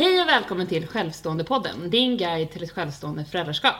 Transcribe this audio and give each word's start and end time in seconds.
Hej 0.00 0.22
och 0.22 0.28
välkommen 0.28 0.66
till 0.66 0.86
Självstående-podden, 0.86 1.88
din 1.88 2.16
guide 2.16 2.50
till 2.50 2.62
ett 2.62 2.70
självstående 2.70 3.24
föräldraskap. 3.24 3.76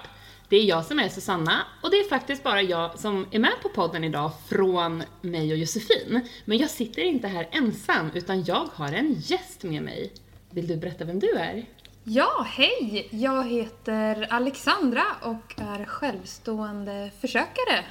Det 0.48 0.56
är 0.56 0.64
jag 0.64 0.84
som 0.84 0.98
är 0.98 1.08
Susanna 1.08 1.62
och 1.82 1.90
det 1.90 1.96
är 1.96 2.08
faktiskt 2.08 2.42
bara 2.42 2.62
jag 2.62 2.98
som 2.98 3.26
är 3.30 3.38
med 3.38 3.52
på 3.62 3.68
podden 3.68 4.04
idag 4.04 4.30
från 4.48 5.02
mig 5.20 5.52
och 5.52 5.58
Josefin. 5.58 6.28
Men 6.44 6.58
jag 6.58 6.70
sitter 6.70 7.02
inte 7.02 7.28
här 7.28 7.48
ensam 7.52 8.10
utan 8.14 8.44
jag 8.44 8.68
har 8.74 8.92
en 8.92 9.14
gäst 9.18 9.62
med 9.62 9.82
mig. 9.82 10.12
Vill 10.50 10.66
du 10.66 10.76
berätta 10.76 11.04
vem 11.04 11.18
du 11.18 11.30
är? 11.30 11.66
Ja, 12.04 12.46
hej! 12.48 13.08
Jag 13.10 13.48
heter 13.48 14.26
Alexandra 14.30 15.04
och 15.22 15.54
är 15.56 15.84
självstående 15.84 17.10
försökare. 17.20 17.84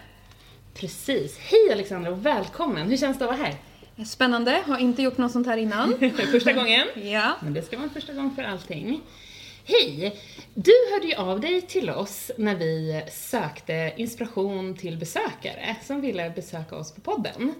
Precis. 0.73 1.37
Hej 1.37 1.69
Alexandra 1.71 2.11
och 2.11 2.25
välkommen! 2.25 2.89
Hur 2.89 2.97
känns 2.97 3.19
det 3.19 3.25
att 3.25 3.37
vara 3.37 3.47
här? 3.47 3.55
Spännande, 4.05 4.63
har 4.67 4.77
inte 4.77 5.01
gjort 5.01 5.17
något 5.17 5.31
sånt 5.31 5.47
här 5.47 5.57
innan. 5.57 5.93
första 6.31 6.53
gången? 6.53 6.87
Ja. 6.95 7.35
Men 7.41 7.53
det 7.53 7.61
ska 7.61 7.77
vara 7.77 7.87
en 7.87 7.93
första 7.93 8.13
gång 8.13 8.35
för 8.35 8.43
allting. 8.43 9.01
Hej! 9.65 10.19
Du 10.53 10.71
hörde 10.91 11.07
ju 11.07 11.15
av 11.15 11.39
dig 11.39 11.61
till 11.61 11.89
oss 11.89 12.31
när 12.37 12.55
vi 12.55 13.03
sökte 13.11 13.93
inspiration 13.97 14.77
till 14.77 14.97
besökare 14.97 15.75
som 15.83 16.01
ville 16.01 16.29
besöka 16.29 16.75
oss 16.75 16.95
på 16.95 17.01
podden 17.01 17.53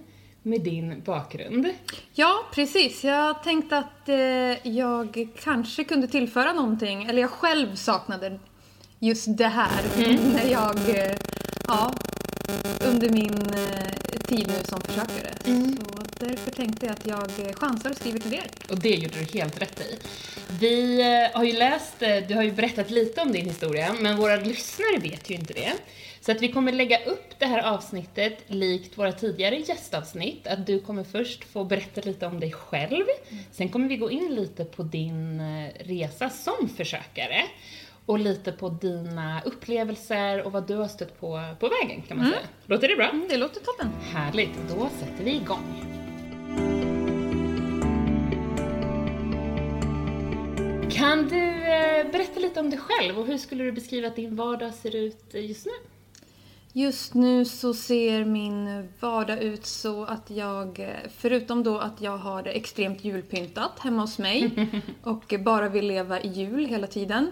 med 0.44 0.62
din 0.62 1.02
bakgrund. 1.06 1.70
Ja, 2.14 2.46
precis. 2.54 3.04
Jag 3.04 3.44
tänkte 3.44 3.78
att 3.78 4.10
eh, 4.10 4.68
jag 4.68 5.28
kanske 5.44 5.84
kunde 5.84 6.08
tillföra 6.08 6.54
någonting, 6.54 7.04
eller 7.04 7.22
jag 7.22 7.32
själv 7.32 7.76
saknade 7.76 8.40
just 9.00 9.38
det 9.38 9.48
här 9.48 9.82
när 10.34 10.52
jag, 10.52 10.90
eh, 10.90 11.18
ja, 11.68 11.94
under 12.82 13.10
min 13.10 13.34
eh, 13.34 14.20
tid 14.28 14.48
nu 14.48 14.64
som 14.64 14.82
försökare. 14.82 15.34
Så 16.20 16.26
därför 16.26 16.52
tänkte 16.52 16.86
jag 16.86 16.94
att 16.94 17.08
jag 17.08 17.48
eh, 17.48 17.54
chansar 17.54 17.90
och 17.90 17.96
skriver 17.96 18.20
till 18.20 18.34
er. 18.34 18.48
Och 18.70 18.80
det 18.80 18.96
gjorde 18.96 19.20
du 19.20 19.40
helt 19.40 19.62
rätt 19.62 19.82
i. 19.82 20.00
Vi 20.60 21.02
eh, 21.02 21.38
har 21.38 21.44
ju 21.44 21.54
läst, 21.54 22.00
du 22.28 22.36
har 22.36 22.44
ju 22.44 22.52
berättat 22.52 22.90
lite 22.90 23.22
om 23.22 23.32
din 23.32 23.46
historia, 23.46 23.96
men 24.00 24.18
våra 24.18 24.36
lyssnare 24.36 25.00
vet 25.02 25.30
ju 25.30 25.36
inte 25.36 25.54
det. 25.54 25.74
Så 26.22 26.32
att 26.32 26.42
vi 26.42 26.52
kommer 26.52 26.72
lägga 26.72 27.06
upp 27.06 27.40
det 27.40 27.46
här 27.46 27.74
avsnittet 27.74 28.38
likt 28.48 28.98
våra 28.98 29.12
tidigare 29.12 29.56
gästavsnitt, 29.56 30.48
att 30.48 30.68
du 30.68 30.80
kommer 30.80 31.04
först 31.04 31.44
få 31.44 31.64
berätta 31.64 32.02
lite 32.02 32.26
om 32.26 32.40
dig 32.40 32.52
själv, 32.52 33.06
sen 33.52 33.70
kommer 33.70 33.88
vi 33.88 33.98
gå 33.98 34.12
in 34.12 34.36
lite 34.36 34.66
på 34.66 34.84
din 34.84 35.42
resa 35.80 36.30
som 36.30 36.70
försökare 36.78 37.44
och 38.10 38.20
lite 38.20 38.52
på 38.52 38.70
dina 38.70 39.42
upplevelser 39.42 40.46
och 40.46 40.52
vad 40.52 40.68
du 40.68 40.76
har 40.76 40.88
stött 40.88 41.20
på 41.20 41.42
på 41.60 41.70
vägen 41.70 42.02
kan 42.02 42.18
man 42.18 42.26
säga. 42.26 42.40
Låter 42.66 42.88
det 42.88 42.96
bra? 42.96 43.10
Mm, 43.10 43.28
det 43.30 43.38
låter 43.38 43.60
toppen. 43.60 43.88
Härligt, 44.02 44.50
då 44.70 44.90
sätter 45.00 45.24
vi 45.24 45.36
igång. 45.36 45.84
Kan 50.92 51.28
du 51.28 51.48
eh, 51.48 52.12
berätta 52.12 52.40
lite 52.40 52.60
om 52.60 52.70
dig 52.70 52.80
själv 52.80 53.20
och 53.20 53.26
hur 53.26 53.38
skulle 53.38 53.64
du 53.64 53.72
beskriva 53.72 54.08
att 54.08 54.16
din 54.16 54.36
vardag 54.36 54.74
ser 54.74 54.96
ut 54.96 55.34
just 55.34 55.66
nu? 55.66 55.72
Just 56.74 57.14
nu 57.14 57.46
så 57.46 57.74
ser 57.74 58.26
min 58.26 58.88
vardag 59.00 59.42
ut 59.44 59.66
så 59.66 60.06
att 60.06 60.30
jag, 60.30 60.96
förutom 61.18 61.64
då 61.64 61.80
att 61.80 62.02
jag 62.02 62.18
har 62.18 62.48
extremt 62.48 63.04
julpyntat 63.04 63.80
hemma 63.80 64.02
hos 64.02 64.18
mig 64.18 64.70
och 65.04 65.34
bara 65.40 65.70
vill 65.70 65.88
leva 65.88 66.22
i 66.22 66.28
jul 66.28 66.66
hela 66.66 66.88
tiden, 66.88 67.32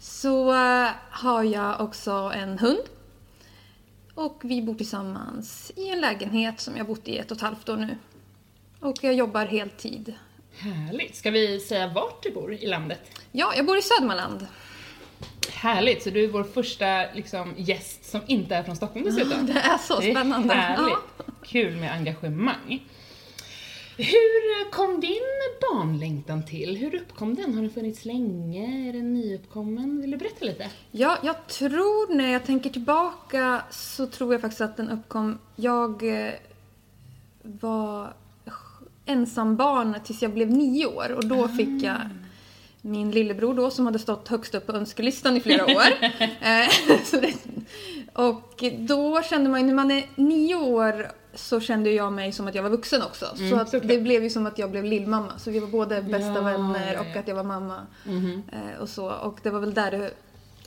så 0.00 0.52
eh, 0.52 0.88
har 1.10 1.44
jag 1.44 1.80
också 1.80 2.10
en 2.34 2.58
hund. 2.58 2.80
Och 4.14 4.40
vi 4.42 4.62
bor 4.62 4.74
tillsammans 4.74 5.72
i 5.76 5.88
en 5.88 6.00
lägenhet 6.00 6.60
som 6.60 6.76
jag 6.76 6.86
bott 6.86 7.08
i 7.08 7.18
ett 7.18 7.30
och 7.30 7.36
ett 7.36 7.42
halvt 7.42 7.68
år 7.68 7.76
nu. 7.76 7.98
Och 8.80 8.96
jag 9.00 9.14
jobbar 9.14 9.46
heltid. 9.46 10.14
Härligt. 10.58 11.16
Ska 11.16 11.30
vi 11.30 11.60
säga 11.60 11.88
vart 11.88 12.22
du 12.22 12.30
bor 12.30 12.52
i 12.54 12.66
landet? 12.66 13.00
Ja, 13.32 13.52
jag 13.56 13.66
bor 13.66 13.78
i 13.78 13.82
Södermanland. 13.82 14.46
Härligt, 15.52 16.02
så 16.02 16.10
du 16.10 16.24
är 16.24 16.28
vår 16.28 16.44
första 16.44 17.12
liksom, 17.14 17.54
gäst 17.56 18.04
som 18.10 18.20
inte 18.26 18.54
är 18.56 18.62
från 18.62 18.76
Stockholm 18.76 19.04
dessutom. 19.04 19.46
Det 19.46 19.52
är 19.60 19.78
så 19.78 20.00
Det 20.00 20.10
är 20.10 20.14
spännande. 20.14 20.54
härligt. 20.54 20.94
Ja. 21.18 21.24
Kul 21.42 21.76
med 21.76 21.92
engagemang. 21.92 22.86
Hur 24.02 24.70
kom 24.70 25.00
din 25.00 25.20
barnlängtan 25.60 26.46
till? 26.46 26.76
Hur 26.76 26.94
uppkom 26.94 27.34
den? 27.34 27.54
Har 27.54 27.62
den 27.62 27.70
funnits 27.70 28.04
länge? 28.04 28.88
Är 28.88 28.92
den 28.92 29.14
nyuppkommen? 29.14 30.00
Vill 30.00 30.10
du 30.10 30.16
berätta 30.16 30.44
lite? 30.44 30.70
Ja, 30.90 31.18
jag 31.22 31.46
tror 31.46 32.14
när 32.14 32.32
jag 32.32 32.44
tänker 32.44 32.70
tillbaka 32.70 33.62
så 33.70 34.06
tror 34.06 34.34
jag 34.34 34.40
faktiskt 34.40 34.60
att 34.60 34.76
den 34.76 34.90
uppkom... 34.90 35.38
Jag 35.56 36.24
eh, 36.26 36.32
var 37.42 38.12
ensam 39.06 39.56
barn 39.56 39.94
tills 40.04 40.22
jag 40.22 40.34
blev 40.34 40.50
nio 40.50 40.86
år 40.86 41.12
och 41.12 41.26
då 41.26 41.48
fick 41.48 41.82
jag 41.82 42.00
min 42.80 43.10
lillebror 43.10 43.54
då 43.54 43.70
som 43.70 43.86
hade 43.86 43.98
stått 43.98 44.28
högst 44.28 44.54
upp 44.54 44.66
på 44.66 44.72
önskelistan 44.72 45.36
i 45.36 45.40
flera 45.40 45.64
år. 45.64 45.84
Eh, 46.40 46.68
och 48.26 48.64
då 48.78 49.22
kände 49.22 49.50
man 49.50 49.60
ju, 49.60 49.66
när 49.66 49.74
man 49.74 49.90
är 49.90 50.04
nio 50.16 50.54
år 50.54 51.19
så 51.34 51.60
kände 51.60 51.90
jag 51.90 52.12
mig 52.12 52.32
som 52.32 52.48
att 52.48 52.54
jag 52.54 52.62
var 52.62 52.70
vuxen 52.70 53.02
också. 53.02 53.26
Mm, 53.36 53.50
så 53.50 53.56
att 53.56 53.68
såklart. 53.68 53.88
det 53.88 53.98
blev 53.98 54.22
ju 54.22 54.30
som 54.30 54.46
att 54.46 54.58
jag 54.58 54.70
blev 54.70 54.84
lillmamma. 54.84 55.38
Så 55.38 55.50
vi 55.50 55.58
var 55.58 55.68
både 55.68 56.02
bästa 56.02 56.34
Ja, 56.34 56.40
vänner 56.40 56.98
och 57.00 57.16
att 57.16 57.28
jag 57.28 57.34
var 57.34 57.44
mamma. 57.44 57.86
Eh, 58.52 58.80
och 58.80 58.88
så. 58.88 59.10
Och 59.10 59.38
det 59.42 59.50
var 59.50 59.60
väl 59.60 59.74
där 59.74 60.10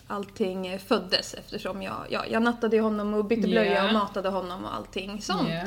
allting 0.07 0.79
föddes 0.79 1.33
eftersom 1.33 1.81
jag, 1.81 1.95
ja, 2.09 2.25
jag 2.31 2.43
nattade 2.43 2.79
honom 2.79 3.13
och 3.13 3.25
bytte 3.25 3.47
blöja 3.47 3.73
Ja. 3.73 3.87
och 3.87 3.93
matade 3.93 4.29
honom 4.29 4.65
och 4.65 4.75
allting 4.75 5.21
sånt. 5.21 5.49
Ja. 5.49 5.65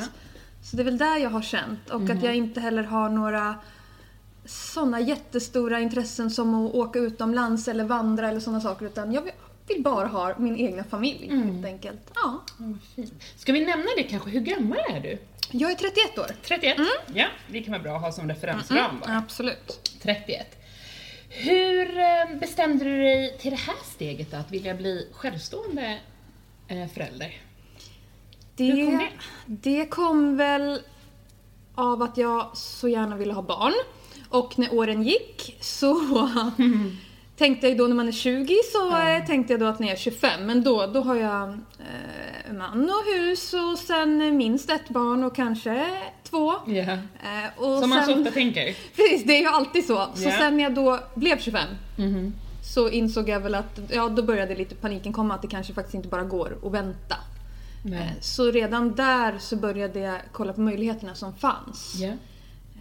Så 0.63 0.75
det 0.75 0.81
är 0.81 0.85
väl 0.85 0.97
där 0.97 1.17
jag 1.17 1.29
har 1.29 1.41
känt. 1.41 1.89
Och 1.89 2.09
att 2.09 2.23
jag 2.23 2.35
inte 2.35 2.59
heller 2.59 2.83
har 2.83 3.09
några 3.09 3.55
sådana 4.45 4.99
jättestora 4.99 5.79
intressen 5.79 6.31
som 6.31 6.65
att 6.65 6.73
åka 6.75 6.99
utomlands 6.99 7.67
eller 7.67 7.83
vandra 7.83 8.29
eller 8.29 8.39
sådana 8.39 8.61
saker. 8.61 8.85
Utan 8.85 9.11
jag 9.11 9.23
vill- 9.67 9.83
bara 9.83 10.07
ha 10.07 10.35
min 10.37 10.57
egna 10.57 10.83
familj 10.83 11.29
helt 11.29 11.65
enkelt. 11.65 12.11
Ja. 12.15 12.41
Fint. 12.95 13.13
Ska 13.37 13.51
vi 13.53 13.65
nämna 13.65 13.85
det 13.97 14.03
kanske? 14.03 14.29
Hur 14.29 14.39
gammal 14.41 14.77
är 14.89 14.99
du? 14.99 15.17
Jag 15.51 15.71
är 15.71 15.75
31 15.75 16.17
år. 16.17 16.35
31? 16.43 16.77
Ja, 17.13 17.27
det 17.51 17.61
kan 17.61 17.71
vara 17.71 17.81
bra 17.83 17.95
att 17.95 18.01
ha 18.01 18.11
som 18.11 18.29
referensram 18.29 18.99
bara. 18.99 19.17
Absolut. 19.17 19.91
31. 20.01 20.47
Hur 21.29 21.97
eh, 21.99 22.39
bestämde 22.39 22.85
du 22.85 22.97
dig 22.97 23.37
till 23.37 23.51
det 23.51 23.57
här 23.57 23.75
steget 23.95 24.31
då, 24.31 24.37
att 24.37 24.51
vilja 24.51 24.73
bli 24.75 25.07
självstående 25.13 25.99
eh, 26.67 26.87
förälder? 26.87 27.41
Hur 28.57 28.85
kom 28.85 28.97
det? 28.97 29.09
det 29.45 29.85
kom 29.85 30.37
väl 30.37 30.81
av 31.75 32.01
att 32.03 32.17
jag 32.17 32.57
så 32.57 32.87
gärna 32.87 33.15
ville 33.17 33.33
ha 33.33 33.41
barn. 33.41 33.73
Och 34.29 34.59
när 34.59 34.73
åren 34.73 35.03
gick 35.03 35.57
så 35.61 35.93
tänkte 37.37 37.67
jag 37.67 37.77
då 37.77 37.87
när 37.87 37.95
man 37.95 38.07
är 38.07 38.11
20 38.11 38.55
så 38.73 38.97
eh, 38.97 39.25
tänkte 39.25 39.53
jag 39.53 39.59
då 39.59 39.65
att 39.65 39.79
när 39.79 39.87
jag 39.87 39.93
är 39.95 39.99
25, 39.99 40.45
men 40.45 40.63
då, 40.63 40.87
då 40.87 41.01
har 41.01 41.15
jag 41.15 41.49
eh, 41.49 42.53
man 42.53 42.89
och 42.89 43.13
hus 43.15 43.53
och 43.53 43.77
sen 43.79 44.37
minst 44.37 44.69
ett 44.69 44.89
barn 44.89 45.23
och 45.23 45.35
kanske 45.35 45.87
två. 46.23 46.53
Ja. 46.65 46.81
Eh, 46.93 46.97
och 47.57 47.79
Som 47.79 47.89
man 47.89 48.05
så 48.05 48.19
ofta 48.19 48.31
tänker. 48.31 48.63
Precis, 48.95 49.23
det 49.25 49.33
är 49.37 49.41
ju 49.41 49.47
alltid 49.47 49.85
så. 49.85 49.95
Så 50.15 50.23
Ja. 50.23 50.31
sen 50.31 50.57
när 50.57 50.63
jag 50.63 50.73
då 50.75 50.99
blev 51.15 51.39
25 51.39 51.67
Mhm. 51.97 52.33
så 52.73 52.89
insåg 52.89 53.29
jag 53.29 53.39
väl 53.39 53.55
att, 53.55 53.79
ja 53.93 54.09
då 54.09 54.23
började 54.23 54.55
lite 54.55 54.75
paniken 54.75 55.13
komma 55.13 55.33
att 55.35 55.41
det 55.41 55.47
kanske 55.47 55.73
faktiskt 55.73 55.95
inte 55.95 56.07
bara 56.07 56.23
går 56.23 56.57
att 56.65 56.71
vänta. 56.71 57.15
Eh, 57.85 58.07
Så 58.21 58.51
redan 58.51 58.95
där 58.95 59.37
så 59.39 59.55
började 59.55 59.99
jag 59.99 60.17
kolla 60.31 60.53
på 60.53 60.61
möjligheterna 60.61 61.15
som 61.15 61.33
fanns. 61.35 62.01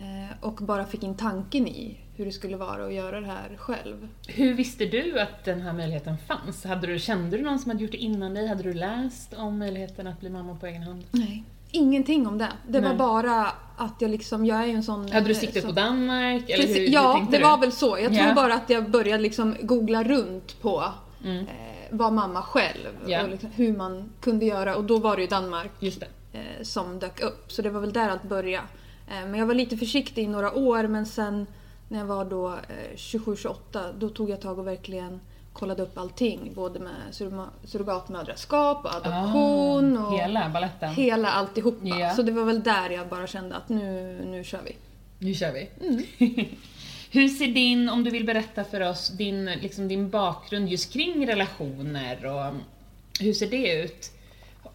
Eh, 0.00 0.36
Och 0.40 0.54
bara 0.54 0.84
fick 0.86 1.02
in 1.02 1.14
tanken 1.16 1.66
i 1.68 1.96
hur 2.16 2.24
det 2.24 2.32
skulle 2.32 2.56
vara 2.56 2.86
att 2.86 2.94
göra 2.94 3.20
det 3.20 3.26
här 3.26 3.56
själv. 3.56 4.08
Hur 4.28 4.54
visste 4.54 4.84
du 4.84 5.20
att 5.20 5.44
den 5.44 5.60
här 5.60 5.72
möjligheten 5.72 6.14
fanns? 6.28 6.64
Hade 6.64 6.86
du, 6.86 6.98
kände 6.98 7.36
du 7.36 7.42
någon 7.42 7.58
som 7.58 7.70
hade 7.70 7.82
gjort 7.82 7.92
det 7.92 7.98
innan 7.98 8.34
dig? 8.34 8.46
Hade 8.46 8.62
du 8.62 8.72
läst 8.74 9.34
om 9.34 9.58
möjligheten 9.58 10.06
att 10.06 10.20
bli 10.20 10.30
mamma 10.30 10.54
på 10.54 10.66
egen 10.66 10.82
hand? 10.82 11.04
Nej. 11.10 11.44
Ingenting 11.70 12.26
om 12.26 12.38
det. 12.38 12.48
Det 12.68 12.80
var 12.80 12.88
Nej. 12.88 12.98
bara 12.98 13.52
att 13.76 13.94
jag 13.98 14.10
liksom, 14.10 14.46
jag 14.46 14.58
är 14.60 14.64
ju 14.66 14.72
en 14.72 14.82
sån... 14.82 15.12
Hade 15.12 15.26
du 15.26 15.32
eh, 15.32 15.38
siktet 15.38 15.62
som- 15.62 15.74
på 15.74 15.80
Danmark? 15.80 16.50
Eller 16.50 16.66
hur, 16.66 16.74
hur 16.74 16.88
ja, 16.88 17.12
tänkte 17.14 17.36
det 17.36 17.42
du? 17.42 17.48
var 17.48 17.58
väl 17.58 17.72
så. 17.72 17.98
Jag 17.98 18.14
tror 18.14 18.26
Ja. 18.28 18.34
bara 18.34 18.54
att 18.54 18.70
jag 18.70 18.90
började 18.90 19.22
liksom 19.22 19.56
googla 19.62 20.04
runt 20.04 20.60
på 20.62 20.84
Mm. 21.24 21.38
eh, 21.38 21.46
vara 21.90 22.10
mamma 22.10 22.42
själv 22.42 22.88
Ja. 23.06 23.22
och 23.22 23.28
liksom 23.28 23.50
hur 23.54 23.76
man 23.76 24.12
kunde 24.20 24.44
göra. 24.46 24.76
Och 24.76 24.84
då 24.84 24.98
var 24.98 25.16
det 25.16 25.22
ju 25.22 25.28
Danmark 25.28 25.70
det. 25.80 26.02
eh, 26.32 26.62
som 26.62 26.98
dök 26.98 27.20
upp. 27.20 27.52
Så 27.52 27.62
det 27.62 27.70
var 27.70 27.80
väl 27.80 27.92
där 27.92 28.08
allt 28.08 28.22
började. 28.22 28.66
Eh, 29.08 29.26
men 29.28 29.34
jag 29.34 29.46
var 29.46 29.54
lite 29.54 29.76
försiktig 29.76 30.22
i 30.24 30.26
några 30.26 30.52
år 30.54 30.86
men 30.86 31.06
sen 31.06 31.46
när 31.88 31.98
jag 31.98 32.06
var 32.06 32.24
då 32.24 32.48
eh, 32.48 32.96
27-28 32.96 33.54
då 33.98 34.08
tog 34.08 34.30
jag 34.30 34.40
tag 34.40 34.58
och 34.58 34.66
verkligen 34.66 35.20
kollade 35.52 35.82
upp 35.82 35.98
allting. 35.98 36.52
Både 36.54 36.78
med 36.80 36.92
surrogatmödraskap 37.64 38.84
och 38.84 38.94
adoption 38.94 39.96
Ah, 39.98 40.06
och 40.06 40.18
hela 40.18 40.48
baletten. 40.48 40.94
hela 40.94 41.30
alltihopa. 41.30 41.86
Ja. 41.86 42.10
Så 42.14 42.22
det 42.22 42.32
var 42.32 42.44
väl 42.44 42.62
där 42.62 42.90
jag 42.90 43.08
bara 43.08 43.26
kände 43.26 43.56
att 43.56 43.68
nu, 43.68 44.20
nu 44.26 44.44
kör 44.44 44.60
vi. 44.64 44.76
Nu 45.18 45.34
kör 45.34 45.52
vi. 45.52 45.68
Mm. 45.80 46.02
Hur 47.10 47.28
ser 47.28 47.46
din, 47.46 47.88
om 47.88 48.04
du 48.04 48.10
vill 48.10 48.24
berätta 48.26 48.64
för 48.64 48.80
oss, 48.80 49.08
din, 49.08 49.44
liksom 49.44 49.88
din 49.88 50.10
bakgrund 50.10 50.68
just 50.68 50.92
kring 50.92 51.26
relationer 51.28 52.26
och 52.26 52.54
hur 53.20 53.32
ser 53.32 53.46
det 53.50 53.72
ut? 53.84 54.10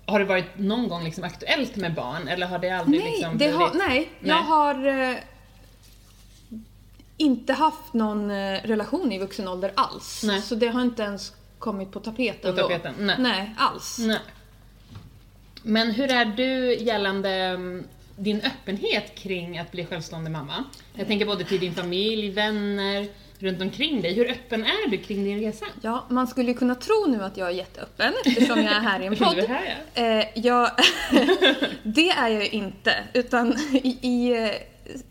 Har 0.05 0.19
det 0.19 0.25
varit 0.25 0.57
någon 0.57 0.87
gång 0.87 1.03
liksom 1.03 1.23
aktuellt 1.23 1.75
med 1.75 1.93
barn 1.93 2.27
eller 2.27 2.47
har 2.47 2.59
det 2.59 2.69
aldrig 2.69 3.01
Nej, 3.03 3.11
liksom 3.11 3.37
det 3.37 3.47
har, 3.51 3.69
blivit- 3.69 3.87
nej, 3.87 4.09
jag 4.19 4.35
Nej. 4.35 4.43
har 4.43 4.87
eh, 5.11 5.17
inte 7.21 7.53
haft 7.53 7.93
någon 7.93 8.31
eh, 8.31 8.59
relation 8.63 9.11
i 9.11 9.19
vuxen 9.19 9.47
ålder 9.47 9.71
alls. 9.75 10.23
Nej. 10.25 10.41
Så 10.41 10.55
det 10.55 10.67
har 10.67 10.81
inte 10.81 11.03
ens 11.03 11.33
kommit 11.59 11.91
på 11.91 11.99
tapeten 11.99 12.55
På 12.55 12.61
då. 12.61 12.67
tapeten, 12.67 12.93
nej. 12.99 13.15
Nej, 13.19 13.55
alls. 13.57 13.97
Nej. 13.99 14.19
Men 15.63 15.91
hur 15.91 16.11
är 16.11 16.25
du 16.25 16.75
gällande 16.75 17.29
mm, 17.29 17.83
din 18.15 18.41
öppenhet 18.41 19.15
kring 19.15 19.57
att 19.59 19.71
bli 19.71 19.85
självstående 19.85 20.29
mamma? 20.29 20.63
Jag 20.93 21.07
tänker 21.07 21.25
både 21.25 21.43
till 21.43 21.59
din 21.59 21.73
familj, 21.73 22.29
vänner, 22.29 23.07
runt 23.39 23.61
omkring 23.61 24.01
dig. 24.01 24.13
Hur 24.13 24.31
öppen 24.31 24.63
är 24.65 24.89
du 24.89 24.97
kring 24.97 25.23
din 25.23 25.39
resa? 25.39 25.65
Ja, 25.81 26.05
man 26.09 26.27
skulle 26.27 26.53
kunna 26.53 26.75
tro 26.75 27.05
nu 27.07 27.23
att 27.23 27.37
jag 27.37 27.47
är 27.47 27.51
jätteöppen 27.51 28.13
eftersom 28.25 28.57
jag 28.63 28.73
är 28.73 28.79
här 28.79 28.99
i 28.99 29.05
en 29.05 29.13
Du 29.15 29.19
podd. 29.25 29.37
är 29.37 29.47
här 29.47 29.77
ja. 29.93 30.01
Eh, 30.01 30.25
jag, 30.35 30.71
det 31.83 32.09
är 32.09 32.29
jag 32.29 32.43
ju 32.43 32.49
inte. 32.49 32.95
Utan 33.13 33.53
i, 33.73 33.97
i, 34.01 34.35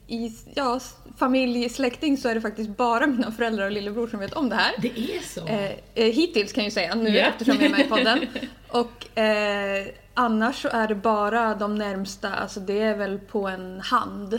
i 0.07 0.33
ja, 0.55 0.81
familj, 1.21 1.69
släkting 1.69 2.17
så 2.17 2.29
är 2.29 2.35
det 2.35 2.41
faktiskt 2.41 2.71
bara 2.77 3.07
mina 3.07 3.33
föräldrar 3.33 3.65
och 3.65 3.71
lillebror 3.73 4.07
som 4.09 4.21
vet 4.21 4.33
om 4.33 4.49
det 4.49 4.57
här. 4.57 4.73
Det 4.79 4.89
är 4.89 5.21
så? 5.23 5.47
Eh, 5.47 5.71
eh, 5.95 6.13
hittills 6.15 6.53
kan 6.53 6.65
jag 6.65 6.67
ju 6.69 6.75
säga 6.75 6.95
nu 6.95 7.09
Ja. 7.11 7.27
eftersom 7.27 7.55
jag 7.55 7.65
är 7.65 7.69
med 7.71 7.81
i 7.81 7.89
podden. 7.89 8.27
Och 8.69 9.19
eh, 9.19 9.87
annars 10.15 10.63
så 10.63 10.69
är 10.69 10.89
det 10.89 10.95
bara 10.95 11.55
de 11.55 11.75
närmsta, 11.75 12.35
alltså 12.35 12.61
det 12.61 12.79
är 12.83 12.97
väl 12.97 13.19
på 13.19 13.49
en 13.49 13.81
hand. 13.81 14.35
Ah, 14.35 14.39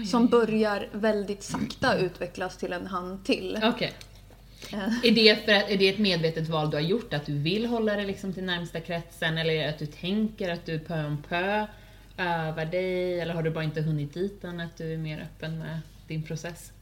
ja, 0.00 0.06
Som 0.06 0.22
ja. 0.22 0.28
börjar 0.28 0.88
väldigt 0.92 1.42
sakta 1.42 1.98
utvecklas 1.98 2.56
till 2.56 2.72
en 2.72 2.86
hand 2.86 3.24
till. 3.24 3.58
Okej. 3.62 3.92
Eh, 4.72 5.04
Är 5.04 5.10
det, 5.10 5.44
för 5.44 5.52
att, 5.52 5.70
är 5.70 5.76
det 5.76 5.88
ett 5.88 5.98
medvetet 5.98 6.48
val 6.48 6.70
du 6.70 6.76
har 6.76 6.82
gjort, 6.82 7.14
att 7.14 7.26
du 7.26 7.38
vill 7.38 7.66
hålla 7.66 7.96
det 7.96 8.04
liksom 8.04 8.32
till 8.32 8.44
närmsta 8.44 8.80
kretsen, 8.80 9.38
eller 9.38 9.68
att 9.68 9.78
du 9.78 9.86
tänker 9.86 10.50
att 10.52 10.66
du 10.66 10.78
pö 10.78 11.04
om 11.06 11.22
pö 11.28 11.66
övar 12.18 12.64
dig, 12.64 13.20
eller 13.20 13.34
har 13.34 13.42
du 13.42 13.50
bara 13.50 13.64
inte 13.64 13.80
hunnit 13.80 14.14
dit 14.14 14.44
än, 14.44 14.60
att 14.60 14.76
du 14.76 14.92
är 14.94 14.98
mer 14.98 15.20
öppen 15.20 15.58
med 15.58 15.78
din 16.10 16.22
process? 16.22 16.72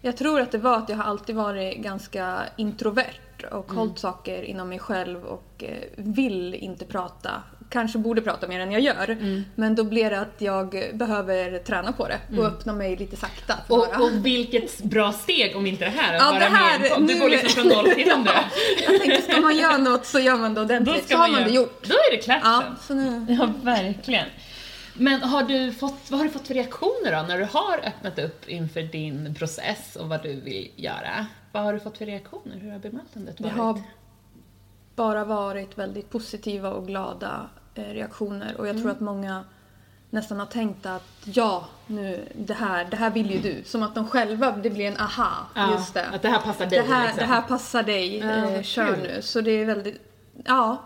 Jag 0.00 0.16
tror 0.16 0.40
att 0.40 0.52
det 0.52 0.58
var 0.58 0.76
att 0.76 0.88
jag 0.88 0.96
har 0.96 1.04
alltid 1.04 1.36
varit 1.36 1.76
ganska 1.78 2.38
introvert 2.56 3.44
och 3.50 3.64
Mm. 3.64 3.76
hållit 3.76 3.98
saker 3.98 4.42
inom 4.42 4.68
mig 4.68 4.78
själv 4.78 5.24
och 5.24 5.64
eh, 5.64 5.70
vill 5.96 6.54
inte 6.54 6.84
prata. 6.84 7.30
Kanske 7.70 7.98
borde 7.98 8.20
prata 8.22 8.48
mer 8.48 8.60
än 8.60 8.72
jag 8.72 8.80
gör. 8.82 9.10
Mm. 9.10 9.44
Men 9.54 9.74
då 9.74 9.84
blir 9.84 10.10
det 10.10 10.20
att 10.20 10.34
jag 10.38 10.84
behöver 10.94 11.58
träna 11.58 11.92
på 11.92 12.08
det 12.08 12.18
och 12.38 12.44
öppna 12.46 12.72
mig 12.72 12.96
lite 12.96 13.16
sakta. 13.16 13.54
Och, 13.68 13.78
bara. 13.78 13.98
och 14.02 14.26
vilket 14.26 14.82
bra 14.82 15.12
steg 15.12 15.56
om 15.56 15.66
inte 15.66 15.84
det 15.84 15.90
här, 15.90 16.14
Ja, 16.14 16.24
vara 16.24 16.38
det 16.38 16.44
här- 16.44 16.88
podd. 16.88 17.08
Du 17.08 17.14
nu- 17.14 17.20
går 17.20 17.28
liksom 17.28 17.48
från 17.62 17.72
noll 17.72 17.84
till 17.94 18.10
hundra. 18.12 18.32
Jag 18.88 19.00
tänkte, 19.02 19.22
ska 19.32 19.40
man 19.40 19.56
göra 19.56 19.76
något 19.78 20.06
så 20.06 20.18
gör 20.20 20.36
man 20.36 20.54
det 20.54 20.60
Då 20.60 20.64
ordentligt. 20.64 21.04
ska 21.04 21.14
Så 21.14 21.20
har 21.22 21.28
man 21.28 21.40
göra- 21.40 21.48
det 21.48 21.54
gjort. 21.54 21.82
Då 21.88 21.94
är 21.94 22.16
det 22.16 22.22
klart 22.22 22.40
Ja, 22.44 22.62
nu... 22.94 23.26
Ja, 23.40 23.48
verkligen. 23.62 24.26
Men 24.98 25.20
har 25.22 25.42
du 25.42 25.72
fått, 25.72 26.10
vad 26.10 26.20
har 26.20 26.24
du 26.24 26.30
fått 26.32 26.46
för 26.46 26.54
reaktioner 26.54 27.12
då, 27.22 27.22
när 27.28 27.38
du 27.38 27.44
har 27.44 27.78
öppnat 27.84 28.18
upp 28.18 28.48
inför 28.48 28.82
din 28.82 29.34
process 29.34 29.96
och 29.96 30.08
vad 30.08 30.22
du 30.22 30.40
vill 30.40 30.70
göra? 30.76 31.26
Vad 31.52 31.62
har 31.62 31.72
du 31.72 31.80
fått 31.80 31.98
för 31.98 32.06
reaktioner? 32.06 32.56
Hur 32.56 32.70
har 32.70 32.78
bemötandet 32.78 33.36
Det 33.38 33.42
varit? 33.44 33.56
har 33.56 33.80
bara 34.94 35.24
varit 35.24 35.78
väldigt 35.78 36.10
positiva 36.10 36.70
och 36.70 36.86
glada 36.86 37.46
eh, 37.74 37.82
reaktioner 37.82 38.54
och 38.58 38.66
jag 38.66 38.70
Mm. 38.70 38.82
tror 38.82 38.92
att 38.92 39.00
många 39.00 39.44
nästan 40.10 40.38
har 40.38 40.46
tänkt 40.46 40.86
att 40.86 41.02
ja, 41.24 41.66
nu, 41.86 42.28
det 42.34 42.54
här, 42.54 42.84
det 42.90 42.96
här 42.96 43.10
vill 43.10 43.30
ju 43.30 43.38
du. 43.38 43.64
Som 43.64 43.82
att 43.82 43.94
de 43.94 44.08
själva, 44.08 44.50
det 44.52 44.70
blir 44.70 44.86
en 44.86 44.96
aha, 44.96 45.30
Ja, 45.54 45.72
just 45.72 45.94
det. 45.94 46.06
Att 46.06 46.22
det 46.22 46.28
här 46.28 46.40
passar 46.40 46.66
dig 46.66 46.78
Det 46.78 46.94
här, 46.94 47.02
liksom. 47.02 47.18
det 47.20 47.26
här 47.26 47.42
passar 47.42 47.82
dig, 47.82 48.16
Ja, 48.18 48.50
eh, 48.50 48.62
kör 48.62 48.96
nu. 48.96 49.22
Så 49.22 49.40
det 49.40 49.50
är 49.50 49.64
väldigt, 49.64 50.00
ja, 50.44 50.82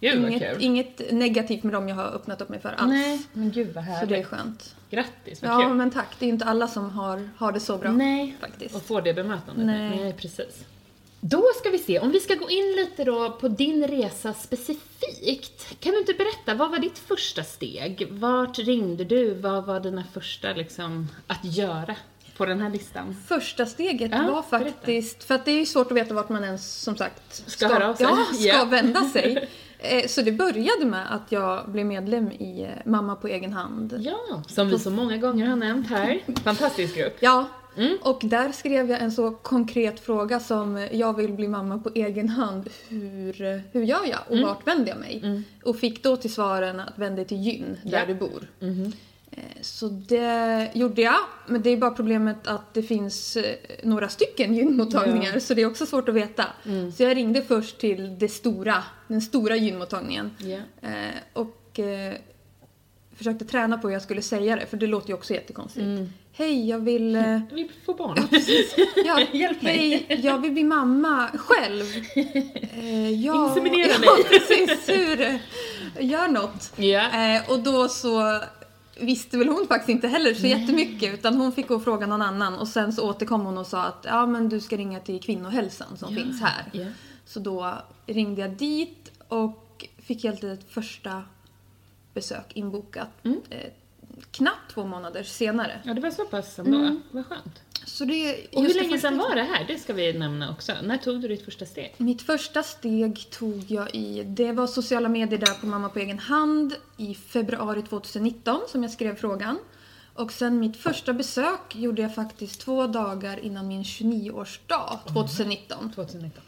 Gud 0.00 0.22
vad 0.22 0.30
inget, 0.30 0.52
kul. 0.52 0.62
inget 0.62 1.12
negativt 1.12 1.62
med 1.62 1.72
dem 1.72 1.88
jag 1.88 1.96
har 1.96 2.04
öppnat 2.04 2.40
upp 2.40 2.48
mig 2.48 2.60
för 2.60 2.68
alls. 2.68 2.90
Nej, 2.90 3.20
men 3.32 3.50
gud 3.50 3.74
vad 3.74 3.84
Så 3.84 3.90
det 3.90 3.96
är 3.96 4.06
härligt. 4.06 4.26
skönt. 4.26 4.74
Grattis, 4.90 5.42
vad 5.42 5.50
Ja, 5.50 5.60
kul. 5.68 5.74
men 5.74 5.90
tack. 5.90 6.06
Det 6.18 6.24
är 6.24 6.26
ju 6.26 6.32
inte 6.32 6.44
alla 6.44 6.68
som 6.68 6.90
har, 6.90 7.28
har 7.36 7.52
det 7.52 7.60
så 7.60 7.76
bra. 7.78 7.92
Nej, 7.92 8.36
Faktiskt. 8.40 8.74
och 8.74 8.82
få 8.82 9.00
det 9.00 9.14
bemötandet. 9.14 9.66
Nej. 9.66 9.96
Nej, 10.00 10.12
precis. 10.12 10.64
Då 11.20 11.44
ska 11.60 11.70
vi 11.70 11.78
se, 11.78 11.98
om 11.98 12.10
vi 12.10 12.20
ska 12.20 12.34
gå 12.34 12.50
in 12.50 12.72
lite 12.76 13.04
då 13.04 13.30
på 13.30 13.48
din 13.48 13.86
resa 13.88 14.32
specifikt. 14.34 15.80
Kan 15.80 15.92
du 15.92 15.98
inte 15.98 16.12
berätta, 16.14 16.54
vad 16.54 16.70
var 16.70 16.78
ditt 16.78 16.98
första 16.98 17.44
steg? 17.44 18.06
Vart 18.10 18.58
ringde 18.58 19.04
du? 19.04 19.34
Vad 19.34 19.64
var 19.66 19.80
dina 19.80 20.04
första 20.12 20.52
liksom 20.52 21.08
att 21.26 21.44
göra 21.44 21.96
på 22.36 22.46
den 22.46 22.60
här 22.60 22.70
listan? 22.70 23.16
Första 23.28 23.66
steget 23.66 24.10
Ja, 24.12 24.18
var 24.18 24.26
berätta. 24.60 24.72
faktiskt, 24.72 25.24
för 25.24 25.34
att 25.34 25.44
det 25.44 25.50
är 25.50 25.58
ju 25.58 25.66
svårt 25.66 25.86
att 25.90 25.96
veta 25.96 26.14
vart 26.14 26.28
man 26.28 26.44
ens 26.44 26.74
som 26.82 26.96
sagt 26.96 27.42
Ska 27.46 27.68
höra 27.68 27.88
av 27.88 27.94
sig. 27.94 28.06
Ja, 28.06 28.26
ska 28.34 28.46
Ja. 28.48 28.64
vända 28.64 29.04
sig. 29.04 29.48
Eh, 29.82 30.06
Så 30.06 30.22
det 30.22 30.32
började 30.32 30.84
med 30.84 31.14
att 31.14 31.32
jag 31.32 31.70
blev 31.70 31.86
medlem 31.86 32.30
i 32.30 32.62
eh, 32.62 32.90
Mamma 32.90 33.16
på 33.16 33.28
egen 33.28 33.52
hand. 33.52 33.96
Ja, 34.00 34.42
som 34.48 34.68
vi 34.68 34.78
så 34.78 34.90
många 34.90 35.16
gånger 35.16 35.46
har 35.46 35.56
nämnt 35.56 35.86
här. 35.88 36.20
Fantastisk 36.44 36.96
grupp. 36.96 37.16
Ja, 37.20 37.48
Mm. 37.76 37.98
och 38.02 38.20
där 38.24 38.52
skrev 38.52 38.90
jag 38.90 39.00
en 39.02 39.12
så 39.12 39.30
konkret 39.30 40.00
fråga 40.00 40.40
som 40.40 40.76
eh, 40.76 40.96
jag 40.96 41.16
vill 41.16 41.32
bli 41.32 41.48
mamma 41.48 41.78
på 41.78 41.90
egen 41.94 42.28
hand. 42.28 42.68
Hur, 42.88 43.62
hur 43.72 43.82
gör 43.82 44.06
jag 44.10 44.18
och 44.28 44.32
Mm. 44.36 44.46
vart 44.48 44.66
vänder 44.66 44.88
jag 44.88 44.98
mig? 44.98 45.42
Och 45.64 45.76
fick 45.76 46.02
då 46.02 46.16
till 46.16 46.32
svaren 46.32 46.80
att 46.80 46.98
vända 46.98 47.16
dig 47.16 47.24
till 47.24 47.36
gyn 47.40 47.76
där 47.84 47.98
Ja. 47.98 48.06
du 48.06 48.14
bor. 48.14 48.50
Mhm. 48.60 48.92
Eh, 49.30 49.42
Så 49.62 49.88
det 49.88 50.70
gjorde 50.74 51.02
jag, 51.02 51.16
men 51.46 51.62
det 51.62 51.70
är 51.70 51.76
bara 51.76 51.90
problemet 51.90 52.46
att 52.46 52.74
det 52.74 52.82
finns 52.82 53.36
eh, 53.36 53.54
några 53.82 54.08
stycken 54.08 54.54
gynmottagningar 54.54 55.38
så 55.38 55.54
det 55.54 55.62
är 55.62 55.66
också 55.66 55.86
svårt 55.86 56.08
att 56.08 56.14
veta. 56.14 56.44
Mm. 56.66 56.92
Så 56.92 57.02
jag 57.02 57.16
ringde 57.16 57.42
först 57.42 57.78
till 57.78 58.18
det 58.18 58.28
stora, 58.28 58.82
den 59.08 59.20
stora 59.20 59.56
gynmottagningen 59.56 60.30
Ja. 60.38 60.58
eh, 60.88 61.14
och 61.32 61.78
eh, 61.78 62.14
försökte 63.16 63.44
träna 63.44 63.78
på 63.78 63.88
hur 63.88 63.92
jag 63.94 64.02
skulle 64.02 64.22
säga 64.22 64.56
det 64.56 64.66
för 64.66 64.76
det 64.76 64.86
låter 64.86 65.08
ju 65.08 65.14
också 65.14 65.34
jättekonstigt. 65.34 65.84
Mm. 65.84 66.12
Hej, 66.32 66.68
jag 66.68 66.78
vill... 66.78 67.14
Jag 67.14 67.54
vill 67.56 67.68
få 67.86 67.94
barn. 67.94 68.18
Ja, 69.06 69.20
Hjälp 69.32 69.62
mig. 69.62 70.06
Hej, 70.08 70.20
jag 70.26 70.38
vill 70.38 70.52
bli 70.52 70.64
mamma 70.64 71.28
själv. 71.34 71.84
Ja, 73.24 73.48
Inseminera 73.48 73.92
ja, 74.02 74.14
mig. 74.16 74.24
precis. 74.28 74.88
Hur? 74.88 75.38
Gör 76.02 76.28
något. 76.28 76.72
Ja. 76.76 77.34
Eh, 77.36 77.50
och 77.50 77.58
då 77.60 77.88
så 77.88 78.40
visste 79.00 79.38
väl 79.38 79.48
hon 79.48 79.66
faktiskt 79.66 79.88
inte 79.88 80.08
heller 80.08 80.34
så 80.34 80.46
jättemycket 80.46 81.14
utan 81.14 81.36
hon 81.36 81.52
fick 81.52 81.68
gå 81.68 81.74
och 81.74 81.84
fråga 81.84 82.06
någon 82.06 82.22
annan 82.22 82.54
och 82.54 82.68
sen 82.68 82.92
så 82.92 83.10
återkom 83.10 83.40
hon 83.44 83.58
och 83.58 83.66
sa 83.66 83.82
att 83.82 84.04
ja 84.08 84.26
men 84.26 84.48
du 84.48 84.60
ska 84.60 84.76
ringa 84.76 85.00
till 85.00 85.20
kvinnohälsan 85.20 85.96
som 85.96 86.14
Ja, 86.14 86.22
finns 86.22 86.40
här. 86.40 86.64
ja. 86.72 86.86
Så 87.24 87.40
då 87.40 87.74
ringde 88.06 88.40
jag 88.40 88.50
dit 88.50 89.10
och 89.28 89.86
fick 89.98 90.24
helt 90.24 90.44
ett 90.44 90.70
första 90.70 91.22
besök 92.14 92.52
inbokat. 92.54 93.08
Mm. 93.24 93.40
Knappt 94.30 94.74
två 94.74 94.84
månader 94.84 95.22
senare. 95.22 95.80
Ja, 95.84 95.94
det 95.94 96.00
var 96.00 96.10
så 96.10 96.24
pass 96.24 96.58
ändå. 96.58 96.78
Mm. 96.78 97.02
Vad 97.10 97.26
skönt. 97.26 97.60
Så 97.86 98.04
det, 98.04 98.46
Och 98.52 98.62
hur 98.62 98.74
länge 98.74 98.98
sedan 98.98 99.18
var 99.18 99.34
det 99.34 99.42
här? 99.42 99.64
Det 99.68 99.78
ska 99.78 99.92
vi 99.92 100.12
nämna 100.12 100.50
också. 100.50 100.72
När 100.82 100.96
tog 100.96 101.20
du 101.20 101.28
ditt 101.28 101.44
första 101.44 101.66
steg? 101.66 101.94
Mitt 101.96 102.22
första 102.22 102.62
steg 102.62 103.30
tog 103.30 103.64
jag 103.68 103.94
i, 103.94 104.22
det 104.24 104.52
var 104.52 104.66
sociala 104.66 105.08
medier 105.08 105.38
där 105.38 105.60
på 105.60 105.66
Mamma 105.66 105.88
på 105.88 105.98
egen 105.98 106.18
hand 106.18 106.74
i 106.96 107.14
februari 107.14 107.82
2019 107.82 108.60
som 108.68 108.82
jag 108.82 108.92
skrev 108.92 109.16
frågan. 109.16 109.58
Och 110.14 110.32
sen 110.32 110.58
mitt 110.58 110.76
första 110.76 111.12
besök 111.12 111.76
gjorde 111.76 112.02
jag 112.02 112.14
faktiskt 112.14 112.60
två 112.60 112.86
dagar 112.86 113.38
innan 113.38 113.68
min 113.68 113.82
29-årsdag 113.82 114.98
2019. 115.12 115.92
2019. 115.94 116.42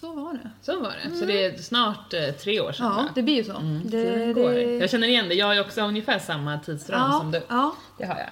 Så 0.00 0.12
var 0.12 0.32
det. 0.32 0.50
Så 0.62 0.80
var 0.80 0.92
det. 1.04 1.16
Så 1.16 1.24
det 1.24 1.44
är 1.44 1.56
snart 1.56 2.14
eh, 2.14 2.30
tre 2.30 2.60
år 2.60 2.72
sedan 2.72 2.86
Ja, 2.86 2.92
va? 2.92 3.08
det 3.14 3.22
blir 3.22 3.34
ju 3.34 3.44
så. 3.44 3.52
Mm, 3.56 3.80
det, 3.84 3.90
tiden 3.90 4.32
går. 4.34 4.50
det- 4.50 4.62
Jag 4.78 4.90
känner 4.90 5.08
igen 5.08 5.28
det. 5.28 5.34
Jag 5.34 5.46
har 5.46 5.54
ju 5.54 5.60
också 5.60 5.80
ungefär 5.80 6.18
samma 6.18 6.58
tidsram 6.58 7.10
ja, 7.12 7.18
som 7.18 7.30
du. 7.30 7.42
Ja, 7.48 7.76
Det 7.98 8.04
har 8.04 8.16
jag. 8.18 8.28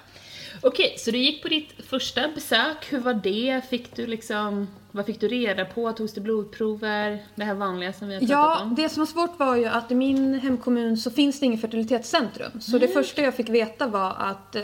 Okej, 0.61 0.95
så 0.97 1.11
du 1.11 1.17
gick 1.17 1.41
på 1.43 1.47
ditt 1.47 1.73
första 1.89 2.27
besök. 2.35 2.77
Hur 2.89 2.99
var 2.99 3.13
det? 3.13 3.61
Fick 3.69 3.95
du 3.95 4.07
liksom, 4.07 4.67
vad 4.91 5.05
fick 5.05 5.19
du 5.21 5.27
reda 5.27 5.65
på? 5.65 5.91
Togs 5.93 6.13
det 6.13 6.21
blodprover? 6.21 7.23
Det 7.35 7.43
här 7.43 7.53
vanliga 7.53 7.93
som 7.93 8.07
vi 8.07 8.13
har 8.13 8.19
pratat 8.21 8.31
Ja, 8.31 8.61
om? 8.61 8.75
det 8.75 8.89
som 8.89 8.99
var 9.01 9.05
svårt 9.07 9.39
var 9.39 9.55
ju 9.55 9.65
att 9.65 9.91
i 9.91 9.95
min 9.95 10.33
hemkommun 10.39 10.97
så 10.97 11.11
finns 11.11 11.39
det 11.39 11.45
inget 11.45 11.61
fertilitetscentrum. 11.61 12.61
Så 12.61 12.77
det 12.77 12.87
första 12.87 13.21
jag 13.21 13.35
fick 13.35 13.49
veta 13.49 13.87
var 13.87 14.13
att 14.17 14.55
eh, 14.55 14.63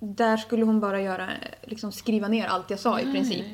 där 0.00 0.36
skulle 0.36 0.64
hon 0.64 0.80
bara 0.80 1.00
göra, 1.00 1.22
eh, 1.24 1.68
liksom 1.70 1.92
skriva 1.92 2.28
ner 2.28 2.46
allt 2.46 2.70
jag 2.70 2.78
sa 2.78 3.00
i 3.00 3.12
princip. 3.12 3.44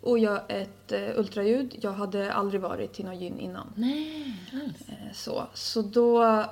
Och 0.00 0.18
göra 0.18 0.40
ett 0.40 0.92
eh, 0.92 1.18
ultraljud. 1.18 1.78
Jag 1.80 1.92
hade 1.92 2.32
aldrig 2.32 2.60
varit 2.60 2.92
till 2.92 3.04
någon 3.04 3.20
gyn 3.20 3.38
innan. 3.38 3.72
Nej, 3.76 4.36
alls. 4.52 4.88
Eh, 4.88 5.12
så. 5.12 5.46
så 5.54 5.82
då 5.82 6.44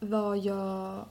var 0.00 0.34
jag... 0.34 1.04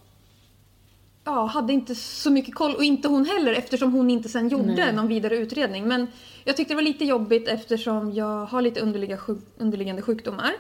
Ja, 1.23 1.45
hade 1.45 1.73
inte 1.73 1.95
så 1.95 2.31
mycket 2.31 2.55
koll 2.55 2.75
och 2.75 2.83
inte 2.83 3.07
hon 3.07 3.25
heller 3.25 3.53
eftersom 3.53 3.93
hon 3.93 4.09
inte 4.09 4.29
sen 4.29 4.49
gjorde 4.49 4.75
Nej. 4.75 4.93
någon 4.93 5.07
vidare 5.07 5.37
utredning. 5.37 5.87
Men 5.87 6.07
jag 6.43 6.57
tyckte 6.57 6.73
det 6.73 6.75
var 6.75 6.81
lite 6.81 7.05
jobbigt 7.05 7.47
eftersom 7.47 8.13
jag 8.13 8.45
har 8.45 8.61
lite 8.61 8.79
underliga 8.81 9.19
underliggande 9.57 10.01
sjukdomar. 10.01 10.51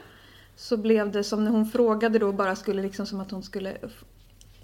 Så 0.55 0.77
blev 0.77 1.11
det 1.11 1.23
som 1.23 1.43
när 1.43 1.51
hon 1.51 1.65
frågade 1.65 2.19
då 2.19 2.31
bara 2.31 2.55
skulle 2.55 2.81
liksom 2.81 3.05
som 3.05 3.19
att 3.19 3.31
hon 3.31 3.43
skulle 3.43 3.77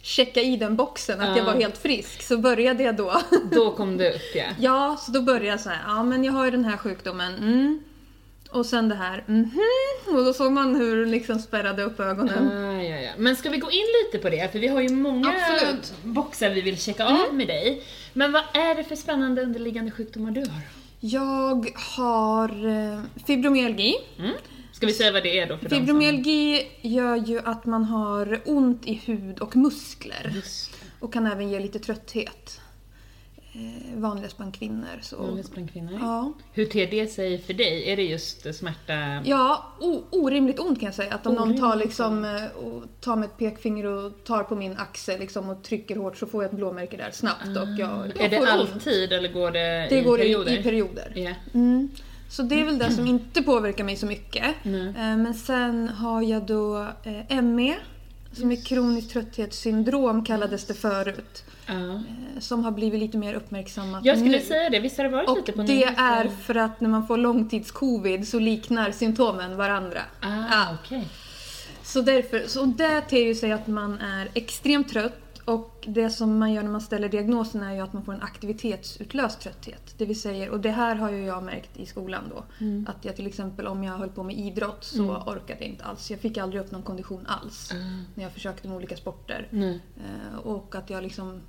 checka 0.06 0.42
i 0.42 0.58
den 0.58 0.76
boxen 0.76 1.22
att 1.22 1.28
jag 1.28 1.38
Ja. 1.38 1.44
var 1.44 1.54
helt 1.54 1.78
frisk. 1.78 2.22
Så 2.24 2.38
började 2.38 2.84
jag 2.84 2.96
då. 2.96 3.22
Då 3.52 3.72
kom 3.72 3.98
det 3.98 4.14
upp 4.14 4.36
ja. 4.36 4.44
ja, 4.60 4.98
så 5.00 5.12
då 5.12 5.22
började 5.22 5.46
jag 5.46 5.60
så 5.60 5.70
här, 5.70 5.80
ja 5.88 6.04
men 6.04 6.24
jag 6.24 6.34
har 6.34 6.46
ju 6.46 6.52
den 6.52 6.66
här 6.66 6.78
sjukdomen. 6.78 7.34
Mm. 7.36 7.80
Och 8.52 8.66
sen 8.66 8.90
det 8.90 8.96
här 8.96 9.24
mhm, 9.28 9.60
och 10.18 10.26
då 10.26 10.34
såg 10.34 10.52
man 10.52 10.76
hur 10.76 11.06
liksom 11.06 11.40
spärrade 11.40 11.84
upp 11.84 12.00
ögonen. 12.00 12.52
Ah, 12.52 12.84
ja, 12.84 13.00
ja. 13.00 13.12
Men 13.18 13.36
ska 13.36 13.50
vi 13.50 13.58
gå 13.58 13.72
in 13.72 13.86
lite 14.04 14.24
på 14.24 14.30
det? 14.30 14.52
För 14.52 14.60
vi 14.60 14.68
har 14.68 14.82
ju 14.82 14.90
många 14.90 15.34
Absolut. 15.52 15.94
boxar 16.04 16.50
vi 16.50 16.62
vill 16.62 16.78
checka 16.80 17.06
av 17.06 17.34
med 17.34 17.48
dig. 17.48 17.84
Men 18.14 18.32
vad 18.32 18.44
är 18.54 18.76
det 18.76 18.84
för 18.84 18.96
spännande 18.96 19.42
underliggande 19.42 19.92
sjukdomar 19.92 20.32
du 20.32 20.40
har? 20.42 20.62
Jag 21.00 21.70
har 21.98 22.50
eh, 22.68 23.00
fibromyalgi. 23.28 23.96
Mm. 24.20 24.32
Ska 24.86 24.94
vi 24.94 24.98
säga 24.98 25.12
vad 25.12 25.24
det 25.24 25.40
är 25.40 25.48
då 25.48 25.58
för 25.58 25.70
Fibromyalgi 25.70 26.68
gör 26.82 27.16
ju 27.16 27.40
att 27.40 27.66
man 27.66 27.84
har 27.84 28.42
ont 28.46 28.88
i 28.88 28.94
hud 28.94 29.40
och 29.40 29.56
muskler. 29.56 30.22
som... 30.24 30.36
Just 30.36 30.72
det. 30.72 30.88
Och 31.06 31.14
kan 31.14 31.28
även 31.28 31.50
ge 31.50 31.60
lite 31.60 31.80
trötthet. 31.80 32.62
Eh, 33.54 34.00
vanligast 34.00 34.38
bland 34.38 34.56
kvinnor. 34.56 35.00
Så. 35.02 35.18
Vanligast 35.18 35.52
bland 35.54 35.72
kvinnor. 35.74 35.98
Ja. 36.02 36.34
Hur 36.54 36.66
ter 36.66 36.88
det 36.88 37.08
sig 37.08 37.38
för 37.38 37.54
dig? 37.54 37.90
Är 37.92 37.96
det 37.96 38.04
just 38.04 38.56
smärta? 38.56 38.94
Ja, 39.26 39.74
orimligt 40.12 40.60
ont 40.60 40.80
kan 40.80 40.86
jag 40.86 40.96
säga. 40.96 41.14
Att 41.14 41.26
om 41.28 41.36
någon 41.36 41.58
tar, 41.58 41.68
Orimligt 41.68 41.88
liksom, 41.88 42.26
eh, 42.26 42.44
och 42.66 42.84
tar 43.02 43.16
med 43.16 43.26
ett 43.26 43.38
pekfinger 43.38 43.86
och 43.86 44.24
tar 44.24 44.44
på 44.44 44.56
min 44.56 44.78
axel 44.78 45.20
liksom, 45.20 45.50
och 45.50 45.64
trycker 45.64 45.96
hårt 45.96 46.18
så 46.18 46.26
får 46.26 46.44
jag 46.44 46.50
ett 46.52 46.56
blåmärke 46.58 46.98
där 46.98 47.12
snabbt. 47.12 47.48
Och 47.48 47.68
jag, 47.78 48.12
jag 48.16 48.22
är 48.22 48.30
det 48.30 48.38
får 48.38 48.44
ont. 48.44 48.52
alltid 48.52 49.14
eller 49.14 49.30
går 49.34 49.52
det, 49.52 49.88
Det 49.90 49.98
i 50.00 50.02
går 50.02 50.18
perioder? 50.18 50.52
i, 50.52 50.60
i 50.60 50.64
perioder. 50.64 51.12
Ja. 51.16 51.32
Mm. 51.54 51.90
Så 52.30 52.44
det 52.44 52.62
är 52.62 52.66
väl 52.66 52.78
det 52.78 52.92
som 52.92 53.08
inte 53.08 53.42
påverkar 53.42 53.84
mig 53.84 53.96
så 53.96 54.06
mycket. 54.06 54.46
Nej. 54.64 54.88
Eh, 54.88 54.94
Men 55.18 55.34
sen 55.34 55.88
har 55.90 56.22
jag 56.22 56.44
då 56.46 56.88
eh, 57.30 57.42
ME, 57.42 57.76
som 58.32 58.52
är 58.52 58.66
kroniskt 58.66 59.12
trötthetssyndrom 59.12 60.26
kallades 60.26 60.66
det 60.66 60.74
förut. 60.74 61.44
Ja. 61.68 61.74
eh, 61.74 62.00
Som 62.40 62.64
har 62.64 62.72
blivit 62.72 63.00
lite 63.00 63.18
mer 63.18 63.34
uppmärksammat 63.34 64.06
Jag 64.06 64.18
skulle 64.18 64.38
nu. 64.38 64.44
säga 64.44 64.70
det, 64.70 64.80
visst 64.80 64.98
har 64.98 65.04
det 65.04 65.10
varit 65.10 65.30
Och 65.30 65.38
lite 65.38 65.52
på 65.52 65.62
det 65.64 65.84
är 65.84 66.28
för 66.30 66.56
att 66.56 66.82
när 66.82 66.90
man 66.90 67.08
får 67.08 67.18
långtidscovid 67.18 68.28
så 68.28 68.40
liknar 68.40 68.92
symptomen 68.92 69.58
varandra. 69.58 70.00
Ah, 70.22 70.28
Ja. 70.52 70.78
okej. 70.84 71.08
Så 71.84 72.02
därför, 72.02 72.44
så 72.48 72.66
det 72.66 73.02
ter 73.02 73.24
ju 73.26 73.36
sig 73.36 73.52
att 73.52 73.68
man 73.68 74.00
är 74.02 74.28
extremt 74.34 74.90
trött 74.90 75.25
och 75.46 75.86
det 75.88 76.10
som 76.10 76.40
man 76.40 76.54
gör 76.54 76.64
när 76.64 76.72
man 76.72 76.82
ställer 76.82 77.10
diagnosen 77.10 77.64
är 77.64 77.74
ju 77.74 77.80
att 77.80 77.94
man 77.94 78.06
får 78.06 78.14
en 78.14 78.22
aktivitetsutlöst 78.22 79.40
trötthet. 79.42 79.94
Det 79.98 80.06
vill 80.06 80.22
säga, 80.22 80.52
och 80.52 80.60
det 80.60 80.72
här 80.72 80.96
har 80.96 81.12
ju 81.12 81.26
jag 81.26 81.44
märkt 81.44 81.78
i 81.78 81.86
skolan 81.86 82.24
då. 82.30 82.44
Mm. 82.66 82.86
Att 82.90 83.06
jag 83.06 83.16
till 83.16 83.28
exempel 83.28 83.68
om 83.68 83.84
jag 83.84 83.94
höll 83.98 84.10
på 84.10 84.24
med 84.24 84.38
idrott 84.38 84.84
så 84.84 85.04
orkade 85.16 85.60
jag 85.60 85.70
inte 85.70 85.84
alls. 85.84 86.12
Jag 86.12 86.20
fick 86.20 86.38
aldrig 86.38 86.62
upp 86.62 86.72
någon 86.72 86.82
kondition 86.84 87.26
alls 87.28 87.72
Ah. 87.74 87.76
när 88.16 88.24
jag 88.24 88.32
försökte 88.32 88.68
med 88.68 88.78
olika 88.78 88.98
sporter. 88.98 89.48
Nej. 89.52 89.82
Eh, 89.98 90.38
och 90.40 90.76
att 90.76 90.90
jag 90.90 91.04
liksom 91.04 91.42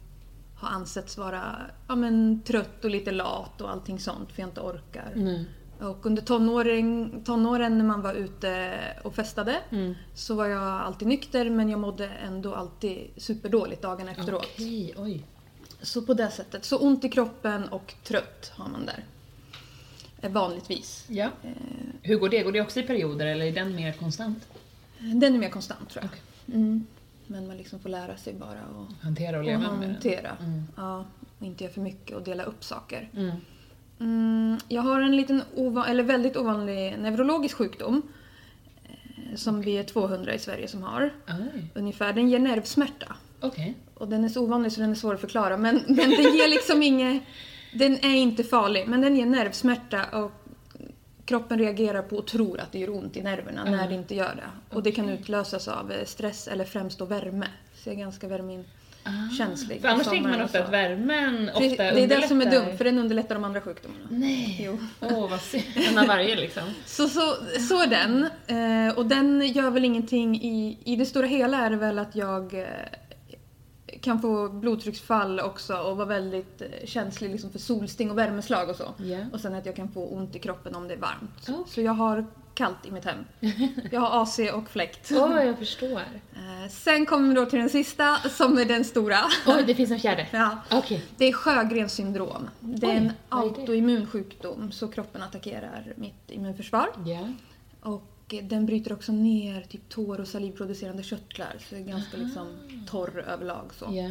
har 0.54 0.68
ansetts 0.68 1.18
vara 1.18 1.56
ja, 1.88 1.96
men, 1.96 2.42
trött 2.42 2.84
och 2.84 2.90
lite 2.90 3.10
lat 3.10 3.60
och 3.60 3.70
allting 3.70 3.98
sånt 3.98 4.32
för 4.32 4.42
jag 4.42 4.48
inte 4.48 4.60
orkar. 4.60 5.12
Och 5.80 6.06
under 6.06 6.22
tonåren, 6.22 7.22
tonåren 7.24 7.78
när 7.78 7.84
man 7.84 8.02
var 8.02 8.14
ute 8.14 8.78
och 9.04 9.14
festade 9.14 9.60
Mm. 9.70 9.94
så 10.14 10.34
var 10.34 10.46
jag 10.46 10.62
alltid 10.62 11.08
nykter 11.08 11.50
men 11.50 11.68
jag 11.68 11.80
mådde 11.80 12.08
ändå 12.08 12.54
alltid 12.54 13.10
superdåligt 13.16 13.82
dagen 13.82 14.08
efteråt. 14.08 14.46
Okej, 14.54 14.94
oj. 14.96 15.24
Så 15.82 16.02
på 16.02 16.14
det 16.14 16.30
sättet. 16.30 16.64
Så 16.64 16.78
ont 16.78 17.04
i 17.04 17.08
kroppen 17.08 17.68
och 17.68 17.94
trött 18.04 18.52
har 18.54 18.68
man 18.68 18.86
där. 18.86 19.04
Eh, 20.22 20.30
Vanligtvis. 20.32 21.04
Ja. 21.08 21.24
Eh, 21.42 21.50
Hur 22.02 22.16
går 22.18 22.28
det? 22.28 22.42
Går 22.42 22.52
det 22.52 22.60
också 22.60 22.80
i 22.80 22.82
perioder 22.82 23.26
eller 23.26 23.46
är 23.46 23.52
den 23.52 23.76
mer 23.76 23.92
konstant? 23.92 24.48
Den 24.98 25.34
är 25.34 25.38
mer 25.38 25.50
konstant 25.50 25.90
tror 25.90 26.04
jag. 26.04 26.10
Okej. 26.10 26.54
Mm. 26.60 26.86
Men 27.26 27.46
man 27.46 27.56
liksom 27.56 27.78
får 27.80 27.88
lära 27.88 28.16
sig 28.16 28.34
bara 28.34 28.50
att 28.60 29.02
Hantera 29.02 29.36
och 29.36 29.40
och 29.40 29.44
leva 29.44 29.58
med 29.72 29.80
den? 29.80 29.90
hantera. 29.90 30.36
Mm. 30.40 30.62
Ja, 30.76 31.04
och 31.38 31.46
inte 31.46 31.64
göra 31.64 31.74
för 31.74 31.80
mycket 31.80 32.16
och 32.16 32.22
dela 32.22 32.42
upp 32.42 32.64
saker. 32.64 33.10
Mm. 33.14 33.36
Mm, 34.00 34.58
jag 34.68 34.82
har 34.82 35.00
en 35.00 35.16
liten 35.16 35.42
ova- 35.54 35.86
eller 35.86 36.02
väldigt 36.02 36.36
ovanlig 36.36 36.98
neurologisk 36.98 37.56
sjukdom. 37.56 38.02
eh, 38.84 39.36
Som 39.36 39.60
vi 39.60 39.78
är 39.78 39.82
200 39.84 40.34
i 40.34 40.38
Sverige 40.38 40.68
som 40.68 40.82
har. 40.82 41.10
Oj. 41.28 41.64
Ungefär. 41.74 42.12
Den 42.12 42.28
ger 42.28 42.38
nervsmärta. 42.38 43.16
Okej. 43.40 43.74
Och 43.94 44.08
den 44.08 44.24
är 44.24 44.28
så 44.28 44.42
ovanlig 44.44 44.72
så 44.72 44.80
den 44.80 44.90
är 44.90 44.94
svår 44.94 45.14
att 45.14 45.20
förklara. 45.20 45.56
Men, 45.56 45.80
men 45.86 46.10
den 46.10 46.34
ger 46.36 46.48
liksom 46.48 46.82
inget... 46.82 47.22
Den 47.74 47.92
är 48.04 48.14
inte 48.16 48.44
farlig, 48.44 48.88
men 48.88 49.00
den 49.00 49.16
ger 49.16 49.26
nervsmärta 49.26 50.04
och 50.22 50.32
kroppen 51.24 51.58
reagerar 51.58 52.02
på 52.02 52.16
och 52.16 52.26
tror 52.26 52.60
att 52.60 52.72
det 52.72 52.78
gör 52.78 52.90
ont 52.90 53.16
i 53.16 53.22
nerverna 53.22 53.64
när 53.64 53.72
Mm. 53.74 53.88
det 53.88 53.94
inte 53.94 54.14
gör 54.14 54.34
det. 54.34 54.74
Och 54.76 54.82
det 54.82 54.92
kan 54.92 55.08
utlösas 55.08 55.68
av 55.68 55.92
eh, 55.92 56.04
stress 56.04 56.48
eller 56.48 56.64
främst 56.64 56.98
då 56.98 57.04
värme. 57.04 57.46
Så 57.74 57.88
jag 57.88 57.94
är 57.96 58.00
ganska 58.00 58.28
värmekänslig. 58.28 58.72
Ah. 59.06 59.46
För 59.80 59.88
annars 59.88 60.06
tänker 60.06 60.30
man 60.30 60.42
ofta 60.42 60.64
att 60.64 60.72
värmen 60.72 61.50
ofta 61.54 61.60
det, 61.60 61.90
det 61.90 62.02
är 62.02 62.20
det 62.20 62.28
som 62.28 62.40
är 62.40 62.50
dumt, 62.50 62.76
för 62.76 62.84
den 62.84 62.98
underlättar 62.98 63.34
de 63.34 63.44
andra 63.44 63.60
sjukdomarna. 63.60 64.04
Nej! 64.10 64.70
Åh, 65.00 65.30
vad 65.30 65.40
synd. 65.40 65.64
En 65.74 65.98
av 65.98 66.06
varje 66.06 66.36
liksom. 66.36 66.62
Så, 66.86 67.08
så, 67.08 67.20
så 67.68 67.82
är 67.82 67.86
den. 67.86 68.28
Eh, 68.46 68.98
och 68.98 69.06
den 69.06 69.48
gör 69.48 69.70
väl 69.70 69.84
ingenting 69.84 70.36
i... 70.36 70.78
I 70.84 70.96
det 70.96 71.06
stora 71.06 71.26
hela 71.26 71.58
är 71.58 71.70
det 71.70 71.76
väl 71.76 71.98
att 71.98 72.16
jag 72.16 72.54
eh, 72.54 72.66
kan 74.00 74.20
få 74.20 74.48
blodtrycksfall 74.48 75.40
också 75.40 75.76
och 75.76 75.96
vara 75.96 76.08
väldigt 76.08 76.62
eh, 76.62 76.68
känslig 76.86 77.30
liksom 77.30 77.50
för 77.50 77.58
solsting 77.58 78.10
och 78.10 78.18
värmeslag 78.18 78.70
och 78.70 78.76
så. 78.76 78.94
Ja. 78.96 79.18
Och 79.32 79.40
sen 79.40 79.54
att 79.54 79.66
jag 79.66 79.76
kan 79.76 79.88
få 79.88 80.06
ont 80.06 80.36
i 80.36 80.38
kroppen 80.38 80.74
om 80.74 80.88
det 80.88 80.94
är 80.94 80.98
varmt. 80.98 81.48
Okej. 81.48 81.64
Så 81.66 81.80
jag 81.80 81.92
har 81.92 82.26
kallt 82.56 82.86
i 82.86 82.90
mitt 82.90 83.04
hem. 83.04 83.24
Jag 83.90 84.00
har 84.00 84.22
AC 84.22 84.38
och 84.54 84.70
fläkt. 84.70 85.12
Åh, 85.12 85.44
jag 85.44 85.58
förstår. 85.58 86.00
Eh, 86.34 86.70
sen 86.70 87.06
kommer 87.06 87.28
vi 87.28 87.34
då 87.34 87.46
till 87.46 87.58
den 87.58 87.70
sista 87.70 88.16
som 88.30 88.58
är 88.58 88.64
den 88.64 88.84
stora. 88.84 89.18
Oj, 89.46 89.64
det 89.66 89.74
finns 89.74 89.90
en 89.90 90.00
fjärde. 90.00 90.26
Ja. 90.32 90.58
Okej. 90.70 91.04
Det 91.16 91.24
är 91.24 91.32
Sjögrens 91.32 91.92
syndrom. 91.92 92.50
Det 92.60 92.86
är 92.86 92.90
Oj, 92.90 92.96
en 92.96 93.12
autoimmun 93.28 94.06
sjukdom 94.06 94.72
så 94.72 94.88
kroppen 94.88 95.22
attackerar 95.22 95.92
mitt 95.96 96.30
immunförsvar. 96.30 96.88
Ja. 97.06 97.28
Och 97.80 98.34
den 98.42 98.66
bryter 98.66 98.92
också 98.92 99.12
ner 99.12 99.62
typ 99.62 99.88
tår 99.88 100.20
och 100.20 100.28
salivproducerande 100.28 101.02
körtlar 101.02 101.56
så 101.68 101.74
det 101.74 101.80
är 101.80 101.84
ganska 101.84 102.16
liksom 102.16 102.46
torr 102.88 103.24
överlag. 103.28 103.70
Så. 103.78 103.84
Ja. 103.90 104.10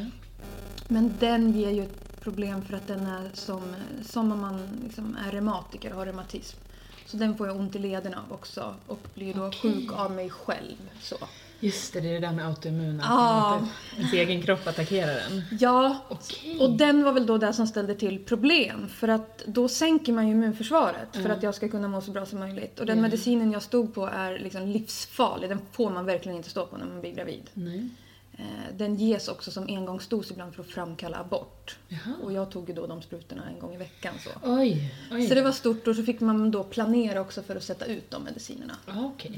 Men 0.87 1.13
den 1.19 1.51
ger 1.51 1.71
ju 1.71 1.83
ett 1.83 2.21
problem 2.21 2.61
för 2.61 2.77
att 2.77 2.87
den 2.87 3.07
är 3.07 3.29
som, 3.33 3.75
som 4.05 4.31
om 4.31 4.41
man 4.41 4.67
liksom 4.83 5.17
är 5.27 5.31
reumatiker 5.31 5.91
och 5.91 5.97
har 5.97 6.05
reumatism. 6.05 6.57
Så 7.05 7.17
den 7.17 7.37
får 7.37 7.47
jag 7.47 7.55
ont 7.59 7.75
i 7.75 7.79
lederna 7.79 8.23
av 8.27 8.33
också 8.33 8.75
och 8.87 8.99
blir 9.13 9.33
då 9.33 9.45
Okej. 9.47 9.59
sjuk 9.61 9.91
av 9.93 10.11
mig 10.11 10.29
själv. 10.29 10.75
Så. 11.01 11.15
Just 11.59 11.93
det, 11.93 11.99
det 12.01 12.09
är 12.09 12.13
det 12.13 12.27
där 12.27 12.33
med 12.33 12.45
autoimmun. 12.47 13.01
att 13.01 13.61
inte- 13.61 13.73
Ens 13.97 14.13
egen 14.13 14.41
kropp 14.41 14.67
attackerar 14.67 15.13
den. 15.15 15.41
Ja, 15.59 15.97
Okej. 16.09 16.59
och 16.59 16.77
den 16.77 17.03
var 17.03 17.11
väl 17.11 17.25
då 17.25 17.37
det 17.37 17.53
som 17.53 17.67
ställde 17.67 17.95
till 17.95 18.23
problem. 18.25 18.87
För 18.89 19.07
att 19.07 19.43
då 19.45 19.67
sänker 19.67 20.13
man 20.13 20.27
ju 20.27 20.31
immunförsvaret 20.33 21.07
för 21.11 21.19
Mm. 21.19 21.31
att 21.31 21.43
jag 21.43 21.55
ska 21.55 21.69
kunna 21.69 21.87
må 21.87 22.01
så 22.01 22.11
bra 22.11 22.25
som 22.25 22.39
möjligt. 22.39 22.79
Och 22.79 22.85
den 22.85 22.97
Mm. 22.97 23.01
medicinen 23.09 23.51
jag 23.51 23.61
stod 23.63 23.93
på 23.93 24.07
är 24.07 24.39
liksom 24.39 24.67
livsfarlig. 24.67 25.49
Den 25.49 25.59
får 25.71 25.89
man 25.89 26.05
verkligen 26.05 26.37
inte 26.37 26.49
stå 26.49 26.65
på 26.65 26.77
när 26.77 26.85
man 26.85 27.01
blir 27.01 27.11
gravid. 27.15 27.49
Nej. 27.53 27.89
Eh, 28.37 28.43
Den 28.77 28.95
ges 28.95 29.27
också 29.27 29.51
som 29.51 29.63
engångsdos 29.67 30.31
ibland 30.31 30.55
för 30.55 30.61
att 30.63 30.69
framkalla 30.69 31.17
abort. 31.17 31.77
Jaha. 31.87 32.13
Och 32.23 32.33
jag 32.33 32.51
tog 32.51 32.69
ju 32.69 32.75
då 32.75 32.87
de 32.87 33.01
sprutorna 33.01 33.43
en 33.53 33.59
gång 33.59 33.73
i 33.73 33.77
veckan. 33.77 34.13
Så. 34.23 34.29
Oj. 34.43 34.93
Oj. 35.11 35.27
så 35.27 35.35
det 35.35 35.41
var 35.41 35.51
stort 35.51 35.87
och 35.87 35.95
så 35.95 36.03
fick 36.03 36.19
man 36.19 36.51
då 36.51 36.63
planera 36.63 37.21
också 37.21 37.43
för 37.43 37.55
att 37.55 37.63
sätta 37.63 37.85
ut 37.85 38.11
de 38.11 38.23
medicinerna. 38.23 38.75
Ja, 38.85 38.93
Okej. 39.15 39.31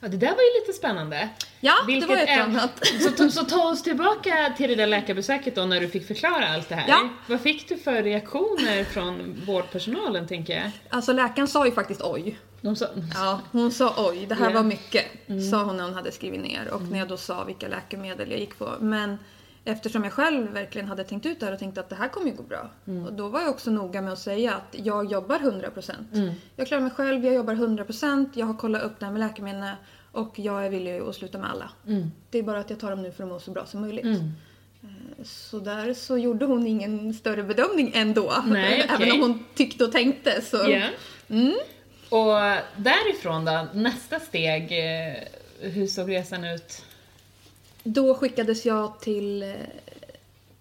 Ja, 0.00 0.08
det 0.08 0.16
där 0.16 0.26
var 0.26 0.42
ju 0.42 0.60
lite 0.60 0.72
spännande. 0.78 1.28
Ja, 1.60 1.74
Vilket 1.86 2.08
det 2.08 2.14
var 2.14 2.22
ett 2.22 2.28
är- 2.28 2.40
annat. 2.42 2.70
Så, 3.00 3.10
ta- 3.10 3.30
så 3.30 3.44
ta 3.44 3.70
oss 3.70 3.82
tillbaka 3.82 4.54
till 4.56 4.68
det 4.68 4.74
där 4.74 4.86
läkarbesöket 4.86 5.54
då 5.54 5.64
när 5.64 5.80
du 5.80 5.88
fick 5.88 6.06
förklara 6.06 6.48
allt 6.48 6.68
det 6.68 6.74
här. 6.74 6.88
Ja. 6.88 7.08
Vad 7.28 7.40
fick 7.40 7.68
du 7.68 7.76
för 7.76 8.02
reaktioner 8.02 8.84
från 8.84 9.42
vårdpersonalen 9.46 10.26
tänker 10.26 10.56
jag? 10.60 10.70
Alltså 10.88 11.12
läkaren 11.12 11.48
sa 11.48 11.66
ju 11.66 11.72
faktiskt 11.72 12.00
oj. 12.02 12.38
De 12.60 12.76
sa, 12.76 12.86
Ja, 13.14 13.40
hon 13.52 13.72
sa 13.72 13.94
oj, 14.10 14.26
det 14.26 14.34
här. 14.34 14.50
Mm. 14.50 14.54
var 14.54 14.62
mycket. 14.62 15.04
Sa 15.50 15.64
hon 15.64 15.76
när 15.76 15.84
hon 15.84 15.94
hade 15.94 16.12
skrivit 16.12 16.40
ner 16.40 16.70
och 16.70 16.82
när 16.82 16.98
jag 16.98 17.08
då 17.08 17.16
sa 17.16 17.44
vilka 17.44 17.68
läkemedel 17.68 18.30
jag 18.30 18.40
gick 18.40 18.58
på. 18.58 18.74
Men 18.80 19.18
eftersom 19.64 20.04
jag 20.04 20.12
själv 20.12 20.52
verkligen 20.52 20.88
hade 20.88 21.04
tänkt 21.04 21.26
ut 21.26 21.40
det 21.40 21.46
här 21.46 21.52
och 21.52 21.58
tänkte 21.58 21.80
att 21.80 21.88
det 21.88 21.96
här 21.96 22.08
kommer 22.08 22.26
ju 22.26 22.36
gå 22.36 22.42
bra. 22.42 22.70
Mm. 22.86 23.06
Och 23.06 23.12
då 23.12 23.28
var 23.28 23.40
jag 23.40 23.50
också 23.50 23.70
noga 23.70 24.02
med 24.02 24.12
att 24.12 24.18
säga 24.18 24.54
att 24.54 24.74
jag 24.84 25.12
jobbar 25.12 25.38
100%. 25.38 25.92
Mm. 26.14 26.34
Jag 26.56 26.66
klarar 26.66 26.82
mig 26.82 26.90
själv, 26.90 27.24
jag 27.24 27.34
jobbar 27.34 27.54
100%, 27.54 28.30
jag 28.34 28.46
har 28.46 28.54
kollat 28.54 28.82
upp 28.82 28.92
det 28.98 29.04
här 29.06 29.12
med 29.12 29.20
läkemedlen 29.20 29.74
och 30.12 30.38
jag 30.38 30.66
är 30.66 30.70
villig 30.70 31.00
att 31.00 31.14
sluta 31.14 31.38
med 31.38 31.50
alla. 31.50 31.70
Mm. 31.86 32.10
Det 32.30 32.38
är 32.38 32.42
bara 32.42 32.58
att 32.58 32.70
jag 32.70 32.80
tar 32.80 32.90
dem 32.90 33.02
nu 33.02 33.12
för 33.12 33.24
att 33.24 33.28
må 33.28 33.40
så 33.40 33.50
bra 33.50 33.66
som 33.66 33.80
möjligt. 33.80 34.04
Mm. 34.04 34.32
Så 35.24 35.58
där 35.58 35.94
så 35.94 36.18
gjorde 36.18 36.44
hon 36.44 36.66
ingen 36.66 37.14
större 37.14 37.42
bedömning 37.42 37.92
ändå. 37.94 38.34
Nej, 38.46 38.84
okej. 38.84 38.96
Även 39.08 39.12
om 39.12 39.20
hon 39.30 39.44
tyckte 39.54 39.84
och 39.84 39.92
tänkte 39.92 40.40
så. 40.42 40.56
Ja. 40.56 40.82
Mm. 42.10 42.20
Och 42.28 42.62
därifrån 42.76 43.44
då, 43.44 43.68
nästa 43.74 44.20
steg, 44.20 44.62
eh, 44.72 45.14
hur 45.70 45.86
såg 45.86 46.10
resan 46.10 46.44
ut? 46.44 46.84
Då 47.82 48.14
skickades 48.14 48.66
jag 48.66 49.00
till 49.00 49.42
eh, 49.42 49.54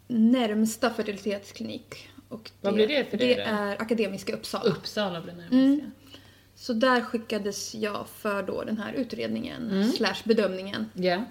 närmsta 0.08 0.90
fertilitetsklinik. 0.94 2.10
Och 2.30 2.52
Vad 2.62 2.74
blir 2.74 2.88
det 2.88 3.06
för 3.10 3.18
dig 3.18 3.36
Det 3.36 3.42
är 3.42 3.82
Akademiska 3.82 4.34
Uppsala. 4.34 4.70
Uppsala 4.70 5.22
blir 5.22 5.34
närmast 5.34 5.52
Mm. 5.54 5.80
ja. 5.84 6.10
Så 6.56 6.74
där 6.74 7.02
skickades 7.02 7.76
jag 7.76 8.08
för 8.08 8.44
då 8.44 8.64
den 8.64 8.78
här 8.78 8.94
utredningen, 8.94 9.92
slash 9.92 10.16
bedömningen. 10.24 10.90
Ja. 10.94 11.24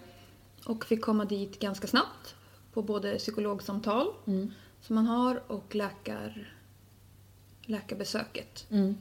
Och 0.64 0.84
fick 0.84 1.02
komma 1.02 1.24
dit 1.24 1.58
ganska 1.60 1.86
snabbt 1.86 2.34
på 2.72 2.82
både 2.82 3.18
psykologsamtal 3.18 4.06
Mm. 4.26 4.52
som 4.82 4.94
man 4.94 5.06
har 5.06 5.42
och 5.46 5.74
läkar, 5.74 6.52
läkarbesöket. 7.64 8.66
Mm. 8.70 8.96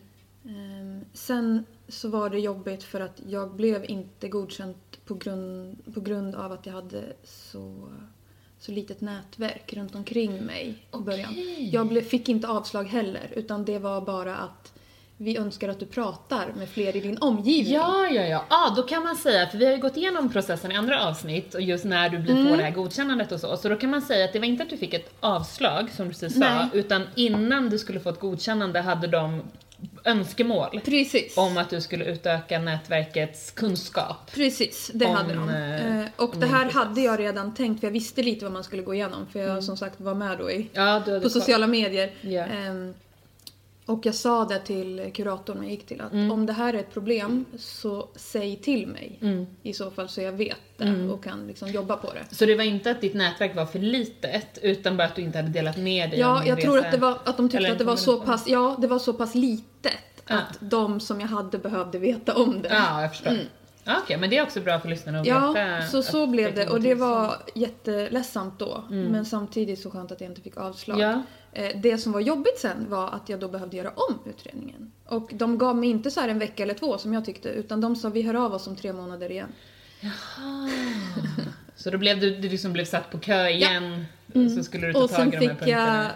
Ehm, 0.47 1.05
sen 1.13 1.65
så 1.87 2.09
var 2.09 2.29
det 2.29 2.39
jobbigt 2.39 2.83
för 2.83 2.99
att 2.99 3.21
jag 3.27 3.55
blev 3.55 3.85
inte 3.89 4.27
godkänd 4.27 4.75
på 5.05 5.13
grund, 5.13 5.77
på 5.93 6.01
grund 6.01 6.35
av 6.35 6.51
att 6.51 6.65
jag 6.65 6.73
hade 6.73 7.03
så, 7.23 7.89
så 8.59 8.71
litet 8.71 9.01
nätverk 9.01 9.73
runt 9.73 9.95
omkring 9.95 10.45
mig 10.45 10.85
i 10.93 10.97
början. 10.97 11.29
Okej. 11.29 11.69
Jag 11.73 11.87
blev, 11.87 12.01
fick 12.01 12.29
inte 12.29 12.47
avslag 12.47 12.83
heller 12.83 13.31
utan 13.35 13.65
det 13.65 13.79
var 13.79 14.01
bara 14.01 14.35
att 14.35 14.71
vi 15.17 15.37
önskar 15.37 15.69
att 15.69 15.79
du 15.79 15.85
pratar 15.85 16.53
med 16.57 16.69
fler 16.69 16.95
i 16.95 16.99
din 16.99 17.17
omgivning. 17.17 17.73
Ja, 17.73 18.07
ja, 18.07 18.21
ja. 18.21 18.45
Ah, 18.49 18.75
då 18.75 18.83
kan 18.83 19.03
man 19.03 19.15
säga, 19.15 19.47
för 19.47 19.57
vi 19.57 19.65
har 19.65 19.71
ju 19.71 19.77
gått 19.77 19.97
igenom 19.97 20.29
processen 20.29 20.71
i 20.71 20.75
andra 20.75 21.07
avsnitt 21.07 21.55
och 21.55 21.61
just 21.61 21.85
när 21.85 22.09
du 22.09 22.19
blir 22.19 22.49
får 22.49 22.57
det 22.57 22.63
här 22.63 22.71
godkännandet 22.71 23.31
och 23.31 23.39
så. 23.39 23.57
Så 23.57 23.69
då 23.69 23.75
kan 23.75 23.89
man 23.89 24.01
säga 24.01 24.25
att 24.25 24.33
det 24.33 24.39
var 24.39 24.45
inte 24.45 24.63
att 24.63 24.69
du 24.69 24.77
fick 24.77 24.93
ett 24.93 25.13
avslag, 25.19 25.89
som 25.91 26.05
du 26.05 26.11
precis 26.11 26.39
sa, 26.39 26.69
utan 26.73 27.01
innan 27.15 27.69
du 27.69 27.79
skulle 27.79 27.99
få 27.99 28.09
ett 28.09 28.19
godkännande 28.19 28.81
hade 28.81 29.07
de 29.07 29.41
önskemål 30.05 30.81
Precis. 30.85 31.37
om 31.37 31.57
att 31.57 31.69
du 31.69 31.81
skulle 31.81 32.05
utöka 32.05 32.59
nätverkets 32.59 33.51
kunskap. 33.51 34.31
Precis, 34.33 34.91
det 34.93 35.07
hade 35.07 35.33
de. 35.33 35.49
eh, 35.49 35.99
Eh, 35.99 36.05
och 36.15 36.33
det 36.37 36.45
här 36.47 36.71
hade 36.71 37.01
jag 37.01 37.19
redan 37.19 37.53
tänkt 37.53 37.79
för 37.79 37.87
jag 37.87 37.91
visste 37.91 38.23
lite 38.23 38.45
vad 38.45 38.51
man 38.53 38.63
skulle 38.63 38.81
gå 38.81 38.93
igenom 38.93 39.27
för 39.33 39.39
jag 39.39 39.63
som 39.63 39.77
sagt 39.77 40.01
var 40.01 40.13
med 40.13 40.37
då 40.37 40.51
i, 40.51 40.69
Ja, 40.73 41.03
på 41.23 41.29
sociala 41.29 41.67
medier. 41.67 42.11
Ja. 42.21 42.43
Ehm, 42.45 42.93
och 43.85 44.05
jag 44.05 44.15
sa 44.15 44.45
det 44.45 44.59
till 44.59 45.11
kuratorn 45.13 45.57
jag 45.61 45.71
gick 45.71 45.85
till 45.85 46.01
att 46.01 46.11
Mm. 46.13 46.31
om 46.31 46.45
det 46.45 46.53
här 46.53 46.73
är 46.73 46.77
ett 46.77 46.93
problem 46.93 47.45
så 47.57 48.09
säg 48.15 48.55
till 48.55 48.87
mig 48.87 49.17
Mm. 49.21 49.45
i 49.63 49.73
så 49.73 49.91
fall 49.91 50.09
så 50.09 50.21
jag 50.21 50.31
vet 50.31 50.57
det 50.77 51.09
och 51.11 51.23
kan 51.23 51.47
liksom 51.47 51.69
jobba 51.71 51.97
på 51.97 52.13
det. 52.13 52.35
Så 52.35 52.45
det 52.45 52.55
var 52.55 52.63
inte 52.63 52.91
att 52.91 53.01
ditt 53.01 53.13
nätverk 53.13 53.55
var 53.55 53.65
för 53.65 53.79
litet, 53.79 54.59
utan 54.61 54.97
bara 54.97 55.07
att 55.07 55.15
du 55.15 55.21
inte 55.21 55.37
hade 55.37 55.49
delat 55.49 55.77
med 55.77 56.09
dig 56.09 56.19
Ja, 56.19 56.45
jag 56.45 56.61
tror 56.61 56.79
att, 56.79 56.91
det 56.91 56.97
var, 56.97 57.11
att 57.25 57.37
de 57.37 57.49
tyckte 57.49 57.57
Eller 57.57 57.71
att 57.71 57.77
det 57.77 57.83
var 57.83 57.95
så 57.95 58.21
pass, 58.21 58.47
ja, 58.47 58.75
det 58.81 58.87
var 58.87 58.99
så 58.99 59.13
pass 59.13 59.35
litet 59.35 59.93
Ja. 60.27 60.35
att 60.35 60.57
de 60.59 60.99
som 60.99 61.21
jag 61.21 61.27
hade 61.27 61.57
behövde 61.57 61.99
veta 61.99 62.35
om 62.35 62.61
det. 62.61 62.69
Ja, 62.69 63.01
jag 63.01 63.11
förstår. 63.11 63.33
Ja, 63.83 63.95
Okej, 64.03 64.17
men 64.17 64.29
det 64.29 64.37
är 64.37 64.43
också 64.43 64.61
bra 64.61 64.79
för 64.79 64.89
lyssnarna 64.89 65.19
att 65.19 65.27
Ja, 65.27 65.51
veta. 65.51 65.87
så 65.87 66.03
så 66.03 66.23
att 66.23 66.29
blev 66.29 66.55
det 66.55 66.67
och 66.67 66.81
det 66.81 66.95
så. 66.95 67.05
var 67.05 67.35
jätteledsamt 67.55 68.59
då. 68.59 68.83
Men 68.89 69.25
samtidigt 69.25 69.79
så 69.81 69.91
skönt 69.91 70.11
att 70.11 70.21
jag 70.21 70.29
inte 70.31 70.41
fick 70.41 70.57
avslag. 70.57 70.99
Ja. 70.99 71.21
Eh, 71.55 71.71
Det 71.81 71.97
som 71.97 72.11
var 72.11 72.19
jobbigt 72.19 72.59
sen 72.59 72.89
var 72.89 73.09
att 73.09 73.29
jag 73.29 73.39
då 73.39 73.47
behövde 73.47 73.77
göra 73.77 73.89
om 73.95 74.19
utredningen. 74.25 74.91
Och 75.05 75.29
de 75.33 75.57
gav 75.57 75.75
mig 75.77 75.89
inte 75.89 76.11
så 76.11 76.19
här 76.21 76.27
en 76.29 76.39
vecka 76.39 76.63
eller 76.63 76.73
två 76.73 76.97
som 76.97 77.13
jag 77.13 77.25
tyckte 77.25 77.49
utan 77.49 77.81
de 77.81 77.95
sa 77.95 78.09
vi 78.09 78.21
hör 78.21 78.33
av 78.33 78.53
oss 78.53 78.67
om 78.67 78.75
tre 78.75 78.93
månader 78.93 79.31
igen. 79.31 79.49
Så 81.75 81.89
då 81.89 81.97
blev 81.97 82.19
du, 82.19 82.35
du 82.35 82.49
liksom 82.49 82.73
blev 82.73 82.85
satt 82.85 83.11
på 83.11 83.17
kö 83.19 83.47
igen, 83.49 84.05
så 84.57 84.63
skulle 84.63 84.87
du 84.87 84.93
ta 84.93 85.03
Och 85.03 85.09
tag 85.09 85.19
sen 85.19 85.27
i 85.27 85.31
de 85.31 85.37
här 85.37 85.41
fick 85.41 85.59
punkterna. 85.59 86.03
jag 86.03 86.11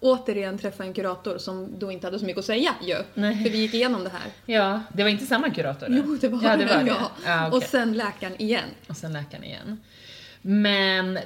återigen 0.00 0.58
träffa 0.58 0.84
en 0.84 0.92
kurator 0.94 1.38
som 1.38 1.78
då 1.78 1.92
inte 1.92 2.06
hade 2.06 2.18
så 2.18 2.24
mycket 2.24 2.38
att 2.38 2.44
säga 2.44 2.74
ju. 2.82 2.96
Nej. 3.14 3.42
För 3.44 3.50
vi 3.50 3.58
gick 3.58 3.74
igenom 3.74 4.04
det 4.04 4.10
här. 4.10 4.32
Ja, 4.46 4.80
det 4.92 5.02
var 5.02 5.10
inte 5.10 5.26
samma 5.26 5.50
kurator? 5.50 5.88
Jo, 5.90 6.18
det 6.20 6.28
var 6.28 6.42
ja, 6.42 6.56
det. 6.56 6.66
Var 6.66 6.84
det. 6.84 6.90
Ja. 6.90 7.10
Ja, 7.26 7.48
Och 7.48 7.56
okej. 7.56 7.68
sen 7.68 7.92
läkaren 7.92 8.42
igen. 8.42 8.64
Och 8.88 8.96
sen 8.96 9.12
läkaren 9.12 9.44
igen. 9.44 9.80
Men, 10.42 11.18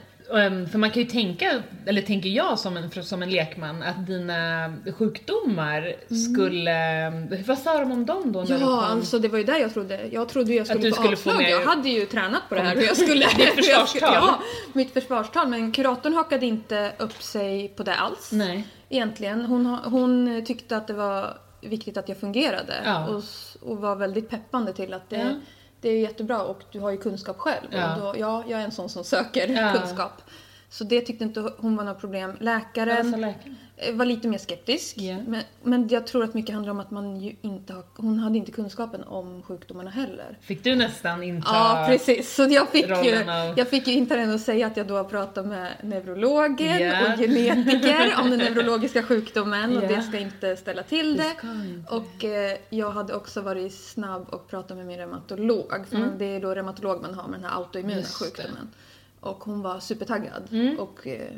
för 0.71 0.79
man 0.79 0.91
kan 0.91 1.03
ju 1.03 1.09
tänka, 1.09 1.63
eller 1.87 2.03
tänker 2.03 2.29
jag 2.29 2.59
som 2.59 2.77
en, 2.77 2.91
som 3.05 3.23
en 3.23 3.31
lekman, 3.31 3.83
att 3.83 4.07
dina 4.07 4.73
sjukdomar 4.99 5.95
skulle... 6.29 7.11
Vad 7.47 7.59
sa 7.59 7.79
de 7.79 7.93
om 7.93 8.07
dem 8.07 8.33
då? 8.33 8.39
När 8.41 8.47
du 8.47 8.53
kom? 8.53 8.63
Mm. 8.63 8.71
Ja, 8.75 8.83
alltså 8.87 9.19
det 9.19 9.29
var 9.29 9.39
ju 9.39 9.45
där 9.45 9.59
jag 9.59 9.75
trodde. 9.75 10.01
Jag 10.13 10.29
trodde 10.29 10.55
jag 10.55 10.67
skulle 10.67 10.83
du 10.83 10.91
få 10.91 11.03
skulle 11.03 11.17
få 11.17 11.31
avslag. 11.31 11.43
mer- 11.45 11.51
Jag 11.51 11.67
hade 11.67 11.89
ju 11.89 12.07
tränat 12.07 12.43
på 12.49 12.55
det 12.55 12.61
här 12.61 12.77
hur 12.77 12.83
jag 12.83 12.97
skulle... 12.97 13.27
Ditt 13.27 13.55
försvarstal. 13.55 14.15
Ja, 14.15 14.43
mitt 14.73 14.93
försvarstal. 14.93 15.49
Men 15.49 15.73
kuratorn 15.73 16.15
hakade 16.15 16.47
inte 16.47 16.93
upp 16.99 17.23
sig 17.23 17.69
på 17.69 17.83
det 17.83 17.95
alls. 17.95 18.33
Nej. 18.33 18.65
Egentligen. 18.89 19.45
Hon, 19.45 19.67
hon 19.67 20.45
tyckte 20.47 20.77
att 20.77 20.87
det 20.87 20.95
var 20.95 21.37
viktigt 21.61 21.97
att 21.97 22.09
jag 22.09 22.19
fungerade. 22.19 22.75
Ja. 22.85 23.07
Och, 23.09 23.23
och 23.61 23.77
var 23.79 23.97
väldigt 23.97 24.31
peppande 24.31 24.73
till 24.73 24.95
att 24.95 25.11
det, 25.11 25.17
Ja. 25.17 25.31
Det 25.83 25.89
är 25.89 26.01
jättebra 26.01 26.43
och 26.43 26.63
du 26.71 26.81
har 26.81 26.91
ju 26.91 26.97
kunskap 26.97 27.39
själv. 27.39 27.67
Ja. 27.71 27.97
Då, 28.01 28.15
ja, 28.19 28.45
jag 28.49 28.61
är 28.61 28.65
en 28.65 28.73
sån 28.73 28.89
som 28.89 29.05
söker 29.05 29.49
Ja. 29.49 29.73
kunskap. 29.81 30.23
Så 30.73 30.85
det 30.85 31.01
tyckte 31.01 31.25
inte 31.25 31.53
hon 31.59 31.77
var 31.77 31.85
något 31.85 32.01
problem. 32.01 32.33
Läkaren 32.41 33.25
eh, 33.77 33.95
var 33.95 34.05
lite 34.05 34.29
mer 34.29 34.39
skeptisk. 34.39 34.95
Ja. 34.99 35.17
Men, 35.27 35.43
men 35.63 35.89
jag 35.89 36.07
tror 36.07 36.25
att 36.25 36.35
mycket 36.35 36.55
handlar 36.55 36.71
om 36.73 36.81
att 36.81 36.91
man 36.91 37.17
ju 37.21 37.37
inte 37.43 37.73
har, 37.73 37.85
hon 37.97 38.19
hade 38.19 38.39
inte 38.39 38.53
kunskapen 38.53 39.05
om 39.05 39.43
sjukdomarna 39.43 39.91
heller. 39.91 40.39
Fick 40.41 40.65
du 40.65 40.75
nästan 40.75 41.23
inta... 41.23 41.49
Ja, 41.53 41.85
precis. 41.89 42.35
Så 42.35 42.43
jag 42.43 42.69
fick, 42.69 42.87
ju, 42.89 43.17
av- 43.31 43.55
jag 43.59 43.69
fick 43.69 43.87
ju 43.87 43.93
inte 43.93 44.17
den 44.17 44.35
att 44.35 44.41
säga 44.41 44.67
att 44.67 44.77
jag 44.77 44.87
då 44.87 44.97
har 44.97 45.05
pratat 45.05 45.47
med 45.47 45.73
neurologen 45.83 46.79
Ja. 46.83 47.13
och 47.13 47.19
genetiker 47.19 48.15
om 48.21 48.31
den 48.31 48.39
neurologiska 48.39 49.03
sjukdomen 49.03 49.77
och 49.77 49.85
Ja. 49.85 49.89
det 49.89 50.03
ska 50.03 50.19
inte 50.19 50.57
ställa 50.57 50.83
till 50.83 51.17
det. 51.17 51.25
inte. 51.43 51.95
Och 51.95 52.25
eh, 52.25 52.59
jag 52.71 52.91
hade 52.91 53.15
också 53.15 53.41
varit 53.41 53.75
snabb 53.75 54.29
och 54.29 54.49
pratat 54.49 54.77
med 54.77 54.87
min 54.87 54.99
reumatolog. 54.99 55.87
För 55.91 55.99
man, 55.99 56.19
det 56.19 56.25
är 56.25 56.41
då 56.41 56.55
reumatolog 56.55 57.03
man 57.03 57.15
har 57.15 57.29
med 57.29 57.41
den 57.41 57.51
här 57.51 57.57
autoimmuna 57.59 57.93
Mm. 57.93 58.03
Just 58.03 58.37
det. 58.37 58.43
Och 59.23 59.45
hon 59.45 59.63
var 59.63 59.81
supertaggad 59.81 60.43
Mm. 60.53 60.79
och 60.79 61.07
eh, 61.07 61.29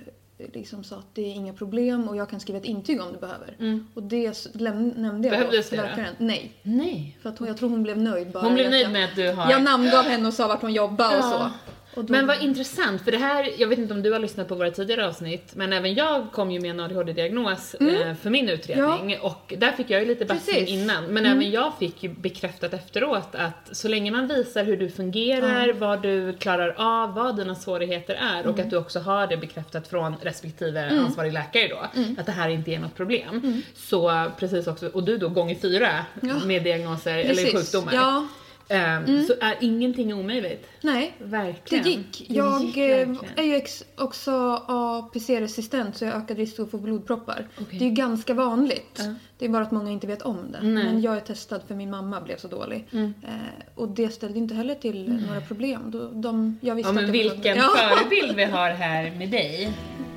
liksom 0.52 0.84
sa 0.84 0.96
att 0.96 1.14
det 1.14 1.22
är 1.22 1.34
inga 1.34 1.52
problem 1.52 2.08
och 2.08 2.16
jag 2.16 2.30
kan 2.30 2.40
skriva 2.40 2.58
ett 2.58 2.64
intyg 2.64 3.00
om 3.00 3.12
du 3.12 3.18
behöver. 3.18 3.56
Och 3.94 4.02
det 4.02 4.44
nämnde 4.54 4.98
jag 5.02 5.14
Mm. 5.14 5.20
Behövdes 5.22 5.68
till 5.68 5.78
läkaren. 5.78 6.14
Nej. 6.18 6.52
Nej. 6.62 7.18
För 7.22 7.28
att 7.28 7.38
hon, 7.38 7.48
jag 7.48 7.56
tror 7.56 7.68
hon 7.68 7.82
blev 7.82 7.98
nöjd 7.98 8.30
bara. 8.32 8.42
Hon 8.44 8.54
blev 8.54 8.70
nöjd 8.70 8.84
jag, 8.84 8.92
med 8.92 9.04
att 9.04 9.16
du 9.16 9.32
har... 9.32 9.50
Jag 9.50 9.62
namngav 9.62 10.04
henne 10.04 10.28
och 10.28 10.34
sa 10.34 10.48
vart 10.48 10.60
hon 10.62 10.72
jobbade 10.72 11.18
och 11.18 11.24
Ja. 11.24 11.50
så. 11.50 11.72
Då, 11.96 12.04
Men 12.08 12.26
vad 12.26 12.42
intressant, 12.42 13.02
för 13.04 13.10
det 13.12 13.18
här, 13.18 13.48
jag 13.58 13.68
vet 13.68 13.78
inte 13.78 13.94
om 13.94 14.02
du 14.02 14.12
har 14.12 14.18
lyssnat 14.18 14.48
på 14.48 14.54
våra 14.54 14.70
tidigare 14.70 15.06
avsnitt, 15.08 15.52
men 15.54 15.72
även 15.72 15.94
jag 15.94 16.32
kom 16.32 16.50
ju 16.50 16.60
med 16.60 16.70
en 16.70 16.80
ADHD-diagnos 16.80 17.74
eh, 17.74 18.14
för 18.14 18.30
min 18.30 18.48
utredning 18.48 19.18
och 19.20 19.54
där 19.58 19.72
fick 19.72 19.90
jag 19.90 20.00
ju 20.00 20.06
lite 20.06 20.24
bassning 20.24 20.56
Mm. 20.58 20.68
Mm. 20.72 20.82
innan, 20.82 21.04
men 21.04 21.26
även 21.26 21.50
jag 21.50 21.72
fick 21.78 22.02
ju 22.02 22.08
bekräftat 22.08 22.74
efteråt 22.74 23.28
att 23.34 23.68
så 23.72 23.88
länge 23.88 24.10
man 24.10 24.26
visar 24.28 24.64
hur 24.64 24.76
du 24.76 24.88
fungerar, 24.90 25.72
vad 25.72 26.02
du 26.02 26.32
klarar 26.32 26.74
av, 26.78 27.14
vad 27.14 27.36
dina 27.36 27.54
svårigheter 27.54 28.14
är 28.14 28.40
Mm. 28.40 28.52
och 28.52 28.58
att 28.58 28.70
du 28.70 28.76
också 28.76 29.00
har 29.00 29.26
det 29.26 29.36
bekräftat 29.36 29.88
från 29.88 30.14
respektive 30.22 30.88
ansvarig 30.90 31.32
läkare 31.32 31.68
då, 31.68 32.00
Mm. 32.00 32.16
att 32.20 32.26
det 32.26 32.32
här 32.32 32.48
inte 32.48 32.70
är 32.74 32.78
något 32.78 32.94
problem. 32.96 33.62
Så 33.76 34.30
precis 34.38 34.66
också, 34.66 34.88
och 34.88 35.02
du 35.04 35.18
då 35.18 35.28
gånger 35.28 35.54
fyra 35.54 36.04
Ja. 36.22 36.34
med 36.44 36.62
diagnoser 36.64 37.18
eller 37.18 37.28
Precis. 37.34 37.52
sjukdomar. 37.52 37.94
Ja, 37.94 38.26
Ehm, 38.68 39.24
Så 39.24 39.34
är 39.40 39.56
ingenting 39.60 40.14
omöjligt. 40.14 40.66
nej. 40.80 41.14
Det 41.18 41.24
Verkligen. 41.24 41.84
gick. 41.84 42.24
Det 42.28 42.34
Jag 42.34 42.62
gick 42.64 42.76
eh, 42.76 43.08
är 43.36 43.42
ju 43.42 43.60
också 43.98 44.62
APC-resistent 44.68 45.96
så 45.96 46.04
jag 46.04 46.12
har 46.12 46.20
ökad 46.20 46.36
risk 46.36 46.58
att 46.60 46.70
få 46.70 46.78
blodproppar. 46.78 47.48
Okej. 47.60 47.78
Det 47.78 47.84
är 47.84 47.88
ju 47.88 47.94
ganska 47.94 48.34
vanligt. 48.34 48.98
Ja. 48.98 49.14
Det 49.38 49.44
är 49.44 49.48
bara 49.48 49.62
att 49.62 49.70
många 49.70 49.90
inte 49.90 50.06
vet 50.06 50.22
om 50.22 50.52
det. 50.52 50.58
Nej. 50.62 50.84
Men 50.84 51.00
jag 51.02 51.16
är 51.16 51.20
testad 51.20 51.60
för 51.68 51.74
min 51.74 51.90
mamma 51.90 52.20
blev 52.20 52.36
så 52.36 52.48
dålig. 52.48 52.86
Mm. 52.92 53.14
Eh, 53.22 53.30
och 53.74 53.88
det 53.88 54.08
ställde 54.10 54.38
inte 54.38 54.54
heller 54.54 54.74
till 54.74 55.12
några 55.26 55.40
problem. 55.40 55.82
Då, 55.90 56.10
de, 56.12 56.58
jag 56.60 56.74
visste 56.74 56.88
Ja 56.88 56.92
men 56.92 57.12
vilken 57.12 57.56
förebild 57.56 58.36
vi 58.36 58.44
har 58.44 58.70
här 58.70 59.10
med 59.18 59.30
dig. 59.30 59.72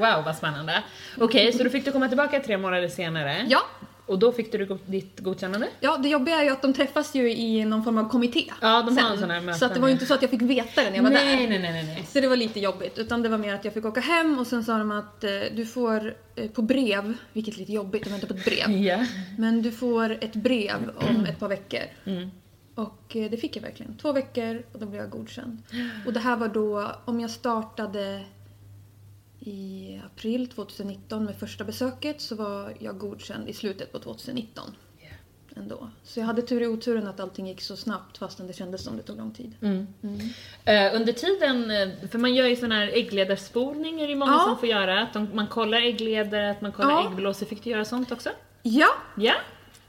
Wow 0.00 0.24
vad 0.24 0.36
spännande. 0.36 0.82
Okej, 1.18 1.52
så 1.52 1.64
då 1.64 1.70
fick 1.70 1.84
du 1.84 1.92
komma 1.92 2.08
tillbaka 2.08 2.40
tre 2.40 2.58
månader 2.58 2.88
senare. 2.88 3.46
Ja. 3.48 3.60
Och 4.10 4.18
då 4.18 4.32
fick 4.32 4.52
du 4.52 4.78
ditt 4.86 5.20
godkännande? 5.20 5.68
Ja, 5.80 5.96
det 5.96 6.08
jobbiga 6.08 6.36
är 6.36 6.44
ju 6.44 6.50
att 6.50 6.62
de 6.62 6.72
träffas 6.72 7.14
ju 7.14 7.32
i 7.32 7.64
någon 7.64 7.84
form 7.84 7.98
av 7.98 8.08
kommitté. 8.08 8.44
Ja, 8.60 8.82
de 8.82 8.96
har 8.96 9.02
sen. 9.02 9.12
en 9.12 9.18
sån 9.18 9.30
här 9.30 9.40
möten. 9.40 9.58
Så 9.58 9.64
att 9.64 9.74
det 9.74 9.80
var 9.80 9.88
ju 9.88 9.92
inte 9.92 10.06
så 10.06 10.14
att 10.14 10.22
jag 10.22 10.30
fick 10.30 10.42
veta 10.42 10.82
det 10.82 10.90
när 10.90 10.96
jag 10.96 11.02
var 11.02 11.10
nej, 11.10 11.36
där. 11.36 11.48
nej, 11.48 11.58
nej, 11.58 11.72
nej, 11.72 11.84
nej. 11.84 12.06
Så 12.12 12.20
det 12.20 12.28
var 12.28 12.36
lite 12.36 12.60
jobbigt. 12.60 12.98
Utan 12.98 13.22
det 13.22 13.28
var 13.28 13.38
mer 13.38 13.54
att 13.54 13.64
jag 13.64 13.74
fick 13.74 13.84
åka 13.84 14.00
hem 14.00 14.38
och 14.38 14.46
sen 14.46 14.64
sa 14.64 14.78
de 14.78 14.92
att 14.92 15.24
eh, 15.24 15.30
du 15.56 15.66
får 15.66 16.14
eh, 16.34 16.50
på 16.50 16.62
brev, 16.62 17.14
vilket 17.32 17.54
är 17.54 17.58
lite 17.58 17.72
jobbigt 17.72 18.06
att 18.06 18.12
vänta 18.12 18.26
på 18.26 18.34
ett 18.34 18.44
brev. 18.44 18.70
Ja. 18.70 19.06
Men 19.38 19.62
du 19.62 19.72
får 19.72 20.18
ett 20.20 20.34
brev 20.34 20.90
om 20.96 21.24
ett 21.24 21.38
par 21.38 21.48
veckor. 21.48 21.82
Mm. 22.04 22.30
Och 22.74 23.16
eh, 23.16 23.30
det 23.30 23.36
fick 23.36 23.56
jag 23.56 23.62
verkligen. 23.62 23.96
Två 23.96 24.12
veckor 24.12 24.62
och 24.72 24.80
då 24.80 24.86
blev 24.86 25.00
jag 25.02 25.10
godkänd. 25.10 25.62
Och 26.06 26.12
det 26.12 26.20
här 26.20 26.36
var 26.36 26.48
då, 26.48 26.90
om 27.04 27.20
jag 27.20 27.30
startade 27.30 28.24
i 29.40 30.00
april 30.06 30.48
2019 30.48 31.24
med 31.24 31.36
första 31.36 31.64
besöket 31.64 32.20
så 32.20 32.34
var 32.34 32.74
jag 32.78 32.98
godkänd 32.98 33.48
i 33.48 33.52
slutet 33.52 33.92
på 33.92 33.98
2019 33.98 34.64
ändå. 35.56 35.90
Så 36.04 36.20
jag 36.20 36.26
hade 36.26 36.42
tur 36.42 36.62
i 36.62 36.66
oturen 36.66 37.06
att 37.06 37.20
allting 37.20 37.46
gick 37.48 37.60
så 37.60 37.76
snabbt 37.76 38.18
fastän 38.18 38.46
det 38.46 38.52
kändes 38.52 38.84
som 38.84 38.96
det 38.96 39.02
tog 39.02 39.16
lång 39.16 39.30
tid. 39.34 39.52
Mm. 39.62 39.86
Eh, 40.64 40.94
under 41.00 41.12
tiden, 41.12 41.70
eh, 41.70 42.08
för 42.10 42.18
man 42.18 42.34
gör 42.34 42.46
ju 42.46 42.56
sån 42.56 42.72
här 42.72 42.86
äggledarspolning 42.94 44.00
är 44.00 44.08
det 44.08 44.14
många 44.14 44.32
Ja. 44.32 44.44
som 44.46 44.58
får 44.58 44.68
göra. 44.68 45.02
Att 45.02 45.12
de, 45.12 45.28
man 45.34 45.46
kollar 45.46 45.78
äggledare, 45.80 46.50
att 46.50 46.60
man 46.60 46.72
kollar 46.72 46.90
Ja. 46.90 47.10
äggblåsor. 47.10 47.46
Fick 47.46 47.64
du 47.64 47.70
göra 47.70 47.84
sånt 47.84 48.12
också? 48.12 48.30
Ja, 48.62 48.88
Ja. 49.16 49.34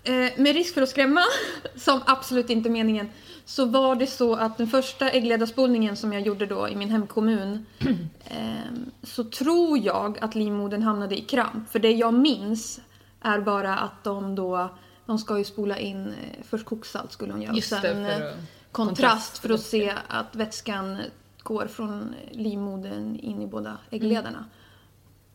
Eh, 0.04 0.32
med 0.38 0.56
risk 0.56 0.74
för 0.74 0.82
att 0.82 0.90
skrämma, 0.90 1.22
som 1.76 2.02
absolut 2.06 2.50
inte 2.50 2.70
är 2.70 2.72
meningen, 2.72 3.10
så 3.46 3.66
var 3.66 3.96
det 3.96 4.08
så 4.08 4.36
att 4.36 4.58
den 4.58 4.68
första 4.68 5.10
äggledarspolningen 5.10 5.96
som 5.96 6.14
jag 6.14 6.22
gjorde 6.22 6.46
då 6.46 6.70
i 6.70 6.76
min 6.76 6.90
hemkommun 6.90 7.66
ehm, 8.26 8.92
så 9.04 9.24
tror 9.24 9.78
jag 9.78 10.18
att 10.22 10.36
livmodern 10.36 10.82
hamnade 10.82 11.18
i 11.18 11.22
kramp. 11.22 11.72
För 11.72 11.80
det 11.80 11.92
jag 11.92 12.14
minns 12.14 12.82
är 13.22 13.40
bara 13.40 13.78
att 13.78 14.04
de 14.04 14.36
då, 14.36 14.70
de 15.06 15.18
ska 15.18 15.38
ju 15.38 15.44
spola 15.44 15.78
in, 15.78 16.08
eh, 16.08 16.44
först 16.50 16.66
koksalt 16.66 17.12
skulle 17.12 17.32
hon 17.32 17.42
göra 17.42 17.56
Just 17.56 17.74
och 17.74 17.82
det, 17.82 17.88
sen 17.88 18.06
för 18.06 18.28
eh, 18.28 18.34
kontrast 18.72 19.38
för 19.38 19.50
att 19.50 19.62
se 19.62 19.94
att 20.08 20.36
vätskan 20.36 20.98
går 21.44 21.68
från 21.68 22.16
livmodern 22.32 23.16
in 23.16 23.42
i 23.42 23.48
båda 23.48 23.78
äggledarna. 23.90 24.46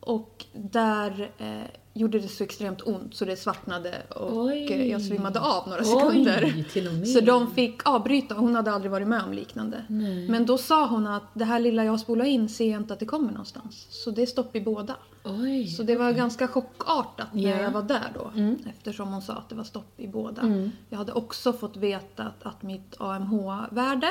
Och 0.07 0.45
där 0.53 1.31
eh, 1.37 1.61
gjorde 1.93 2.19
det 2.19 2.27
så 2.27 2.43
extremt 2.43 2.81
ont 2.81 3.15
så 3.15 3.25
det 3.25 3.35
svartnade 3.35 4.01
och 4.09 4.37
Oj. 4.43 4.73
eh, 4.73 4.85
jag 4.91 5.01
svimmade 5.01 5.39
av 5.39 5.67
några 5.69 5.83
sekunder. 5.83 6.43
Oj, 6.75 6.89
med. 6.91 7.07
Så 7.07 7.21
de 7.21 7.51
fick 7.53 7.87
avbryta. 7.89 8.35
Hon 8.35 8.55
hade 8.55 8.71
aldrig 8.71 8.91
varit 8.91 9.07
med 9.07 9.23
om 9.23 9.33
liknande. 9.33 9.85
Nej. 9.89 10.29
Men 10.29 10.45
då 10.45 10.57
sa 10.57 10.87
hon 10.87 11.07
att 11.07 11.23
det 11.33 11.45
här 11.45 11.59
lilla 11.59 11.83
jag 11.85 11.99
spolar 11.99 12.25
in 12.25 12.49
ser 12.49 12.71
jag 12.71 12.81
inte 12.81 12.93
att 12.93 12.99
det 12.99 13.05
kommer 13.05 13.31
någonstans. 13.31 13.87
Så 13.89 14.11
det 14.11 14.21
är 14.21 14.25
stopp 14.25 14.55
i 14.55 14.61
båda. 14.61 14.95
Oj. 15.23 15.67
Så 15.67 15.83
det 15.83 15.95
var 15.95 16.11
ganska 16.11 16.47
chockartat 16.47 17.33
när 17.33 17.49
Ja. 17.49 17.61
jag 17.61 17.71
var 17.71 17.83
där 17.83 18.11
då. 18.13 18.31
Mm. 18.35 18.57
Eftersom 18.69 19.13
hon 19.13 19.21
sa 19.21 19.33
att 19.33 19.49
det 19.49 19.55
var 19.55 19.63
stopp 19.63 19.99
i 19.99 20.07
båda. 20.07 20.41
Mm. 20.41 20.71
Jag 20.89 20.97
hade 20.97 21.11
också 21.11 21.53
fått 21.53 21.77
veta 21.77 22.23
att, 22.23 22.43
att 22.45 22.63
mitt 22.63 22.95
AMH-värde 22.99 24.09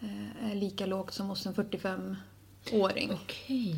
eh, 0.00 0.50
är 0.50 0.54
lika 0.54 0.86
lågt 0.86 1.14
som 1.14 1.26
hos 1.28 1.46
en 1.46 1.54
45-åring. 1.54 3.10
Okej. 3.22 3.76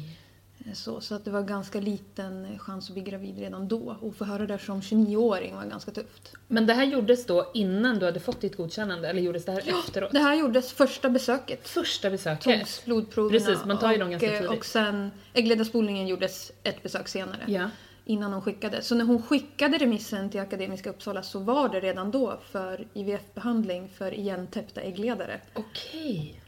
Så, 0.74 1.00
så 1.00 1.14
att 1.14 1.24
det 1.24 1.30
var 1.30 1.42
ganska 1.42 1.80
liten 1.80 2.58
chans 2.58 2.88
att 2.88 2.94
bli 2.94 3.02
gravid 3.02 3.38
redan 3.38 3.68
då. 3.68 3.96
Och 4.00 4.16
få 4.16 4.24
höra 4.24 4.46
det 4.46 4.58
som 4.58 4.80
29-åring 4.80 5.54
var 5.56 5.64
ganska 5.64 5.90
tufft. 5.90 6.32
Men 6.48 6.66
det 6.66 6.74
här 6.74 6.84
gjordes 6.84 7.26
då 7.26 7.50
innan 7.54 7.98
du 7.98 8.06
hade 8.06 8.20
fått 8.20 8.40
ditt 8.40 8.56
godkännande 8.56 9.08
eller 9.08 9.22
gjordes 9.22 9.44
det 9.44 9.52
här 9.52 9.78
efteråt? 9.78 10.12
Det 10.12 10.18
här 10.18 10.34
gjordes 10.34 10.72
första 10.72 11.08
besöket. 11.08 11.68
Första 11.68 12.10
besöket? 12.10 12.58
Togs 12.58 12.84
blodproverna. 12.84 13.46
Precis, 13.46 13.64
man 13.64 13.78
tar 13.78 13.92
ju 13.92 13.98
dem 13.98 14.10
ganska 14.10 14.28
tidigt. 14.28 14.50
Och 14.50 14.64
sen 14.64 15.10
äggledarspolningen 15.34 16.06
gjordes 16.08 16.52
ett 16.62 16.82
besök 16.82 17.08
senare. 17.08 17.44
Ja. 17.46 17.70
innan 18.04 18.32
hon 18.32 18.42
skickade. 18.42 18.82
Så 18.82 18.94
när 18.94 19.04
hon 19.04 19.22
skickade 19.22 19.78
remissen 19.78 20.30
till 20.30 20.40
Akademiska 20.40 20.90
Uppsala 20.90 21.22
så 21.22 21.38
var 21.38 21.68
det 21.68 21.80
redan 21.80 22.10
då 22.10 22.40
för 22.50 22.86
IVF-behandling 22.94 23.88
för 23.88 24.14
igentäppta 24.14 24.80
äggledare. 24.80 25.40
Okej. 25.54 26.40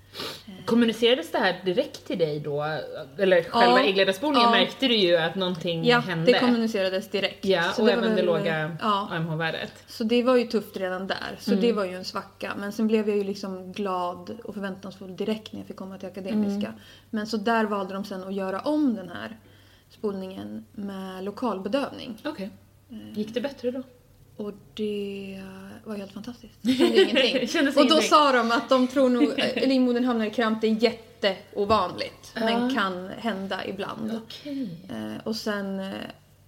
Kommunicerades 0.66 1.32
det 1.32 1.38
här 1.38 1.60
direkt 1.64 2.06
till 2.06 2.18
dig 2.18 2.40
då? 2.40 2.62
Eller 3.18 3.42
själva 3.42 3.80
Ja, 3.80 3.84
äggledarspolningen 3.84 4.44
ja. 4.50 4.50
märkte 4.50 4.88
du 4.88 4.94
ju 4.96 5.16
att 5.16 5.34
någonting 5.34 5.84
Ja, 5.84 5.98
hände? 5.98 6.32
det 6.32 6.38
kommunicerades 6.38 7.08
direkt. 7.10 7.44
Ja, 7.44 7.62
och 7.78 7.86
det 7.86 7.92
även 7.92 8.16
det 8.16 8.22
låga 8.22 8.76
Ja, 8.80 9.08
AMH-värdet. 9.10 9.72
så 9.86 10.04
det 10.04 10.22
var 10.22 10.36
ju 10.36 10.46
tufft 10.46 10.76
redan 10.76 11.06
där. 11.06 11.36
Så 11.38 11.50
Mm. 11.52 11.62
det 11.62 11.72
var 11.72 11.84
ju 11.84 11.94
en 11.94 12.04
svacka. 12.04 12.52
Men 12.58 12.72
sen 12.72 12.86
blev 12.86 13.08
jag 13.08 13.18
ju 13.18 13.24
liksom 13.24 13.72
glad 13.72 14.36
och 14.44 14.54
förväntansfull 14.54 15.16
direkt 15.16 15.52
när 15.52 15.60
jag 15.60 15.66
fick 15.66 15.76
komma 15.76 15.98
till 15.98 16.08
Akademiska. 16.08 16.68
Mm. 16.68 16.80
Men 17.10 17.26
så 17.26 17.36
där 17.36 17.64
valde 17.64 17.94
de 17.94 18.04
sen 18.04 18.24
att 18.24 18.34
göra 18.34 18.60
om 18.60 18.94
den 18.94 19.08
här 19.08 19.38
spolningen 19.90 20.66
med 20.72 21.24
lokalbedövning. 21.24 22.16
Okej. 22.24 22.50
Gick 23.14 23.34
det 23.34 23.40
bättre 23.40 23.70
då? 23.70 23.82
Och 24.40 24.52
det 24.74 25.42
var 25.84 25.96
helt 25.96 26.12
fantastiskt. 26.12 26.58
Jag 26.62 26.76
kände 26.76 26.98
ingenting. 27.26 27.48
Kändes 27.48 27.76
och 27.76 27.82
då 27.82 27.88
ingenting. 27.88 28.08
sa 28.10 28.32
de 28.32 28.50
att 28.52 28.68
de 28.68 28.86
tror 28.88 29.08
nog 29.08 29.22
eh, 29.38 29.68
livmodern 29.68 30.04
hamnar 30.04 30.26
i 30.26 30.30
kramp, 30.30 30.60
det 30.60 30.66
är 30.66 30.82
jätteovanligt. 30.82 32.32
Men 32.34 32.68
Ja. 32.68 32.74
kan 32.74 33.08
hända 33.08 33.66
ibland. 33.66 34.20
Okej. 34.24 34.68
Eh, 34.90 35.26
och 35.26 35.36
sen 35.36 35.80
eh, 35.80 35.90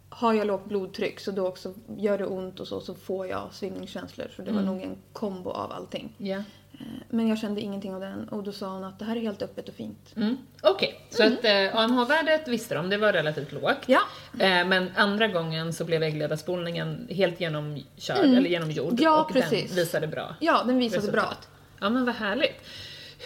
har 0.09 0.33
jag 0.33 0.46
lågt 0.46 0.64
blodtryck 0.64 1.20
så 1.20 1.31
då 1.31 1.46
också 1.46 1.74
gör 1.98 2.18
det 2.18 2.26
ont 2.26 2.61
och 2.61 2.68
så, 2.68 2.81
så 2.81 2.94
får 2.94 3.26
jag 3.26 3.48
svimningskänslor. 3.52 4.26
Så 4.37 4.42
det 4.42 4.50
var 4.52 4.61
Mm. 4.62 4.74
nog 4.74 4.83
en 4.85 4.96
kombo 5.12 5.50
av 5.50 5.72
allting. 5.72 6.14
Ja. 6.18 6.42
Eh, 6.80 6.87
men 7.11 7.28
jag 7.28 7.38
kände 7.38 7.61
ingenting 7.61 7.94
av 7.94 8.00
den 8.00 8.28
och 8.28 8.42
då 8.42 8.52
sa 8.52 8.68
hon 8.68 8.85
att 8.85 8.98
det 8.98 9.04
här 9.04 9.16
är 9.16 9.20
helt 9.20 9.42
öppet 9.42 9.68
och 9.68 9.74
fint. 9.74 10.12
Mm. 10.16 10.37
Okej, 10.62 11.00
så 11.11 11.22
att 11.26 11.44
eh, 11.44 11.76
AMH-värdet 11.76 12.48
visste 12.48 12.74
de, 12.74 12.90
det 12.90 12.96
var 12.96 13.12
relativt 13.12 13.52
lågt. 13.52 13.78
Ja, 13.87 14.00
Eh, 14.38 14.66
men 14.66 14.90
andra 14.96 15.28
gången 15.28 15.72
så 15.72 15.85
blev 15.85 16.02
äggledarspolningen 16.02 17.06
helt 17.11 17.40
genomkörd, 17.40 18.18
Mm. 18.24 18.37
eller 18.37 18.50
genomgjord, 18.50 19.00
Ja, 19.00 19.20
och 19.24 19.32
precis. 19.32 19.68
den 19.70 19.76
visade 19.76 20.06
bra 20.06 20.35
ja 20.40 20.62
den 20.66 20.78
visade 20.78 21.12
bra. 21.12 21.22
resultat. 21.22 21.48
Ja 21.80 21.88
men 21.90 22.04
vad 22.04 22.14
härligt. 22.14 22.61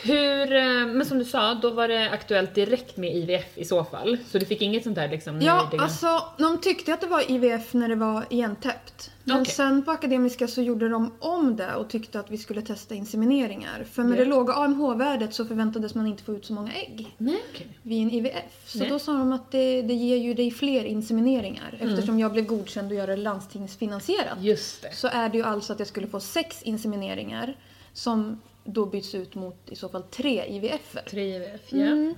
Hur, 0.04 0.52
eh, 0.52 0.62
men 0.86 1.06
som 1.06 1.18
du 1.18 1.24
sa, 1.24 1.54
då 1.54 1.70
var 1.70 1.88
det 1.88 2.10
aktuellt 2.10 2.54
direkt 2.54 2.96
med 2.96 3.16
IVF 3.16 3.58
i 3.58 3.64
så 3.64 3.84
fall. 3.84 4.16
Så 4.28 4.38
du 4.38 4.46
fick 4.46 4.62
inget 4.62 4.82
sånt 4.84 4.96
där 4.96 5.08
liksom? 5.08 5.40
Ja, 5.42 5.68
det- 5.70 5.78
alltså 5.78 6.22
de 6.38 6.60
tyckte 6.60 6.94
att 6.94 7.00
det 7.00 7.06
var 7.06 7.30
IVF 7.30 7.72
när 7.74 7.88
det 7.88 7.94
var 7.94 8.24
igentäppt. 8.30 9.10
Men 9.28 9.40
Okej. 9.40 9.52
sen 9.54 9.82
på 9.84 9.90
Akademiska 9.90 10.48
så 10.48 10.62
gjorde 10.62 10.88
de 10.88 11.12
om 11.18 11.56
det 11.56 11.74
och 11.74 11.88
tyckte 11.88 12.20
att 12.20 12.30
vi 12.30 12.38
skulle 12.38 12.62
testa 12.62 12.94
insemineringar. 12.94 13.84
För 13.90 14.02
med 14.02 14.18
Ja. 14.18 14.24
det 14.24 14.30
låga 14.30 14.52
AMH-värdet 14.54 15.34
så 15.34 15.44
förväntades 15.44 15.94
man 15.94 16.06
inte 16.06 16.22
få 16.22 16.34
ut 16.34 16.44
så 16.46 16.52
många 16.52 16.72
ägg 16.72 17.14
Nej, 17.18 17.42
vid 17.82 18.02
en 18.02 18.10
IVF. 18.10 18.62
Så 18.66 18.78
Nej. 18.78 18.88
då 18.88 18.98
sa 18.98 19.12
de 19.12 19.32
att 19.32 19.50
det, 19.50 19.82
det 19.82 19.94
ger 19.94 20.16
ju 20.16 20.34
dig 20.34 20.50
fler 20.50 20.84
insemineringar. 20.84 21.78
Eftersom 21.80 22.18
jag 22.18 22.32
blev 22.32 22.46
godkänd 22.46 22.88
att 22.92 22.98
göra 22.98 23.06
det 23.16 23.22
landstingsfinansierat. 23.22 24.38
Just 24.40 24.82
det. 24.82 24.94
Så 24.94 25.08
är 25.08 25.28
det 25.28 25.38
ju 25.38 25.44
alltså 25.44 25.72
att 25.72 25.78
jag 25.78 25.88
skulle 25.88 26.06
få 26.06 26.20
sex 26.20 26.62
insemineringar 26.62 27.56
som 27.92 28.40
då 28.64 28.86
byts 28.86 29.14
ut 29.14 29.34
mot 29.34 29.56
i 29.70 29.76
så 29.76 29.88
fall 29.88 30.02
tre 30.02 30.44
IVF-er. 30.48 31.02
Tre 31.10 31.36
IVF, 31.36 31.60
ja. 31.72 31.78
Mm. 31.86 32.14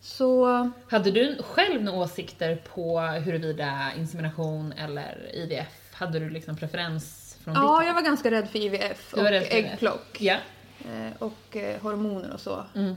Så 0.00 0.46
Hade 0.88 1.10
du 1.10 1.36
själv 1.42 1.82
några 1.82 1.98
åsikter 1.98 2.56
på 2.74 3.00
huruvida 3.00 3.92
insemination 3.98 4.72
eller 4.72 5.30
IVF, 5.34 5.81
hade 6.06 6.18
du 6.18 6.30
liksom 6.30 6.56
preferens 6.56 7.36
från 7.44 7.54
ditt 7.54 7.62
Ja, 7.62 7.84
jag 7.84 7.94
var 7.94 8.02
ganska 8.02 8.30
rädd 8.30 8.48
för 8.48 8.58
IVF 8.58 9.14
och 9.14 9.26
äggplock. 9.28 10.16
Ja. 10.20 10.36
eh, 10.84 11.12
Och 11.18 11.56
eh, 11.56 11.80
hormoner 11.82 12.32
och 12.34 12.40
så. 12.40 12.64
Mm. 12.74 12.90
Eh, 12.90 12.96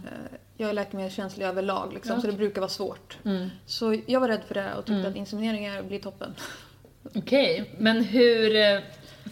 Jag 0.58 0.70
är 0.70 0.74
läkemedelskänslig 0.74 1.46
överlag 1.46 1.94
liksom, 1.94 2.16
Ja. 2.16 2.22
så 2.22 2.28
det 2.28 2.34
brukar 2.34 2.62
vara 2.62 2.70
svårt. 2.70 3.18
Mm. 3.26 3.50
Så 3.66 4.02
jag 4.06 4.20
var 4.20 4.28
rädd 4.28 4.42
för 4.48 4.54
det 4.56 4.74
och 4.74 4.86
tyckte 4.86 4.94
Mm. 5.00 5.12
att 5.12 5.16
insemineringar 5.16 5.84
blir 5.84 6.00
toppen. 6.00 6.36
Okej, 7.16 7.72
men 7.78 8.04
hur, 8.04 8.82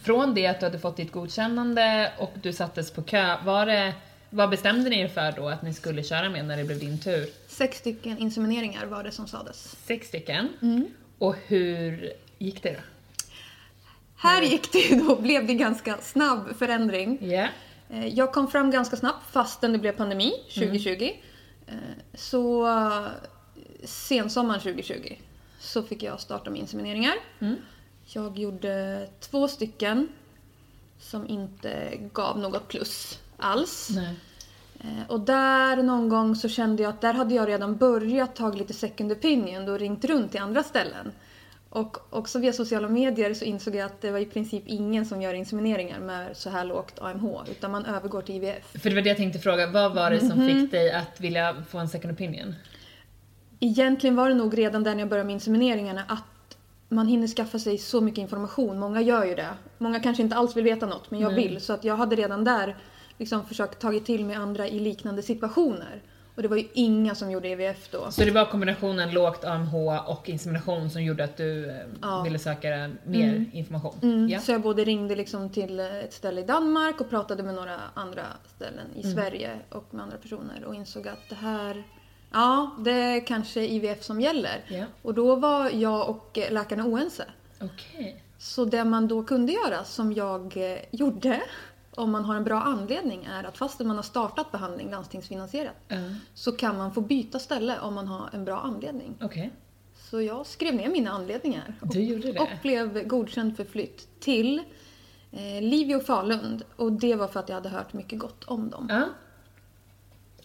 från 0.04 0.34
det 0.36 0.48
att 0.48 0.60
du 0.60 0.66
hade 0.66 0.80
fått 0.80 0.98
ditt 0.98 1.12
godkännande 1.12 2.12
och 2.18 2.32
du 2.42 2.54
sattes 2.54 2.92
på 2.92 3.02
kö, 3.02 3.38
var 3.44 3.66
det, 3.66 3.94
vad 4.30 4.50
bestämde 4.50 4.90
ni 4.90 5.00
er 5.00 5.08
för 5.08 5.32
då 5.32 5.50
att 5.50 5.62
ni 5.62 5.74
skulle 5.74 6.04
köra 6.04 6.30
med 6.30 6.46
när 6.46 6.58
det 6.58 6.64
blev 6.64 6.80
din 6.80 7.00
tur? 7.00 7.30
Sex 7.48 7.78
stycken 7.78 8.18
insemineringar 8.18 8.86
var 8.86 9.04
det 9.04 9.12
som 9.12 9.28
sades. 9.28 9.76
Sex 9.86 10.08
stycken. 10.08 10.48
Mm. 10.62 10.88
Och 11.18 11.36
hur 11.48 12.14
gick 12.38 12.64
det 12.64 12.72
då? 12.72 12.80
Här 14.24 14.42
gick 14.42 14.72
det 14.72 14.80
ju 14.80 14.96
då, 14.96 15.16
blev 15.16 15.48
det 15.48 15.54
ganska 15.54 15.98
snabb 15.98 16.56
förändring. 16.58 17.18
Eh, 17.90 18.08
Jag 18.08 18.34
kom 18.34 18.48
fram 18.48 18.72
ganska 18.72 18.96
snabbt 18.96 19.32
fastän 19.32 19.72
det 19.72 19.78
blev 19.78 19.92
pandemi 19.92 20.32
2020. 20.54 21.12
Eh, 21.68 21.74
Så 22.14 22.68
sensommaren 23.84 24.60
2020 24.62 25.14
så 25.60 25.84
fick 25.84 26.04
jag 26.04 26.20
starta 26.20 26.50
med 26.50 26.60
insemineringar. 26.60 27.14
Mm. 27.40 27.56
Jag 28.06 28.40
gjorde 28.40 29.08
två 29.20 29.48
stycken 29.48 30.08
som 31.00 31.28
inte 31.28 31.98
gav 32.14 32.40
något 32.40 32.68
plus 32.68 33.20
alls. 33.38 33.90
Nej. 33.96 34.16
Eh, 34.80 35.10
Och 35.10 35.20
där 35.20 35.78
någon 35.84 36.10
gång 36.10 36.36
så 36.36 36.50
kände 36.50 36.84
jag 36.84 36.90
att 36.90 37.02
där 37.02 37.14
hade 37.14 37.36
jag 37.36 37.48
redan 37.48 37.78
börjat 37.78 38.36
ta 38.36 38.52
lite 38.52 38.74
second 38.74 39.12
opinion 39.12 39.70
och 39.70 39.80
ringt 39.80 40.06
runt 40.06 40.32
till 40.32 40.42
andra 40.42 40.64
ställen. 40.64 41.12
Och 41.76 41.98
också 42.10 42.40
via 42.40 42.54
sociala 42.54 42.90
medier 42.90 43.34
så 43.34 43.46
insåg 43.46 43.76
jag 43.76 43.86
att 43.86 44.02
det 44.02 44.12
var 44.12 44.20
i 44.20 44.26
princip 44.26 44.64
ingen 44.66 45.06
som 45.06 45.22
gör 45.22 45.34
insemineringar 45.34 46.00
med 46.00 46.38
så 46.38 46.50
här 46.50 46.66
lågt 46.66 47.00
AMH 47.02 47.26
utan 47.52 47.72
man 47.72 47.86
övergår 47.86 48.22
till 48.22 48.36
IVF. 48.36 48.72
För 48.82 48.90
det 48.90 48.96
var 48.96 49.02
det 49.02 49.10
jag 49.10 49.18
tänkte 49.18 49.40
fråga, 49.40 49.68
vad 49.68 49.96
var 49.96 50.12
det 50.12 50.20
som 50.20 50.40
Mhm. 50.40 50.48
fick 50.48 50.72
dig 50.72 50.92
att 50.92 51.20
vilja 51.22 51.56
få 51.70 51.78
en 51.78 51.90
second 51.90 52.14
opinion? 52.14 52.56
Egentligen 53.60 54.16
var 54.16 54.30
det 54.30 54.36
nog 54.36 54.58
redan 54.58 54.84
där 54.84 54.92
när 54.94 55.00
jag 55.00 55.10
började 55.10 55.28
med 55.28 55.34
insemineringarna 55.34 56.04
att 56.08 56.58
man 56.90 57.08
hinner 57.08 57.28
skaffa 57.28 57.60
sig 57.60 57.78
så 57.78 58.02
mycket 58.02 58.18
information. 58.22 58.80
Många 58.80 59.02
gör 59.02 59.26
ju 59.26 59.36
det. 59.36 59.50
Många 59.78 60.00
kanske 60.00 60.24
inte 60.24 60.36
alls 60.36 60.58
vill 60.58 60.64
veta 60.64 60.86
något 60.86 61.12
men 61.12 61.20
jag 61.20 61.34
Nej. 61.34 61.48
vill. 61.48 61.62
Så 61.62 61.74
att 61.74 61.84
jag 61.84 61.96
hade 61.98 62.16
redan 62.16 62.44
där 62.44 62.76
liksom 63.18 63.46
försökt 63.46 63.80
tagit 63.80 64.06
till 64.06 64.26
mig 64.26 64.36
andra 64.36 64.68
i 64.68 64.80
liknande 64.80 65.22
situationer. 65.22 66.02
Och 66.36 66.42
det 66.42 66.48
var 66.48 66.58
ju 66.58 66.68
inga 66.74 67.16
som 67.16 67.32
gjorde 67.32 67.48
IVF 67.50 67.90
då. 67.92 68.12
Så 68.12 68.22
det 68.24 68.32
var 68.32 68.46
kombinationen 68.46 69.12
lågt 69.14 69.44
AMH 69.44 69.76
och 70.10 70.30
insemination 70.30 70.90
som 70.90 71.04
gjorde 71.04 71.24
att 71.24 71.38
du 71.38 71.70
eh, 71.70 71.76
Ja. 72.02 72.22
ville 72.22 72.40
söka 72.40 72.70
mer 73.04 73.30
Mm. 73.30 73.50
information? 73.54 73.94
Mm, 74.04 74.30
Ja. 74.30 74.40
Så 74.40 74.52
jag 74.52 74.62
både 74.62 74.84
ringde 74.84 75.16
liksom 75.16 75.50
till 75.50 75.80
ett 75.80 76.14
ställe 76.14 76.42
i 76.42 76.44
Danmark 76.44 77.02
och 77.02 77.10
pratade 77.10 77.44
med 77.44 77.56
några 77.56 77.80
andra 77.94 78.24
ställen 78.56 78.86
i 78.96 79.02
Mm. 79.04 79.16
Sverige 79.16 79.52
och 79.70 79.94
med 79.94 80.04
andra 80.04 80.18
personer 80.18 80.64
och 80.66 80.76
insåg 80.76 81.08
att 81.08 81.30
det 81.30 81.36
här, 81.36 81.84
ja, 82.32 82.72
det 82.80 82.92
är 82.92 83.26
kanske 83.28 83.62
IVF 83.68 84.04
som 84.04 84.22
gäller. 84.22 84.62
ja. 84.68 84.86
Och 85.02 85.14
då 85.14 85.36
var 85.36 85.70
jag 85.74 86.10
och 86.10 86.40
läkarna 86.52 86.86
oense. 86.86 87.26
Okej. 87.62 88.24
Så 88.38 88.66
det 88.66 88.84
man 88.84 89.08
då 89.08 89.24
kunde 89.24 89.52
göra, 89.54 89.84
som 89.84 90.14
jag 90.14 90.58
eh, 90.58 90.78
gjorde, 90.92 91.42
om 91.96 92.12
man 92.12 92.26
har 92.26 92.36
en 92.36 92.44
bra 92.44 92.62
anledning, 92.62 93.26
är 93.26 93.44
att 93.44 93.58
fastän 93.58 93.88
man 93.88 93.96
har 93.96 94.04
startat 94.04 94.52
behandling 94.52 94.92
landstingsfinansierat 94.92 95.76
Ja. 95.88 95.98
så 96.34 96.52
kan 96.52 96.78
man 96.78 96.94
få 96.94 97.02
byta 97.02 97.40
ställe 97.40 97.80
om 97.80 97.94
man 97.94 98.08
har 98.08 98.30
en 98.34 98.46
bra 98.46 98.60
anledning. 98.60 99.16
Okej. 99.22 99.52
Så 100.10 100.22
jag 100.22 100.46
skrev 100.46 100.76
ner 100.76 100.90
mina 100.90 101.12
anledningar 101.12 101.76
och 101.82 101.88
och 102.42 102.50
blev 102.62 103.08
godkänd 103.08 103.58
för 103.58 103.66
flytt 103.66 104.20
till 104.20 104.60
eh, 105.32 105.62
Livio 105.62 106.00
Falun. 106.00 106.64
Och 106.76 106.92
det 106.92 107.16
var 107.16 107.28
för 107.28 107.40
att 107.40 107.50
jag 107.50 107.56
hade 107.56 107.70
hört 107.70 107.94
mycket 107.94 108.20
gott 108.20 108.44
om 108.44 108.70
dem. 108.70 108.88
Ja. 108.90 109.04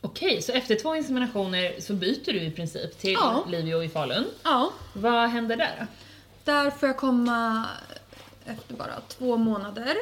Okej, 0.00 0.42
så 0.42 0.52
efter 0.52 0.74
två 0.74 0.96
inseminationer 0.96 1.80
så 1.80 1.94
byter 1.94 2.32
du 2.32 2.40
i 2.40 2.50
princip 2.50 2.98
till 2.98 3.12
Ja. 3.12 3.44
Livio 3.48 3.82
i 3.82 3.88
Falun. 3.88 4.24
Ja, 4.44 4.72
Vad 4.94 5.28
händer 5.28 5.56
där 5.56 5.86
där 6.44 6.70
får 6.70 6.88
jag 6.88 6.96
komma 6.96 7.64
efter 8.44 8.74
bara 8.74 9.00
två 9.08 9.36
månader. 9.36 9.94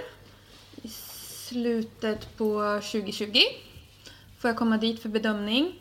Slutet 1.49 2.37
på 2.37 2.81
2020. 2.83 3.39
får 4.39 4.51
jag 4.51 4.57
komma 4.57 4.77
dit 4.77 5.03
för 5.03 5.09
bedömning. 5.09 5.75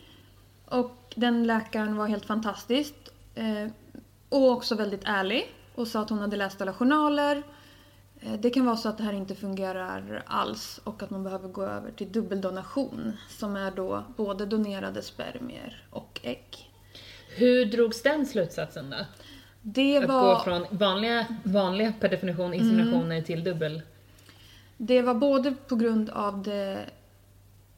Och 0.64 1.14
den 1.14 1.46
läkaren 1.46 1.96
var 1.96 2.06
helt 2.06 2.24
fantastisk. 2.24 2.94
Eh, 3.34 3.66
och 4.28 4.50
också 4.50 4.74
väldigt 4.74 5.00
ärlig. 5.04 5.54
Och 5.74 5.88
sa 5.88 6.00
att 6.00 6.10
hon 6.10 6.18
hade 6.18 6.36
läst 6.36 6.60
alla 6.60 6.72
journaler. 6.72 7.42
Eh, 8.20 8.32
det 8.32 8.50
kan 8.50 8.66
vara 8.66 8.76
så 8.76 8.88
att 8.88 8.98
det 8.98 9.04
här 9.04 9.12
inte 9.12 9.34
fungerar 9.34 10.22
alls 10.26 10.80
och 10.84 11.02
att 11.02 11.10
man 11.10 11.24
behöver 11.24 11.48
gå 11.48 11.62
över 11.62 11.90
till 11.90 12.12
dubbeldonation. 12.12 13.12
Som 13.28 13.56
är 13.56 13.70
då 13.70 14.04
både 14.16 14.46
donerade 14.46 15.02
spermier 15.02 15.84
och 15.90 16.20
ägg. 16.22 16.70
Hur 17.36 17.64
drogs 17.64 18.02
den 18.02 18.26
slutsatsen 18.26 18.90
då? 18.90 18.96
Det 19.62 19.98
Att 19.98 20.08
var... 20.08 20.34
gå 20.34 20.40
från 20.40 20.66
vanliga, 20.70 21.26
vanliga 21.42 21.92
per 22.00 22.08
definition 22.08 22.54
inseminationer 22.54 23.22
till 23.22 23.44
dubbel? 23.44 23.82
Det 24.76 25.02
var 25.02 25.14
både 25.14 25.54
på 25.68 25.76
grund 25.76 26.10
av 26.10 26.42
det... 26.42 26.90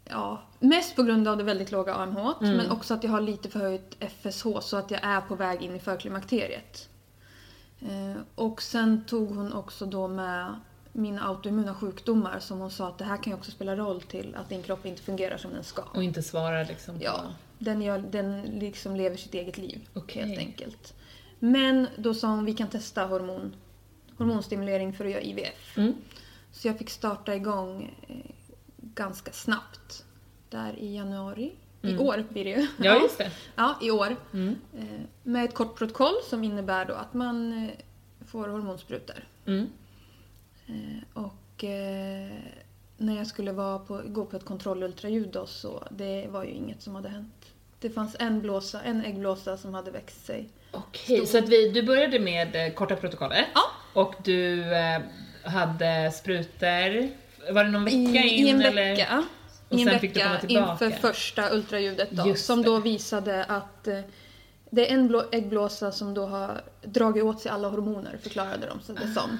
Ja, 0.05 0.43
mest 0.59 0.97
på 0.97 1.03
grund 1.03 1.29
av 1.29 1.37
det 1.37 1.45
väldigt 1.45 1.73
låga 1.73 1.95
AMH 1.95 2.35
men 2.41 2.71
också 2.71 2.95
att 2.95 3.05
jag 3.05 3.11
har 3.11 3.21
lite 3.21 3.49
förhöjt 3.49 3.97
FSH 4.01 4.47
så 4.61 4.77
att 4.77 4.91
jag 4.91 5.05
är 5.05 5.21
på 5.21 5.35
väg 5.35 5.63
in 5.63 5.77
i 5.77 5.79
förklimakteriet. 5.79 6.89
Eh, 7.81 8.21
och 8.35 8.63
sen 8.63 9.05
tog 9.05 9.37
hon 9.37 9.53
också 9.53 9.87
då 9.87 10.09
med 10.09 10.55
mina 10.93 11.29
autoimmuna 11.29 11.75
sjukdomar 11.75 12.39
som 12.39 12.59
hon 12.59 12.71
sa 12.71 12.89
att 12.89 12.99
det 12.99 13.05
här 13.05 13.17
kan 13.17 13.31
ju 13.31 13.37
också 13.39 13.51
spela 13.51 13.77
roll 13.77 14.03
till 14.03 14.35
att 14.35 14.49
din 14.49 14.63
kropp 14.63 14.87
inte 14.87 15.03
fungerar 15.03 15.37
som 15.37 15.53
den 15.53 15.65
ska. 15.65 15.83
Och 15.83 16.03
inte 16.03 16.23
svara 16.23 16.63
liksom 16.63 16.99
på... 16.99 17.05
Ja, 17.05 17.21
den, 17.59 17.83
gör, 17.83 17.99
den 17.99 18.43
liksom 18.43 18.97
lever 18.97 19.17
sitt 19.17 19.35
eget 19.35 19.59
liv 19.59 19.89
Okej. 19.95 20.27
helt 20.27 20.39
enkelt. 20.39 20.95
Men 21.39 21.87
då 21.97 22.15
sa 22.15 22.29
hon 22.29 22.45
vi 22.45 22.55
kan 22.55 22.69
testa 22.69 23.05
hormon, 23.05 23.55
hormonstimulering 24.17 24.93
för 24.93 25.05
att 25.05 25.11
göra 25.11 25.23
IVF. 25.23 25.77
Mm. 25.77 25.95
Så 26.53 26.69
jag 26.69 26.79
fick 26.79 26.91
starta 26.91 27.35
igång 27.35 27.97
eh, 28.09 28.17
ganska 28.77 29.33
snabbt. 29.33 30.05
Där 30.51 30.79
i 30.79 30.95
januari. 30.95 31.53
I 31.83 31.97
år 31.97 32.25
blir 32.31 32.45
det 32.45 32.51
ju. 32.51 32.57
Mm. 32.57 32.69
Ja, 32.79 33.03
just 33.03 33.19
det. 33.19 33.31
Ja, 33.57 33.79
i 33.83 33.91
år. 33.91 34.17
Mm. 34.33 34.57
Eh, 34.79 35.01
med 35.23 35.45
ett 35.45 35.55
kort 35.55 35.79
protokoll 35.79 36.15
som 36.25 36.45
innebär 36.45 36.85
då 36.85 36.95
att 36.95 37.15
man 37.15 37.53
eh, 37.53 37.71
får 38.27 38.49
hormonsprutor. 38.49 39.25
Mm. 39.47 39.71
Och 41.15 41.65
när 42.97 43.17
jag 43.17 43.27
skulle 43.27 43.53
vara 43.53 43.79
på, 43.79 44.03
gå 44.07 44.25
på 44.25 44.37
ett 44.37 44.45
kontrollultraljud 44.45 45.29
då 45.33 45.47
så 45.47 45.89
det 45.91 46.27
var 46.31 46.45
ju 46.45 46.51
inget 46.51 46.83
som 46.83 46.95
hade 46.95 47.09
hänt. 47.09 47.45
Det 47.81 47.91
fanns 47.91 48.17
en 48.19 48.41
blåsa, 48.41 48.81
en 48.83 49.05
äggblåsa 49.05 49.57
som 49.57 49.75
hade 49.75 49.91
växt 49.91 50.27
sig. 50.27 50.49
Okej, 50.71 51.27
så 51.27 51.39
att 51.39 51.49
vi, 51.49 51.69
du 51.69 51.83
började 51.83 52.19
med 52.19 52.75
korta 52.75 52.97
protokollet 52.97 53.47
Ja. 53.55 53.61
och 53.93 54.15
du 54.25 54.65
hade 55.49 56.11
sprutor, 56.13 57.09
var 57.53 57.65
det 57.65 57.71
någon 57.71 57.85
vecka 57.85 57.97
in 57.97 58.47
I 58.47 58.49
en 58.49 58.61
eller? 58.63 58.91
vecka. 58.91 59.25
Och 59.69 59.79
I 59.79 59.83
en 59.83 59.89
sen 59.89 60.01
fick 60.01 60.15
du 60.15 60.21
komma 60.21 60.33
vecka 60.35 60.47
tillbaka. 60.47 60.85
inför 60.85 60.91
första 61.01 61.51
ultraljudet 61.51 62.09
då. 62.11 62.29
Just 62.29 62.47
som 62.47 62.63
det. 62.63 62.69
då 62.69 62.81
visade 62.81 63.45
att 63.45 63.89
eh, 63.89 64.01
det 64.71 64.91
är 64.91 64.95
en 64.95 65.09
blå, 65.09 65.25
äggblåsa 65.33 65.93
som 65.93 66.15
då 66.15 66.27
har 66.27 66.61
dragit 66.83 67.25
åt 67.25 67.41
sig 67.41 67.51
alla 67.51 67.69
hormoner 67.69 68.19
förklarade 68.23 68.67
de 68.67 68.95
det 68.95 69.13
som. 69.15 69.39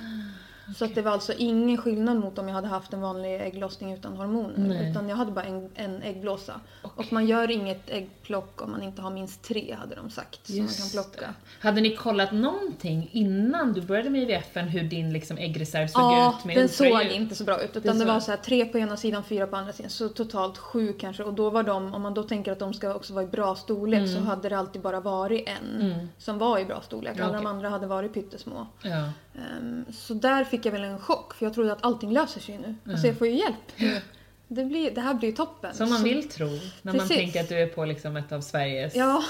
Så 0.77 0.85
att 0.85 0.95
det 0.95 1.03
var 1.03 1.13
alltså 1.13 1.33
ingen 1.33 1.77
skillnad 1.79 2.17
mot 2.17 2.39
om 2.39 2.49
jag 2.49 2.55
hade 2.55 2.67
haft 2.69 2.93
en 2.93 3.01
vanlig 3.01 3.41
ägglossning 3.41 3.93
utan 3.93 4.17
hormoner. 4.17 4.55
Nej. 4.69 4.91
Utan 4.91 5.09
jag 5.09 5.17
hade 5.17 5.33
bara 5.33 5.45
en, 5.45 5.71
en 5.75 6.03
äggblåsa. 6.03 6.61
Och 6.83 7.13
man 7.13 7.27
gör 7.27 7.51
inget 7.51 7.91
äggplock 7.91 8.63
om 8.63 8.71
man 8.71 8.83
inte 8.83 9.03
har 9.03 9.11
minst 9.11 9.43
tre 9.43 9.77
hade 9.81 9.95
de 9.95 10.11
sagt. 10.11 10.47
Som 10.47 10.59
man 10.59 10.69
kan 10.69 10.89
plocka. 10.93 11.21
det. 11.21 11.35
Hade 11.69 11.81
ni 11.81 11.97
kollat 11.97 12.33
någonting 12.33 13.09
innan 13.13 13.73
du 13.73 13.81
började 13.81 14.11
med 14.11 14.23
IVFen 14.31 14.69
hur 14.69 14.83
din 14.83 15.13
liksom 15.13 15.39
äggreserv 15.39 15.87
såg 15.89 16.03
Ja, 16.03 16.35
ut 16.39 16.45
med 16.45 16.57
den 16.57 16.69
såg 16.69 17.03
inte 17.03 17.35
så 17.35 17.45
bra 17.45 17.63
ut. 17.63 17.73
Det 17.73 17.79
Utan 17.79 17.93
det, 17.99 18.05
såg- 18.05 18.13
var 18.15 18.21
så 18.21 18.31
här, 18.31 18.39
tre 18.39 18.65
på 18.65 18.79
ena 18.79 18.97
sidan, 18.97 19.25
fyra 19.25 19.47
på 19.47 19.57
andra 19.57 19.73
sidan. 19.73 19.91
Så 19.91 20.09
totalt 20.09 20.59
sju 20.59 20.93
kanske. 20.93 21.23
Och 21.25 21.35
då 21.35 21.51
var 21.51 21.63
de, 21.63 21.95
om 21.95 22.03
man 22.03 22.15
då 22.15 22.23
tänker 22.23 22.53
att 22.53 22.59
de 22.59 22.75
ska 22.75 22.95
också 22.95 23.15
vara 23.15 23.25
i 23.25 23.27
bra 23.27 23.55
storlek 23.55 24.09
så 24.09 24.21
hade 24.21 24.49
det 24.49 24.59
alltid 24.59 24.83
bara 24.83 25.01
varit 25.01 25.49
en 25.49 25.81
Mm. 25.81 26.09
som 26.19 26.39
var 26.39 26.59
i 26.59 26.65
bra 26.65 26.81
storlek. 26.81 27.17
Alla 27.21 27.29
Okej. 27.29 27.41
de 27.41 27.47
andra 27.47 27.69
hade 27.69 27.87
varit 27.87 28.15
pyttesmå. 28.15 28.67
Ja. 28.83 29.11
Ehm, 29.39 29.85
så 29.93 30.15
där 30.15 30.45
fick 30.45 30.67
jag 30.67 30.73
väl 30.73 30.85
en 30.85 30.99
chock 30.99 31.35
för 31.35 31.47
jag 31.47 31.55
trodde 31.55 31.73
att 31.73 31.85
allting 31.85 32.13
löser 32.13 32.41
sig 32.41 32.59
nu. 32.59 32.93
Alltså 32.93 33.07
jag 33.07 33.19
får 33.19 33.27
ju 33.27 33.33
hjälp. 33.35 34.01
Det, 34.49 34.65
blir, 34.65 34.91
det 34.91 35.01
här 35.01 35.15
blir 35.15 35.29
ju 35.29 35.35
toppen. 35.37 35.75
Som 35.75 35.89
man 35.89 35.99
Så- 35.99 36.05
vill 36.05 36.29
tro 36.29 36.47
när 36.47 36.59
man 36.83 36.95
Precis. 36.95 37.17
tänker 37.17 37.41
att 37.41 37.49
du 37.49 37.55
är 37.59 37.67
på 37.67 37.85
liksom 37.85 38.17
ett 38.17 38.33
av 38.33 38.41
Sveriges 38.41 38.95
Ja, 38.97 39.23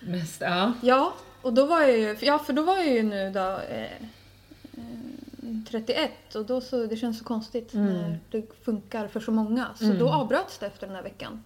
mest... 0.00 0.40
Ja. 0.40 0.72
ja, 0.82 1.14
och 1.42 1.52
då 1.52 1.66
var 1.66 1.80
jag 1.80 1.98
ju, 1.98 2.16
ja 2.20 2.38
för 2.38 2.52
då 2.52 2.62
var 2.62 2.76
jag 2.76 2.88
ju 2.88 3.02
nu 3.02 3.30
då 3.30 3.40
eh, 3.70 3.82
eh, 3.82 5.64
31 5.70 6.34
och 6.34 6.46
då 6.46 6.60
så, 6.60 6.86
det 6.86 6.96
känns 6.96 7.18
så 7.18 7.24
konstigt 7.24 7.74
Mm. 7.74 7.86
när 7.92 8.18
det 8.30 8.42
funkar 8.64 9.08
för 9.08 9.20
så 9.20 9.30
många. 9.30 9.66
Så 9.78 9.84
då 9.84 10.08
avbröts 10.12 10.58
det 10.58 10.66
efter 10.66 10.86
den 10.86 10.96
här 10.96 11.02
veckan. 11.02 11.44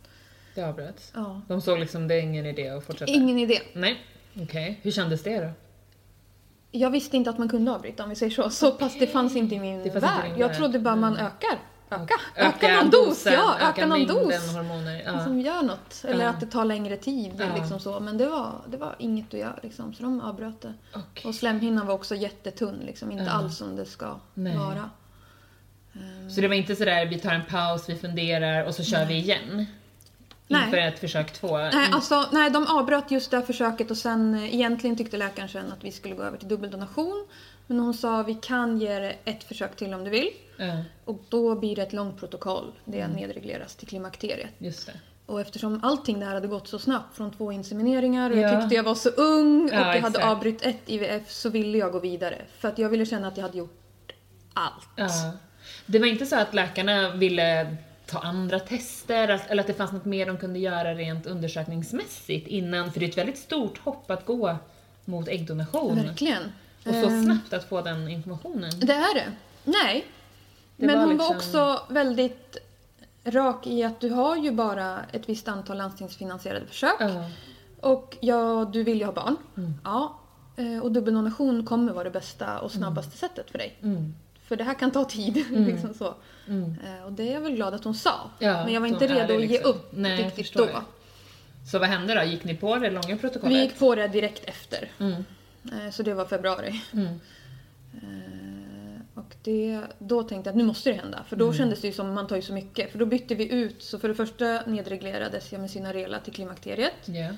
Det 0.55 0.63
avbröts. 0.63 1.13
Ja. 1.15 1.41
De 1.49 1.61
såg 1.63 1.79
liksom, 1.79 2.09
det 2.09 2.15
är 2.15 2.21
ingen 2.21 2.47
idé 2.47 2.69
att 2.69 2.85
fortsätta? 2.87 3.13
Ingen 3.13 3.39
idé. 3.39 3.61
Nej, 3.73 4.01
okej. 4.43 4.81
Hur 4.83 4.91
kändes 4.91 5.23
det 5.23 5.41
då? 5.41 5.51
Jag 6.75 6.91
visste 6.91 7.17
inte 7.17 7.31
att 7.31 7.39
man 7.39 7.49
kunde 7.49 7.73
avbryta 7.73 8.03
om 8.05 8.11
vi 8.11 8.17
säger 8.17 8.33
så. 8.33 8.51
Så 8.51 8.71
pass 8.73 8.97
det 8.99 9.07
fanns 9.07 9.37
inte 9.37 9.55
i 9.55 9.59
min 9.61 9.81
inte 9.87 10.01
värld. 10.01 10.25
din 10.31 10.39
Jag 10.39 10.57
trodde 10.57 10.79
bara 10.79 10.97
man 10.97 11.13
Mm. 11.17 11.27
ökar. 11.27 11.59
Öka. 11.91 12.15
Öka, 12.37 12.67
Öka 12.67 12.77
någon 12.83 12.91
dos. 12.91 13.07
dosen, 13.09 13.33
Ja, 13.33 13.55
öka, 13.57 13.69
öka 13.69 13.87
någon 13.87 14.07
dos. 14.07 14.55
hormoner. 14.55 15.03
Ja. 15.07 15.25
Som 15.25 15.41
gör 15.41 15.63
något. 15.63 16.05
Eller 16.09 16.25
Ja. 16.25 16.31
att 16.31 16.41
det 16.41 16.47
tar 16.47 16.65
längre 16.65 16.97
tid. 16.97 17.33
Ja. 17.39 17.45
Liksom 17.57 17.81
så. 17.81 18.01
Men 18.01 18.19
det 18.19 18.27
var, 18.29 18.53
det 18.67 18.77
var 18.77 18.97
inget 18.99 19.35
att 19.35 19.41
göra. 19.41 19.59
Liksom. 19.63 19.95
Så 19.95 20.03
de 20.03 20.21
avbröt 20.21 20.61
det. 20.61 20.75
Okej. 20.95 21.29
Och 21.29 21.35
slemhinnan 21.35 21.87
var 21.87 21.95
också 21.95 22.15
jättetunn. 22.15 22.79
Liksom. 22.87 23.11
Inte 23.13 23.25
Ja. 23.25 23.31
alls 23.31 23.57
som 23.57 23.77
det 23.77 23.85
ska 23.85 24.17
Nej. 24.35 24.57
vara. 24.59 24.91
Så 26.35 26.41
det 26.41 26.49
var 26.49 26.55
inte 26.55 26.77
sådär, 26.77 27.07
vi 27.07 27.19
tar 27.19 27.33
en 27.33 27.45
paus, 27.51 27.89
vi 27.89 27.97
funderar 27.97 28.65
och 28.67 28.75
så 28.75 28.83
kör 28.85 29.05
vi 29.07 29.15
igen? 29.15 29.67
Nej. 30.53 30.65
Inför 30.65 30.77
ett 30.79 30.99
försök 30.99 31.33
två? 31.33 31.59
Nej, 31.59 31.91
alltså, 31.93 32.25
nej, 32.33 32.51
de 32.51 32.67
avbröt 32.67 33.11
just 33.11 33.31
det 33.31 33.37
här 33.37 33.45
försöket 33.45 33.91
och 33.91 33.97
sen 33.97 34.35
eh, 34.35 34.55
egentligen 34.55 34.97
tyckte 34.97 35.17
läkaren 35.17 35.49
sen 35.49 35.73
att 35.73 35.85
vi 35.85 35.93
skulle 35.93 36.15
gå 36.15 36.23
över 36.23 36.39
till 36.39 36.49
dubbeldonation. 36.49 37.27
Men 37.67 37.81
hon 37.81 37.95
sa 37.95 38.23
vi 38.23 38.35
kan 38.35 38.79
ge 38.79 38.99
det 38.99 39.15
ett 39.25 39.45
försök 39.45 39.77
till 39.77 39.95
om 39.95 40.05
du 40.05 40.11
vill. 40.11 40.29
Ja, 40.57 40.83
Och 41.05 41.19
då 41.29 41.55
blir 41.55 41.77
det 41.77 41.83
ett 41.83 41.93
långt 41.93 42.21
protokoll. 42.21 42.73
Det 42.85 43.01
Mm. 43.01 43.17
nedregleras 43.17 43.75
till 43.77 43.89
klimakteriet. 43.89 44.51
just 44.59 44.87
det. 44.87 44.93
Och 45.27 45.41
eftersom 45.41 45.81
allting 45.83 46.21
det 46.21 46.27
här 46.27 46.35
hade 46.35 46.49
gått 46.49 46.69
så 46.69 46.79
snabbt 46.79 47.17
från 47.17 47.31
två 47.33 47.53
insemineringar 47.53 48.31
och 48.31 48.37
Ja. 48.37 48.41
jag 48.41 48.61
tyckte 48.61 48.75
jag 48.75 48.83
var 48.83 48.95
så 48.95 49.09
ung 49.09 49.65
och 49.65 49.75
Ja, 49.75 49.95
jag 49.95 50.03
hade 50.03 50.25
avbrutit 50.27 50.63
ett 50.67 50.81
IVF 50.87 51.31
så 51.31 51.49
ville 51.51 51.79
jag 51.79 51.93
gå 51.93 51.99
vidare. 51.99 52.43
För 52.59 52.69
att 52.69 52.79
jag 52.79 52.89
ville 52.89 53.07
känna 53.07 53.29
att 53.29 53.37
jag 53.37 53.43
hade 53.45 53.59
gjort 53.59 54.13
allt. 54.55 54.89
Ja. 54.97 55.09
Det 55.87 55.99
var 55.99 56.07
inte 56.07 56.27
så 56.27 56.37
att 56.37 56.55
läkarna 56.55 57.11
ville 57.11 57.77
ta 58.07 58.19
andra 58.19 58.61
tester, 58.61 59.29
att- 59.29 59.51
eller 59.51 59.61
att 59.63 59.67
det 59.67 59.75
fanns 59.75 59.93
något 59.93 60.05
mer 60.05 60.27
de 60.27 60.37
kunde 60.37 60.59
göra 60.59 60.95
rent 60.95 61.27
undersökningsmässigt 61.27 62.49
innan, 62.49 62.93
för 62.93 63.01
det 63.01 63.07
är 63.07 63.11
ett 63.11 63.19
väldigt 63.19 63.39
stort 63.39 63.79
hopp 63.79 64.11
att 64.11 64.27
gå 64.27 64.57
mot 65.05 65.29
äggdonation. 65.29 65.97
Verkligen. 65.97 66.43
Och 66.87 66.95
så 66.95 67.07
Ehm, 67.09 67.25
snabbt 67.25 67.53
att 67.53 67.69
få 67.69 67.81
den 67.81 68.09
informationen. 68.09 68.71
Det 68.81 68.93
är 68.93 69.15
det. 69.15 69.27
Nej. 69.65 70.07
Det 70.77 70.87
Men 70.87 70.99
var 70.99 71.07
hon 71.07 71.17
var 71.17 71.35
liksom- 71.35 71.37
också 71.37 71.93
väldigt 71.95 72.57
rak 73.25 73.67
i 73.67 73.83
att 73.85 74.01
du 74.01 74.11
har 74.11 74.37
ju 74.37 74.51
bara 74.53 74.99
ett 75.13 75.29
visst 75.29 75.49
antal 75.49 75.77
landstingsfinansierade 75.79 76.67
försök. 76.67 76.97
Ja. 77.01 77.31
Och 77.81 78.17
ja, 78.21 78.71
du 78.73 78.83
vill 78.83 78.99
ju 78.99 79.05
ha 79.05 79.13
barn. 79.13 79.37
Mm. 79.57 79.75
Ja. 79.85 80.19
eh, 80.57 80.79
Och 80.83 80.93
dubbeldonation 80.93 81.67
kommer 81.67 81.93
vara 81.93 82.05
det 82.05 82.11
bästa 82.11 82.59
och 82.59 82.71
snabbaste 82.73 83.17
sättet 83.17 83.51
för 83.51 83.59
dig. 83.59 83.79
Mm. 83.83 84.15
För 84.45 84.57
det 84.57 84.65
här 84.65 84.75
kan 84.75 84.91
ta 84.91 85.05
tid. 85.05 85.45
liksom 85.51 85.95
så. 85.95 86.15
Mm. 86.49 86.75
Eh, 86.87 87.05
Och 87.05 87.13
det 87.13 87.29
är 87.29 87.33
jag 87.33 87.41
väl 87.41 87.55
glad 87.55 87.75
att 87.75 87.85
hon 87.85 87.95
sa. 87.95 88.31
Ja, 88.39 88.65
Men 88.65 88.75
jag 88.75 88.81
var 88.81 88.89
inte 88.89 89.07
redo 89.07 89.15
det 89.17 89.23
att 89.25 89.31
ge 89.43 89.49
liksom. 89.49 89.71
upp 89.71 89.89
Nej, 89.93 90.21
jag 90.21 90.27
riktigt 90.27 90.55
då. 90.55 90.65
det. 90.67 90.83
Så 91.71 91.79
vad 91.79 91.89
hände 91.89 92.15
då? 92.15 92.23
Gick 92.23 92.45
ni 92.45 92.55
på 92.55 92.77
det 92.77 92.91
långa 92.91 93.17
protokollet? 93.17 93.57
Vi 93.57 93.61
gick 93.63 93.79
på 93.79 93.95
det 93.95 94.09
direkt 94.09 94.45
efter. 94.45 94.91
Mm. 95.01 95.25
Eh, 95.73 95.91
Så 95.91 96.03
det 96.03 96.15
var 96.15 96.25
februari. 96.25 96.83
Mm. 96.93 97.07
Eh, 97.95 99.01
Och 99.15 99.35
det, 99.43 99.81
då 99.99 100.23
tänkte 100.23 100.49
jag 100.49 100.53
att 100.53 100.57
nu 100.59 100.65
måste 100.65 100.91
det 100.91 100.97
hända. 100.97 101.25
För 101.29 101.37
då 101.37 101.45
Mm. 101.45 101.57
kändes 101.59 101.81
det 101.81 101.87
ju 101.87 101.93
som 101.93 102.15
man 102.15 102.27
tar 102.27 102.37
ju 102.37 102.43
så 102.43 102.53
mycket. 102.53 102.93
För 102.93 102.99
då 102.99 103.07
bytte 103.07 103.35
vi 103.35 103.53
ut. 103.53 103.83
Så 103.83 103.99
för 103.99 104.09
det 104.09 104.15
första 104.15 104.63
nedreglerades 104.67 105.53
jag 105.53 105.61
med 105.61 105.71
Synarela 105.71 106.19
till 106.21 106.33
klimakteriet. 106.33 106.93
Ja. 107.05 107.29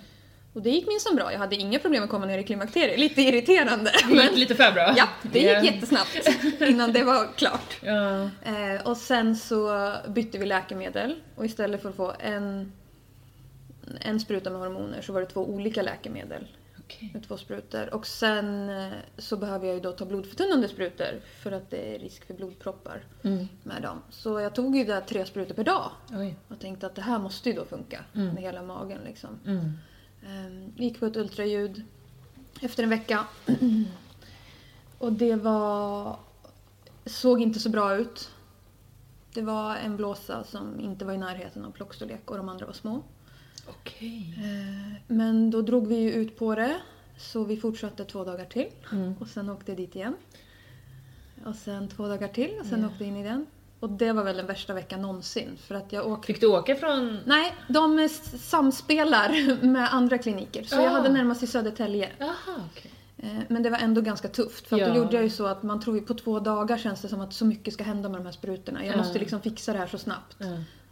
Och 0.54 0.62
det 0.62 0.70
gick 0.70 0.86
minst 0.86 1.14
bra. 1.16 1.32
Jag 1.32 1.38
hade 1.38 1.56
inga 1.56 1.78
problem 1.78 2.04
att 2.04 2.10
komma 2.10 2.26
ner 2.26 2.38
i 2.38 2.44
klimakteriet. 2.44 2.98
Lite 2.98 3.22
irriterande. 3.22 3.90
Det 4.08 4.22
gick 4.22 4.36
lite 4.38 4.54
för 4.54 4.72
bra? 4.72 4.94
Ja, 4.96 5.08
det 5.22 5.38
gick 5.38 5.48
Ja. 5.50 5.62
jättesnabbt 5.64 6.28
innan 6.60 6.92
det 6.92 7.04
var 7.04 7.32
klart. 7.36 7.76
Ja. 7.82 8.22
Eh, 8.42 8.82
och 8.84 8.96
sen 8.96 9.36
så 9.36 9.92
bytte 10.08 10.38
vi 10.38 10.46
läkemedel. 10.46 11.14
Och 11.36 11.44
istället 11.44 11.82
för 11.82 11.88
att 11.88 11.96
få 11.96 12.12
en, 12.20 12.72
en 14.00 14.20
spruta 14.20 14.50
med 14.50 14.60
hormoner 14.60 15.02
så 15.02 15.12
var 15.12 15.20
det 15.20 15.26
två 15.26 15.40
olika 15.48 15.82
läkemedel. 15.82 16.46
Okej. 16.86 17.10
med 17.14 17.28
två 17.28 17.36
sprutor. 17.36 17.94
Och 17.94 18.06
sen 18.06 18.68
eh, 18.70 18.88
så 19.18 19.36
behöver 19.36 19.66
jag 19.66 19.74
ju 19.74 19.80
då 19.80 19.92
ta 19.92 20.04
blodförtunnande 20.04 20.68
sprutor 20.68 21.06
för 21.42 21.52
att 21.52 21.70
det 21.70 21.94
är 21.94 21.98
risk 21.98 22.26
för 22.26 22.34
blodproppar 22.34 23.02
Mm. 23.22 23.48
med 23.62 23.82
dem. 23.82 24.02
Så 24.10 24.40
jag 24.40 24.54
tog 24.54 24.76
ju 24.76 24.84
där 24.84 25.00
tre 25.00 25.24
sprutor 25.26 25.54
per 25.54 25.64
dag 25.64 25.90
Oj. 26.12 26.36
och 26.48 26.60
tänkte 26.60 26.86
att 26.86 26.94
det 26.94 27.02
här 27.02 27.18
måste 27.18 27.48
ju 27.50 27.54
då 27.56 27.64
funka 27.64 28.04
Mm. 28.14 28.34
med 28.34 28.42
hela 28.42 28.62
magen 28.62 28.98
liksom. 29.04 29.38
Mm. 29.46 29.72
Ehm, 30.26 30.72
gick 30.76 31.00
på 31.00 31.06
ett 31.06 31.16
ultraljud 31.16 31.82
efter 32.60 32.82
en 32.82 32.88
vecka. 32.90 33.26
och 34.98 35.12
det 35.12 35.36
var... 35.36 36.18
såg 37.06 37.40
inte 37.42 37.58
så 37.60 37.68
bra 37.70 37.96
ut. 37.96 38.30
Det 39.34 39.42
var 39.42 39.76
en 39.76 39.96
blåsa 39.96 40.44
som 40.44 40.80
inte 40.80 41.04
var 41.04 41.12
i 41.12 41.18
närheten 41.18 41.64
av 41.64 41.70
plockstorlek 41.70 42.30
och 42.30 42.36
de 42.36 42.48
andra 42.48 42.66
var 42.66 42.72
små. 42.72 43.02
Okej. 43.68 44.34
Eh, 44.38 45.00
Men 45.06 45.50
då 45.50 45.62
drog 45.62 45.86
vi 45.86 45.96
ju 45.96 46.12
ut 46.12 46.38
på 46.38 46.54
det. 46.54 46.80
Så 47.18 47.44
vi 47.44 47.56
fortsatte 47.56 48.04
två 48.04 48.24
dagar 48.24 48.44
till. 48.44 48.66
Mm. 48.92 49.14
Och 49.20 49.28
sen 49.28 49.50
åkte 49.50 49.70
jag 49.72 49.76
dit 49.76 49.96
igen. 49.96 50.16
Och 51.44 51.54
sen 51.56 51.88
två 51.88 52.08
dagar 52.08 52.28
till 52.28 52.58
och 52.60 52.66
sen 52.66 52.80
Ja. 52.80 52.86
åkte 52.86 53.04
jag 53.04 53.08
in 53.08 53.16
i 53.16 53.22
den. 53.24 53.46
Och 53.80 53.90
det 53.90 54.12
var 54.12 54.24
väl 54.24 54.36
den 54.36 54.46
värsta 54.46 54.74
veckan 54.74 55.02
någonsin. 55.02 55.58
För 55.66 55.74
att 55.74 55.92
jag 55.92 56.06
åkte... 56.06 56.26
Fick 56.26 56.40
du 56.40 56.46
åka 56.46 56.74
från... 56.76 57.18
Nej, 57.26 57.54
de 57.68 58.08
samspelar 58.38 59.62
med 59.66 59.94
andra 59.94 60.18
kliniker. 60.18 60.62
Så 60.64 60.74
jag 60.76 60.84
Ah. 60.84 60.88
hade 60.88 61.08
närmast 61.08 61.42
i 61.42 61.46
Södertälje. 61.46 62.10
Jaha, 62.18 62.60
okej. 62.72 62.90
Eh, 63.18 63.38
Men 63.48 63.62
det 63.62 63.70
var 63.70 63.78
ändå 63.78 64.00
ganska 64.00 64.28
tufft. 64.28 64.66
För 64.68 64.76
att 64.76 64.82
Ja. 64.82 64.88
då 64.88 64.94
gjorde 64.96 65.14
jag 65.16 65.22
ju 65.24 65.30
så 65.30 65.46
att 65.46 65.62
man 65.62 65.80
tror 65.80 65.96
ju 65.96 66.02
på 66.02 66.14
två 66.14 66.40
dagar 66.40 66.78
känns 66.78 67.00
det 67.02 67.08
som 67.08 67.20
att 67.20 67.32
så 67.32 67.44
mycket 67.44 67.74
ska 67.74 67.84
hända 67.84 68.08
med 68.08 68.20
de 68.20 68.24
här 68.24 68.32
sprutorna. 68.32 68.84
Jag 68.84 68.92
Ja. 68.94 68.98
måste 68.98 69.18
liksom 69.18 69.40
fixa 69.40 69.72
det 69.72 69.78
här 69.78 69.86
så 69.86 69.98
snabbt. 69.98 70.36
Ja. 70.38 70.46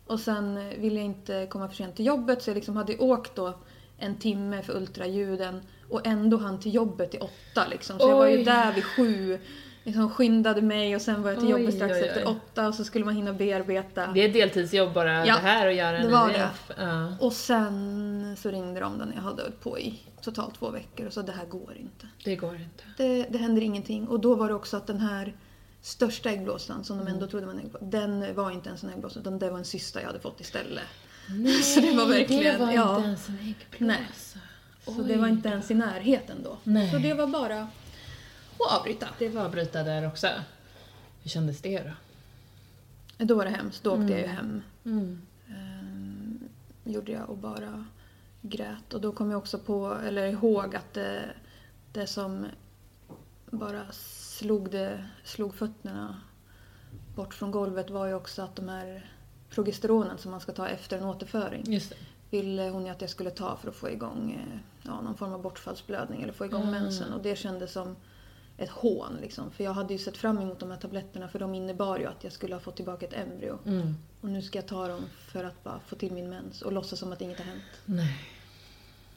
Och 0.06 0.20
sen 0.20 0.56
eh, 0.56 0.78
ville 0.78 0.96
jag 0.96 1.04
inte 1.04 1.46
komma 1.50 1.68
för 1.68 1.76
sent 1.76 1.96
till 1.96 2.06
jobbet 2.06 2.42
så 2.42 2.50
jag 2.50 2.54
liksom 2.54 2.76
hade 2.76 2.98
åkt 2.98 3.34
då 3.36 3.54
en 3.98 4.16
timme 4.16 4.62
för 4.62 4.76
ultraljuden 4.76 5.60
och 5.90 6.06
ändå 6.06 6.36
hann 6.36 6.60
till 6.60 6.74
jobbet 6.74 7.10
till 7.10 7.20
åtta 7.20 7.66
liksom. 7.70 7.98
Så 7.98 8.08
jag 8.08 8.16
var 8.16 8.26
ju 8.26 8.38
Oj. 8.38 8.44
där 8.44 8.72
vid 8.72 8.84
sju. 8.84 9.38
Liksom 9.84 10.10
skyndade 10.10 10.62
mig 10.62 10.96
och 10.96 11.02
sen 11.02 11.22
var 11.22 11.30
jag 11.30 11.40
till 11.40 11.54
Oj, 11.54 11.60
jobbet 11.60 11.74
strax 11.74 11.92
oj, 11.94 12.00
oj. 12.02 12.08
efter 12.08 12.28
åtta 12.28 12.68
och 12.68 12.74
så 12.74 12.84
skulle 12.84 13.04
man 13.04 13.16
hinna 13.16 13.32
bearbeta. 13.32 14.06
Det 14.06 14.20
är 14.24 14.32
deltidsjobb 14.32 14.92
bara 14.94 15.26
Ja, 15.26 15.34
det 15.34 15.40
här 15.40 15.66
och 15.66 15.72
göra 15.72 15.98
en 15.98 16.06
det 16.06 16.12
var 16.12 16.30
IVF. 16.30 16.70
Ja. 16.78 17.16
Och 17.20 17.32
sen 17.32 18.36
så 18.38 18.50
ringde 18.50 18.80
de 18.80 18.92
när 18.94 19.12
jag 19.14 19.22
hade 19.22 19.42
hållit 19.42 19.60
på 19.60 19.78
i 19.78 20.00
totalt 20.22 20.54
två 20.58 20.70
veckor 20.70 21.06
och 21.06 21.12
sa 21.12 21.22
det 21.22 21.32
här 21.32 21.44
går 21.46 21.76
inte. 21.76 22.06
Det 22.24 22.36
går 22.36 22.54
inte. 22.54 22.84
Det, 22.96 23.26
det 23.30 23.38
händer 23.38 23.62
ingenting. 23.62 24.08
Och 24.08 24.20
då 24.20 24.34
var 24.34 24.48
det 24.48 24.54
också 24.54 24.76
att 24.76 24.86
den 24.86 25.00
här 25.00 25.34
största 25.80 26.30
äggblåsan 26.30 26.84
som 26.84 26.96
de 26.96 27.02
Mm. 27.02 27.14
ändå 27.14 27.26
trodde 27.26 27.46
var 27.46 27.52
en 27.52 27.58
äggblåsa, 27.58 27.84
den 27.84 28.34
var 28.34 28.50
inte 28.50 28.68
ens 28.68 28.82
en 28.84 28.90
äggblåsa 28.90 29.20
utan 29.20 29.38
det 29.38 29.50
var 29.50 29.58
en 29.58 29.64
cysta 29.64 30.00
jag 30.00 30.06
hade 30.06 30.20
fått 30.20 30.40
istället. 30.40 30.84
Så 31.74 31.80
det 31.80 31.92
var 31.96 32.06
verkligen- 32.06 32.58
det 32.58 32.64
var 32.64 32.72
ja. 32.72 32.96
inte 32.96 33.06
ens 33.08 33.28
en 33.28 33.38
äggblåsa. 33.80 34.38
Så 34.84 35.02
det 35.02 35.16
var 35.16 35.28
inte 35.28 35.48
ens 35.48 35.70
i 35.70 35.74
närheten 35.74 36.36
då. 36.44 36.56
Nej. 36.64 36.90
Så 36.90 36.98
det 36.98 37.14
var 37.14 37.26
bara 37.26 37.68
att 38.70 38.78
avbryta. 38.78 39.08
Det 39.18 39.28
var 39.28 39.44
att 39.44 39.52
bryta 39.52 39.82
där 39.82 40.06
också. 40.06 40.28
Hur 41.22 41.30
kändes 41.30 41.60
det 41.60 41.82
då? 43.18 43.24
Då 43.24 43.34
var 43.34 43.44
det 43.44 43.50
hemskt. 43.50 43.84
Då 43.84 43.90
åkte 43.92 44.12
jag 44.12 44.20
ju 44.20 44.26
hem. 44.26 44.62
Mm. 44.84 45.22
Ehm, 45.48 46.48
gjorde 46.84 47.12
jag 47.12 47.30
och 47.30 47.36
bara 47.36 47.84
grät. 48.42 48.94
Och 48.94 49.00
då 49.00 49.12
kom 49.12 49.30
jag 49.30 49.38
också 49.38 49.58
på, 49.58 49.94
eller 50.06 50.26
ihåg 50.26 50.76
att 50.76 50.94
det, 50.94 51.24
det 51.92 52.06
som 52.06 52.46
bara 53.50 53.82
slog, 53.92 54.70
det, 54.70 55.04
slog 55.24 55.54
fötterna 55.54 56.20
bort 57.16 57.34
från 57.34 57.50
golvet 57.50 57.90
var 57.90 58.06
ju 58.06 58.14
också 58.14 58.42
att 58.42 58.56
de 58.56 58.68
här 58.68 59.10
progesteronen 59.50 60.18
som 60.18 60.30
man 60.30 60.40
ska 60.40 60.52
ta 60.52 60.68
efter 60.68 60.98
en 60.98 61.04
återföring 61.04 61.80
ville 62.30 62.62
hon 62.68 62.84
ju 62.86 62.92
att 62.92 63.00
jag 63.00 63.10
skulle 63.10 63.30
ta 63.30 63.56
för 63.56 63.68
att 63.68 63.74
få 63.76 63.90
igång 63.90 64.32
eh, 64.32 64.58
ja, 64.82 65.00
någon 65.00 65.16
form 65.16 65.32
av 65.32 65.42
bortfallsblödning 65.42 66.22
eller 66.22 66.32
få 66.32 66.44
igång 66.44 66.62
Mm. 66.62 66.82
mensen. 66.82 67.12
Och 67.12 67.22
det 67.22 67.36
kändes 67.36 67.72
som 67.72 67.96
ett 68.58 68.70
hån 68.70 69.18
liksom. 69.20 69.50
För 69.50 69.64
jag 69.64 69.72
hade 69.72 69.92
ju 69.92 69.98
sett 69.98 70.16
fram 70.16 70.38
emot 70.38 70.58
de 70.60 70.70
här 70.70 70.78
tabletterna 70.78 71.28
för 71.28 71.38
de 71.38 71.54
innebar 71.54 71.98
ju 71.98 72.06
att 72.06 72.24
jag 72.24 72.32
skulle 72.32 72.54
ha 72.54 72.60
fått 72.60 72.76
tillbaka 72.76 73.06
ett 73.06 73.14
embryo. 73.14 73.58
Mm. 73.66 73.94
Och 74.20 74.28
nu 74.28 74.42
ska 74.42 74.58
jag 74.58 74.66
ta 74.66 74.88
dem 74.88 75.00
för 75.32 75.44
att 75.44 75.64
bara 75.64 75.80
få 75.86 75.96
till 75.96 76.12
min 76.12 76.30
mens 76.30 76.62
och 76.62 76.72
låtsas 76.72 76.98
som 76.98 77.12
att 77.12 77.20
inget 77.20 77.38
har 77.38 77.44
hänt. 77.44 77.62
Nej. 77.84 78.18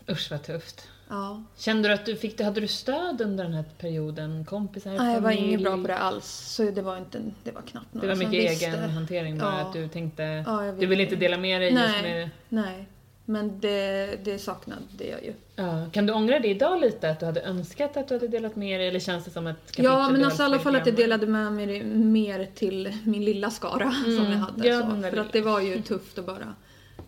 Usch 0.09 0.31
vad 0.31 0.43
tufft. 0.43 0.87
Ja. 1.09 1.43
Kände 1.57 1.87
du 1.89 1.93
att 1.93 2.05
du 2.05 2.15
fick, 2.15 2.41
hade 2.41 2.61
du 2.61 2.67
stöd 2.67 3.21
under 3.21 3.43
den 3.43 3.53
här 3.53 3.65
perioden? 3.77 4.45
Kompisar, 4.45 4.91
Nej, 4.91 5.13
jag 5.13 5.21
var 5.21 5.29
familj? 5.31 5.47
inget 5.47 5.61
bra 5.63 5.75
på 5.81 5.87
det 5.87 5.97
alls. 5.97 6.25
Så 6.27 6.63
det 6.71 6.81
var, 6.81 6.97
inte, 6.97 7.21
det 7.43 7.51
var 7.51 7.61
knappt 7.61 7.87
Det 7.91 7.97
några 7.97 8.07
var 8.07 8.15
som 8.15 8.29
mycket 8.31 8.51
visste. 8.51 8.65
egen 8.65 8.89
hantering 8.89 9.37
bara, 9.37 9.59
Ja. 9.59 9.67
att 9.67 9.73
du 9.73 9.87
tänkte... 9.87 10.23
Ja, 10.23 10.71
du 10.79 10.85
ville 10.85 11.03
inte. 11.03 11.15
dela 11.15 11.37
med 11.37 11.61
dig 11.61 11.69
just 11.73 11.83
Nej. 11.85 12.01
med... 12.01 12.29
Nej, 12.49 12.87
men 13.25 13.59
det, 13.59 14.19
det 14.25 14.39
saknade 14.39 14.81
jag 15.11 15.23
ju. 15.23 15.33
Ja. 15.55 15.85
Kan 15.91 16.05
du 16.05 16.13
ångra 16.13 16.39
det 16.39 16.47
idag 16.47 16.81
lite? 16.81 17.09
Att 17.09 17.19
du 17.19 17.25
hade 17.25 17.41
önskat 17.41 17.97
att 17.97 18.07
du 18.07 18.13
hade 18.13 18.27
delat 18.27 18.55
dig? 18.55 18.73
Eller 18.87 18.99
känns 18.99 19.25
det 19.25 19.31
som 19.31 19.47
ett 19.47 19.57
kapitel 19.65 19.85
Ja, 19.85 20.09
men 20.09 20.25
alltså 20.25 20.41
i 20.41 20.45
alla 20.45 20.59
fall 20.59 20.75
att 20.75 20.85
jag 20.85 20.95
delade 20.95 21.27
med 21.27 21.53
mig 21.53 21.83
mer 21.83 22.47
till 22.55 22.97
min 23.05 23.25
lilla 23.25 23.49
skara 23.49 23.91
som 23.91 24.25
jag 24.31 24.37
hade. 24.37 24.67
ja, 24.67 24.81
så. 24.81 24.87
För 25.01 25.09
lilla. 25.11 25.21
att 25.21 25.33
det 25.33 25.41
var 25.41 25.61
ju 25.61 25.81
tufft 25.87 26.17
att 26.17 26.25
bara 26.25 26.55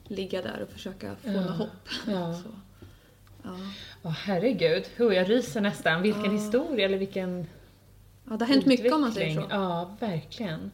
ligga 0.08 0.42
där 0.42 0.62
och 0.64 0.70
försöka 0.74 1.16
få 1.24 1.30
Ja. 1.32 1.42
något 1.42 1.58
hopp. 1.58 1.90
Ja. 2.08 2.34
Så. 2.44 2.50
Ja. 3.44 3.50
Åh 4.04 4.12
herregud, 4.12 4.84
Hur, 4.96 5.12
jag 5.12 5.30
ryser 5.30 5.62
nästan. 5.62 6.02
Vilken 6.02 6.26
Ja. 6.26 6.32
historia 6.32 6.86
eller 6.86 6.98
vilken 6.98 7.48
ja, 8.30 8.38
det 8.38 8.46
har 8.46 8.54
hänt 8.54 8.66
mycket 8.66 8.94
om 8.94 9.02
man 9.02 9.12
säger 9.12 9.34
så. 9.36 9.40
utveckling. 9.42 9.62
Ja, 9.62 9.96
verkligen. 10.00 10.72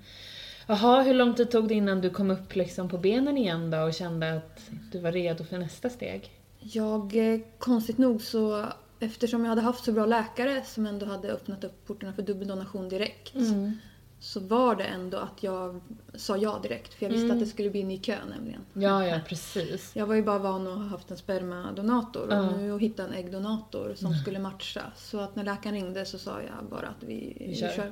Jaha, 0.68 1.02
hur 1.02 1.14
lång 1.14 1.34
tid 1.36 1.52
tog 1.52 1.68
det 1.68 1.74
innan 1.74 2.02
du 2.02 2.10
kom 2.10 2.32
upp 2.32 2.56
liksom 2.56 2.90
på 2.90 2.98
benen 2.98 3.38
igen 3.38 3.72
då 3.72 3.78
och 3.78 3.94
kände 3.94 4.34
att 4.34 4.60
du 4.92 5.00
var 5.00 5.12
redo 5.12 5.44
för 5.44 5.58
nästa 5.58 5.90
steg? 5.90 6.32
Jag, 6.60 7.34
eh, 7.34 7.40
konstigt 7.60 7.98
nog 7.98 8.22
så, 8.22 8.66
eftersom 9.00 9.42
jag 9.44 9.50
hade 9.50 9.62
haft 9.62 9.84
så 9.84 9.92
bra 9.92 10.06
läkare 10.06 10.62
som 10.66 10.86
ändå 10.86 11.06
hade 11.06 11.32
öppnat 11.32 11.64
upp 11.64 11.88
portarna 11.88 12.14
för 12.14 12.22
dubbeldonation 12.22 12.90
direkt. 12.90 13.36
Mm. 13.36 13.72
Så 14.20 14.40
var 14.40 14.76
det 14.76 14.84
ändå 14.84 15.18
att 15.18 15.44
jag 15.44 15.82
sa 16.14 16.38
ja 16.38 16.60
direkt. 16.64 16.94
För 16.94 17.06
jag 17.06 17.10
visste 17.12 17.26
Mm. 17.26 17.38
att 17.38 17.44
det 17.44 17.50
skulle 17.50 17.70
bli 17.70 17.82
en 17.82 17.88
ny 17.88 17.98
kö 17.98 18.16
nämligen. 18.36 18.62
Ja, 18.74 19.08
ja, 19.08 19.20
precis. 19.28 19.92
Jag 19.96 20.06
var 20.08 20.16
ju 20.16 20.24
bara 20.24 20.40
van 20.40 20.68
att 20.68 20.78
ha 20.78 20.84
haft 20.84 21.12
en 21.12 21.18
spermadonator 21.18 22.28
och 22.28 22.34
Ja. 22.34 22.58
nu 22.58 22.72
att 22.76 22.82
hitta 22.82 23.04
en 23.04 23.14
äggdonator 23.14 23.94
som 23.96 24.14
skulle 24.14 24.40
matcha. 24.40 24.82
Så 24.96 25.20
att 25.20 25.36
när 25.36 25.44
läkaren 25.44 25.76
ringde 25.76 26.06
så 26.06 26.18
sa 26.18 26.42
jag 26.42 26.70
bara 26.70 26.88
att 26.88 27.04
vi, 27.04 27.34
Vi 27.40 27.46
vi 27.48 27.56
kör. 27.56 27.92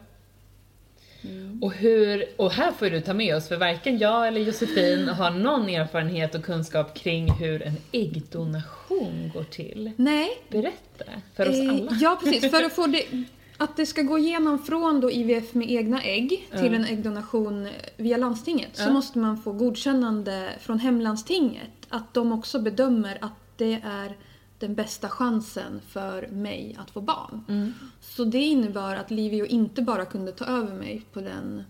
Mm. 1.23 1.63
Och, 1.63 1.73
hur, 1.73 2.25
och 2.37 2.51
här 2.51 2.71
får 2.71 2.89
du 2.89 3.01
ta 3.01 3.13
med 3.13 3.35
oss, 3.35 3.47
för 3.47 3.57
varken 3.57 3.97
jag 3.97 4.27
eller 4.27 4.41
Josefin 4.41 5.07
har 5.07 5.31
någon 5.31 5.69
erfarenhet 5.69 6.35
och 6.35 6.43
kunskap 6.43 6.93
kring 6.97 7.31
hur 7.31 7.61
en 7.61 7.77
äggdonation 7.91 9.31
går 9.33 9.43
till. 9.43 9.91
Nej, 9.95 10.29
Berätta 10.49 11.05
för 11.35 11.49
oss 11.49 11.59
eh, 11.59 11.69
alla. 11.69 11.91
ja 12.01 12.19
precis. 12.23 12.51
För 12.51 12.63
att 12.63 12.73
få 12.73 12.87
det, 12.87 13.03
att 13.57 13.77
det 13.77 13.85
ska 13.85 14.01
gå 14.01 14.17
igenom 14.17 14.59
från 14.59 15.01
då 15.01 15.11
IVF 15.11 15.53
med 15.53 15.71
egna 15.71 16.01
ägg 16.03 16.29
till 16.29 16.47
Ja. 16.51 16.75
en 16.75 16.85
äggdonation 16.85 17.69
via 17.97 18.17
landstinget 18.17 18.69
så 18.73 18.83
Ja. 18.83 18.89
måste 18.91 19.19
man 19.19 19.37
få 19.37 19.51
godkännande 19.51 20.49
från 20.59 20.79
hemlandstinget. 20.79 21.69
Att 21.89 22.13
de 22.13 22.31
också 22.31 22.59
bedömer 22.59 23.17
att 23.21 23.31
det 23.57 23.73
är 23.83 24.15
den 24.61 24.75
bästa 24.75 25.09
chansen 25.09 25.81
för 25.87 26.27
mig 26.27 26.77
att 26.79 26.91
få 26.91 27.01
barn. 27.01 27.45
Mm. 27.49 27.73
Så 28.01 28.23
det 28.23 28.37
innebar 28.37 28.95
att 28.95 29.11
Livio 29.11 29.45
inte 29.45 29.81
bara 29.81 30.05
kunde 30.05 30.31
ta 30.31 30.45
över 30.45 30.73
mig 30.75 31.01
på 31.13 31.21
den, 31.21 31.63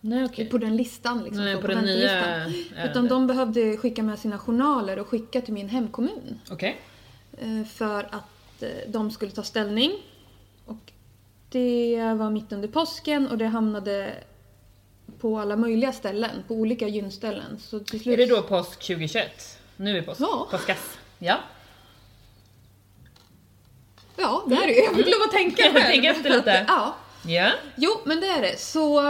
Nej, 0.00 0.24
okej. 0.24 0.46
på 0.50 0.58
den 0.58 0.76
listan. 0.76 1.24
Liksom, 1.24 1.44
Nej, 1.44 1.54
så, 1.54 1.60
på 1.60 1.66
den 1.66 1.84
nya. 1.84 2.46
Utan 2.84 3.08
de 3.08 3.26
behövde 3.26 3.76
skicka 3.76 4.02
med 4.02 4.18
sina 4.18 4.38
journaler 4.38 4.98
och 4.98 5.08
skicka 5.08 5.40
till 5.40 5.54
min 5.54 5.68
hemkommun. 5.68 6.40
Okej. 6.50 6.80
eh, 7.38 7.64
För 7.64 8.04
att 8.04 8.62
eh, 8.62 8.68
de 8.88 9.10
skulle 9.10 9.30
ta 9.32 9.42
ställning. 9.42 9.92
Och 10.64 10.92
det 11.50 11.96
var 12.18 12.30
mitt 12.30 12.52
under 12.52 12.68
påsken 12.68 13.28
och 13.28 13.38
det 13.38 13.46
hamnade 13.46 14.14
på 15.20 15.38
alla 15.38 15.56
möjliga 15.56 15.92
ställen, 15.92 16.30
på 16.48 16.54
olika 16.54 16.88
gynställen. 16.88 17.58
Så 17.58 17.80
till 17.80 18.00
slut... 18.00 18.12
Är 18.18 18.26
det 18.26 18.34
då 18.36 18.42
påsk 18.42 18.78
2021? 18.80 19.58
Nu 19.76 19.98
är 19.98 20.02
påsk. 20.02 20.20
Ja. 20.20 20.48
Påskas. 20.50 20.98
Ja. 21.18 21.38
Ja, 24.16 24.44
det 24.48 24.54
är 24.54 24.66
det 24.66 24.72
ju. 24.72 24.84
Jag 24.84 24.94
fick 24.94 25.06
lov 25.06 25.22
att 25.24 25.32
tänka 25.32 25.62
själv. 25.62 25.74
tänker 25.74 26.10
efter 26.10 26.30
lite. 26.30 26.64
Ja. 26.68 26.96
Ja. 27.26 27.50
Jo, 27.76 27.90
men 28.04 28.20
det 28.20 28.26
är 28.26 28.42
det. 28.42 28.60
Så... 28.60 29.08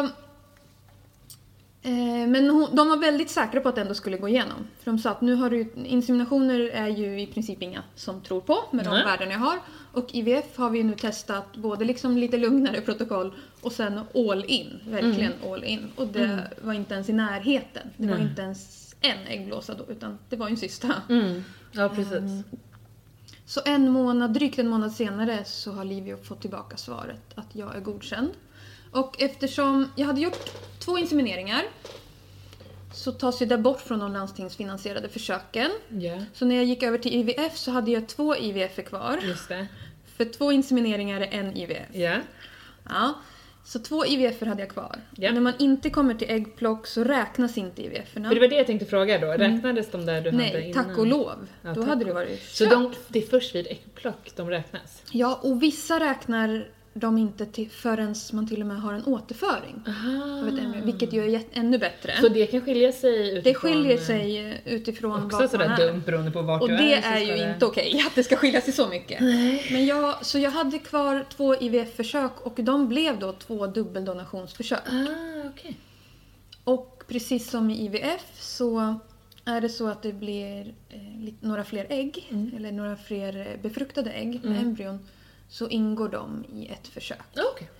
Eh, 1.83 2.27
men 2.29 2.51
hon, 2.51 2.77
de 2.77 2.89
var 2.89 2.97
väldigt 2.97 3.31
säkra 3.31 3.61
på 3.61 3.69
att 3.69 3.75
det 3.75 3.81
ändå 3.81 3.95
skulle 3.95 4.17
gå 4.17 4.29
igenom. 4.29 4.69
För 4.79 4.91
de 4.91 4.99
sa 4.99 5.11
att 5.11 5.21
nu 5.21 5.35
har 5.35 5.51
du, 5.51 5.73
inseminationer 5.85 6.61
är 6.61 6.89
ju 6.89 7.21
i 7.21 7.27
princip 7.27 7.63
inga 7.63 7.83
som 7.95 8.21
tror 8.21 8.41
på 8.41 8.65
med 8.71 8.85
de 8.85 8.91
Nej. 8.91 9.05
värden 9.05 9.31
jag 9.31 9.39
har. 9.39 9.59
Och 9.93 10.15
IVF 10.15 10.57
har 10.57 10.71
vi 10.71 10.83
nu 10.83 10.95
testat 10.95 11.57
både 11.57 11.85
liksom 11.85 12.17
lite 12.19 12.37
lugnare 12.37 12.81
protokoll 12.81 13.35
och 13.61 13.73
sen 13.73 14.01
all 14.15 14.45
in. 14.45 14.81
Verkligen 14.89 15.33
all 15.47 15.65
in. 15.65 15.91
Och 15.97 16.07
det 16.07 16.51
var 16.63 16.73
inte 16.73 16.95
ens 16.95 17.09
i 17.09 17.13
närheten. 17.13 17.91
Det 17.97 18.09
var 18.09 18.17
inte 18.17 18.43
ens 18.43 18.95
en 19.01 19.27
äggblåsa 19.27 19.75
då, 19.75 19.85
utan 19.93 20.19
det 20.29 20.37
var 20.37 20.49
ju 20.49 20.51
en 20.51 20.57
cysta. 20.57 20.95
Mm. 21.09 21.45
Ja, 21.73 21.89
precis. 21.89 22.45
Så 23.47 23.61
en 23.65 23.91
månad, 23.91 24.33
drygt 24.33 24.59
en 24.59 24.69
månad 24.69 24.93
senare 24.93 25.45
så 25.45 25.73
har 25.73 25.85
Livio 25.85 26.17
fått 26.23 26.41
tillbaka 26.41 26.77
svaret 26.77 27.21
att 27.35 27.47
jag 27.53 27.77
är 27.77 27.81
godkänd. 27.81 28.31
Och 28.91 29.23
eftersom 29.23 29.91
jag 29.97 30.07
hade 30.07 30.21
gjort 30.21 30.51
två 30.79 30.99
insemineringar 30.99 31.63
så 32.95 33.13
tas 33.13 33.43
ju 33.43 33.47
det 33.47 33.59
bort 33.59 33.81
från 33.81 33.99
de 33.99 34.13
landstingsfinansierade 34.13 35.09
försöken. 35.09 35.71
Ja, 35.89 36.23
Så 36.35 36.45
när 36.45 36.57
jag 36.57 36.65
gick 36.65 36.83
över 36.83 36.99
till 36.99 37.15
IVF 37.15 37.57
så 37.57 37.71
hade 37.71 37.91
jag 37.91 38.09
två 38.09 38.37
IVF 38.37 38.77
kvar. 38.89 39.19
just 39.23 39.49
det. 39.49 39.67
För 40.17 40.25
två 40.25 40.53
insemineringar 40.53 41.21
är 41.21 41.29
en 41.39 41.57
IVF. 41.57 41.89
Ja. 41.93 42.17
Ja. 42.89 43.15
Så 43.67 43.79
två 43.79 44.07
IVF 44.07 44.41
hade 44.41 44.63
jag 44.63 44.71
kvar. 44.71 44.97
Ja. 45.17 45.33
När 45.33 45.41
man 45.41 45.53
inte 45.59 45.91
kommer 45.91 46.15
till 46.15 46.31
äggplock 46.31 46.87
så 46.87 47.05
räknas 47.05 47.59
inte 47.59 47.83
IVF-erna. 47.83 48.29
För 48.29 48.35
det 48.35 48.41
var 48.41 48.49
det 48.49 48.57
jag 48.57 48.67
tänkte 48.67 48.87
fråga 48.87 49.19
då. 49.19 49.27
Räknades 49.27 49.91
de 49.91 50.07
där 50.07 50.21
du 50.21 50.31
hade 50.31 50.37
Nej, 50.43 50.71
innan? 50.71 50.85
tack 50.85 50.99
och 50.99 51.07
lov. 51.07 51.47
Ja, 51.63 51.73
Då 51.73 51.83
hade 51.83 52.05
det 52.05 52.13
varit 52.13 52.43
Så 52.43 52.65
kört. 52.65 52.73
de, 52.73 52.95
det 53.09 53.19
är 53.19 53.27
först 53.27 53.55
vid 53.55 53.67
äggplock 53.67 54.31
de 54.37 54.51
räknas? 54.51 55.03
Ja, 55.11 55.41
och 55.43 55.63
vissa 55.63 56.01
räknar 56.01 56.69
de 56.99 57.19
inte 57.19 57.47
till, 57.47 57.71
förrän 57.71 58.15
man 58.33 58.49
till 58.49 58.61
och 58.61 58.67
med 58.67 58.81
har 58.81 58.93
en 58.95 59.05
återföring 59.05 59.83
Aha. 59.89 60.39
av 60.41 60.49
ett 60.49 60.59
embryo, 60.59 60.85
vilket 60.85 61.13
ju 61.13 61.35
är 61.35 61.43
ännu 61.53 61.79
bättre. 61.79 62.13
Så 62.21 62.29
det 62.29 62.47
kan 62.47 62.61
skilja 62.61 62.93
sig 62.93 63.31
utifrån... 63.39 63.43
det 63.45 63.55
skiljer 63.55 63.99
sig 63.99 64.61
utifrån 64.65 65.25
Också 65.27 65.39
vart 65.39 65.51
sådär 65.51 65.69
man 65.69 65.81
är. 65.81 65.87
dumt 65.87 66.03
beroende 66.07 66.31
på 66.31 66.43
vart 66.43 66.63
Och 66.63 66.69
du 66.69 66.77
det 66.77 66.95
är. 66.95 67.19
ju 67.21 67.27
det- 67.27 67.53
inte 67.53 67.67
okej 67.67 68.03
att 68.07 68.15
det 68.15 68.23
ska 68.23 68.37
skilja 68.37 68.61
sig 68.61 68.73
så 68.73 68.89
mycket. 68.89 69.21
Men 69.71 69.87
jag, 69.87 70.27
så 70.27 70.39
jag 70.39 70.51
hade 70.51 70.79
kvar 70.79 71.25
två 71.37 71.55
IVF-försök 71.57 72.33
och 72.47 72.55
de 72.57 72.89
blev 72.89 73.19
då 73.19 73.33
två 73.33 73.67
dubbeldonationsförsök. 73.67 74.81
Ah, 74.91 75.49
okej. 75.55 75.77
Och 76.65 77.05
precis 77.09 77.51
som 77.51 77.71
i 77.71 77.85
IVF 77.85 78.25
så 78.41 78.95
är 79.45 79.61
det 79.61 79.69
så 79.69 79.89
att 79.89 80.03
det 80.03 80.13
blir 80.13 80.75
eh, 80.89 81.33
några 81.41 81.65
fler 81.65 81.87
ägg, 81.89 82.27
Mm. 82.31 82.51
eller 82.57 82.73
några 82.73 82.97
fler 82.97 83.59
befruktade 83.63 84.11
ägg 84.11 84.45
med 84.45 84.61
embryon, 84.63 84.99
så 85.49 85.69
ingår 85.69 86.09
de 86.09 86.45
i 86.53 86.67
ett 86.69 86.89
försök. 86.89 87.19
Ah, 87.37 87.41
okej. 87.55 87.71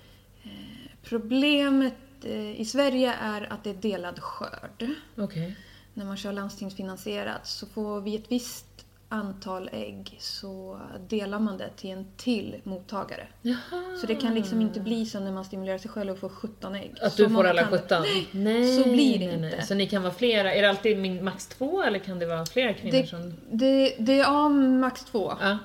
Problemet 1.05 1.95
eh, 2.25 2.61
i 2.61 2.65
Sverige 2.65 3.13
är 3.21 3.53
att 3.53 3.65
det 3.65 3.71
är 3.71 3.75
delad 3.75 4.19
skörd. 4.21 4.87
Okej. 5.17 5.57
När 5.95 6.05
man 6.05 6.17
kör 6.17 6.33
landstingsfinansierat 6.33 7.47
så 7.47 7.67
får 7.67 8.01
vi 8.01 8.17
ett 8.17 8.33
visst 8.33 8.67
antal 9.09 9.69
ägg 9.73 10.17
så 10.21 10.81
delar 11.09 11.39
man 11.39 11.59
det 11.59 11.71
till 11.77 11.91
en 11.91 12.07
till 12.17 12.57
mottagare. 12.65 13.27
Jaha. 13.43 13.97
Så 14.01 14.07
det 14.07 14.15
kan 14.15 14.35
liksom 14.35 14.61
inte 14.61 14.81
bli 14.81 15.07
som 15.07 15.25
när 15.25 15.33
man 15.33 15.45
stimulerar 15.45 15.79
sig 15.79 15.91
själv 15.91 16.13
och 16.13 16.19
får 16.19 16.29
17 16.29 16.75
ägg. 16.75 16.95
Att 17.03 17.13
Så 17.13 17.23
du 17.23 17.31
får 17.35 17.45
alla 17.47 17.63
kan 17.63 17.73
det. 17.73 17.79
17? 17.79 18.03
Nej, 18.33 18.77
så 18.83 18.91
blir 18.91 19.19
det 19.19 19.27
nej, 19.27 19.37
nej. 19.41 19.53
inte. 19.53 19.67
Så 19.67 19.75
ni 19.75 19.87
kan 19.87 20.03
vara 20.03 20.13
flera? 20.15 20.55
Är 20.55 20.63
det 20.63 20.69
alltid 20.69 21.23
max 21.23 21.47
två 21.47 21.83
eller 21.83 21.99
kan 21.99 22.19
det 22.19 22.27
vara 22.27 22.47
flera 22.47 22.75
kvinnor 22.75 22.99
Det, 22.99 23.07
som... 23.07 23.35
det, 23.51 23.97
det 23.99 24.13
är 24.13 24.19
ja, 24.19 24.49
max 24.49 25.05
två 25.05 25.33
Ja. 25.41 25.59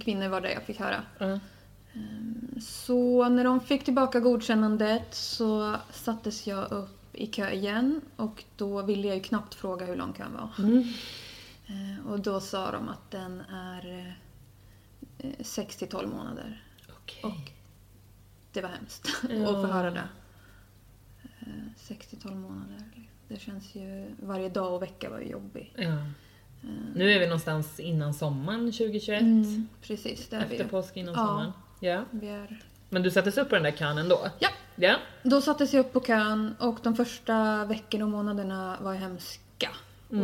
Kvinnor 0.00 0.28
var 0.28 0.40
det 0.40 0.52
jag 0.52 0.62
fick 0.62 0.78
höra. 0.80 1.02
ja. 1.18 1.38
Så 2.60 3.28
när 3.28 3.44
de 3.44 3.60
fick 3.60 3.84
tillbaka 3.84 4.20
godkännandet 4.20 5.14
så 5.14 5.76
sattes 5.90 6.46
jag 6.46 6.72
upp 6.72 6.98
i 7.16 7.26
kö 7.26 7.50
igen 7.50 8.00
och 8.16 8.44
då 8.56 8.82
ville 8.82 9.06
jag 9.08 9.16
ju 9.16 9.22
knappt 9.22 9.54
fråga 9.54 9.86
hur 9.86 9.96
lång 9.96 10.12
kön 10.12 10.32
var. 10.32 10.50
Mm. 10.66 10.78
Eh, 11.66 12.06
Och 12.06 12.20
då 12.20 12.40
sa 12.40 12.70
de 12.70 12.88
att 12.88 13.10
den 13.10 13.40
är 13.50 14.14
eh, 15.18 15.30
6 15.40 15.76
till 15.76 15.88
12 15.88 16.08
månader. 16.08 16.64
Okej. 17.02 17.20
Och 17.24 17.50
det 18.52 18.60
var 18.60 18.68
hemskt 18.68 19.08
Ja. 19.30 19.36
att 19.48 19.66
få 19.66 19.66
höra 19.66 19.90
det. 19.90 20.08
Eh, 21.40 21.46
6 21.76 22.06
till 22.06 22.20
12 22.20 22.36
månader. 22.36 22.82
Det 23.28 23.40
känns 23.40 23.74
ju... 23.74 24.14
Varje 24.22 24.48
dag 24.48 24.74
och 24.74 24.82
vecka 24.82 25.10
var 25.10 25.18
ju 25.20 25.26
jobbig. 25.28 25.72
Ja. 25.76 25.96
Nu 26.94 27.12
är 27.12 27.18
vi 27.18 27.26
någonstans 27.26 27.80
innan 27.80 28.14
sommaren 28.14 28.72
2021. 28.72 29.20
Mm, 29.20 29.68
precis, 29.82 30.28
det 30.28 30.36
är 30.36 30.40
vi 30.40 30.44
Efter 30.44 30.64
ju. 30.64 30.70
påsk 30.70 30.96
innan 30.96 31.14
Ja. 31.14 31.26
sommaren. 31.26 31.52
Ja. 31.80 32.02
Vi 32.10 32.28
är... 32.28 32.62
Men 32.88 33.02
du 33.02 33.10
sattes 33.10 33.38
upp 33.38 33.48
på 33.48 33.54
den 33.54 33.64
där 33.64 33.70
kön 33.70 33.98
ändå? 33.98 34.20
Ja, 34.38 34.48
Ja. 34.76 34.94
Då 35.22 35.40
sattes 35.40 35.72
jag 35.74 35.80
upp 35.80 35.92
på 35.92 36.00
kön 36.00 36.54
och 36.58 36.78
de 36.82 36.96
första 36.96 37.64
veckorna 37.64 38.04
och 38.04 38.10
månaderna 38.10 38.76
var 38.80 38.94
hemska 38.94 39.68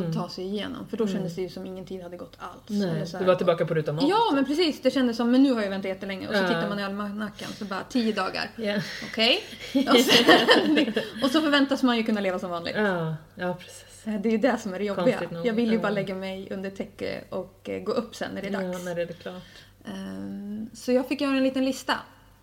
att 0.08 0.14
ta 0.14 0.28
sig 0.28 0.44
igenom. 0.44 0.86
För 0.90 0.96
då 0.96 1.06
kändes 1.08 1.34
det 1.34 1.42
ju 1.42 1.48
som 1.48 1.66
ingen 1.66 1.84
tid 1.86 2.02
hade 2.02 2.16
gått 2.16 2.36
alls. 2.38 2.62
Nej, 2.68 3.04
du 3.18 3.24
var 3.24 3.34
tillbaka 3.34 3.66
på 3.66 3.74
ruta 3.74 3.92
noll. 3.92 4.10
Ja, 4.10 4.30
men 4.34 4.44
precis. 4.44 4.82
Det 4.82 4.90
kändes 4.90 5.16
som, 5.16 5.30
men 5.30 5.42
nu 5.42 5.52
har 5.52 5.62
jag 5.62 5.70
väntat 5.70 5.88
jättelänge. 5.88 6.28
Och 6.28 6.34
så 6.34 6.40
Ja. 6.40 6.48
tittar 6.48 6.68
man 6.68 6.78
i 6.78 6.82
almanackan 6.84 7.48
så 7.52 7.64
bara 7.64 7.82
10 7.88 8.12
dagar. 8.12 8.50
Ja. 8.56 8.80
Okej. 9.10 9.40
Och, 9.74 9.96
sen- 10.00 10.92
och 11.24 11.30
så 11.30 11.40
förväntas 11.40 11.82
man 11.82 11.96
ju 11.96 12.02
kunna 12.02 12.20
leva 12.20 12.38
som 12.38 12.50
vanligt. 12.50 12.74
Ja, 12.76 13.16
ja 13.34 13.54
precis. 13.54 13.97
Det 14.04 14.28
är 14.28 14.32
ju 14.32 14.38
det 14.38 14.58
som 14.58 14.74
är 14.74 14.78
det 14.78 14.84
jobbiga. 14.84 15.20
Nog. 15.30 15.46
Jag 15.46 15.54
vill 15.54 15.68
ju 15.68 15.74
Ja. 15.76 15.82
bara 15.82 15.92
lägga 15.92 16.14
mig 16.14 16.48
under 16.50 16.70
täcke 16.70 17.24
och 17.30 17.68
eh, 17.68 17.82
gå 17.82 17.92
upp 17.92 18.14
sen 18.16 18.30
när 18.34 18.42
det 18.42 18.48
är 18.48 18.52
Ja, 18.52 18.60
dags. 18.60 18.84
när 18.84 18.94
det 18.94 19.02
är 19.02 19.06
klart. 19.06 19.42
Ehm, 19.84 20.70
Så 20.72 20.92
jag 20.92 21.08
fick 21.08 21.20
göra 21.20 21.36
en 21.36 21.44
liten 21.44 21.64
lista. 21.64 21.94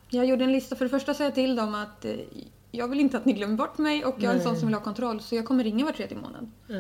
Jag 0.10 0.26
gjorde 0.26 0.44
en 0.44 0.52
lista, 0.52 0.76
för 0.76 0.86
det 0.86 0.90
första 0.90 1.14
sa 1.14 1.24
jag 1.24 1.36
till 1.36 1.56
dem 1.56 1.76
att 1.76 2.06
eh, 2.06 2.12
jag 2.72 2.88
vill 2.88 3.00
inte 3.00 3.18
att 3.18 3.26
ni 3.26 3.34
glömmer 3.34 3.56
bort 3.56 3.78
mig 3.78 4.06
och 4.06 4.16
jag 4.20 4.32
är 4.32 4.36
en 4.38 4.44
sån 4.44 4.56
som 4.58 4.68
vill 4.68 4.76
ha 4.76 4.82
kontroll 4.84 5.22
så 5.22 5.36
jag 5.36 5.46
kommer 5.46 5.64
ringa 5.64 5.86
var 5.86 5.92
tredje 5.92 6.18
månad. 6.18 6.52
Ja. 6.68 6.76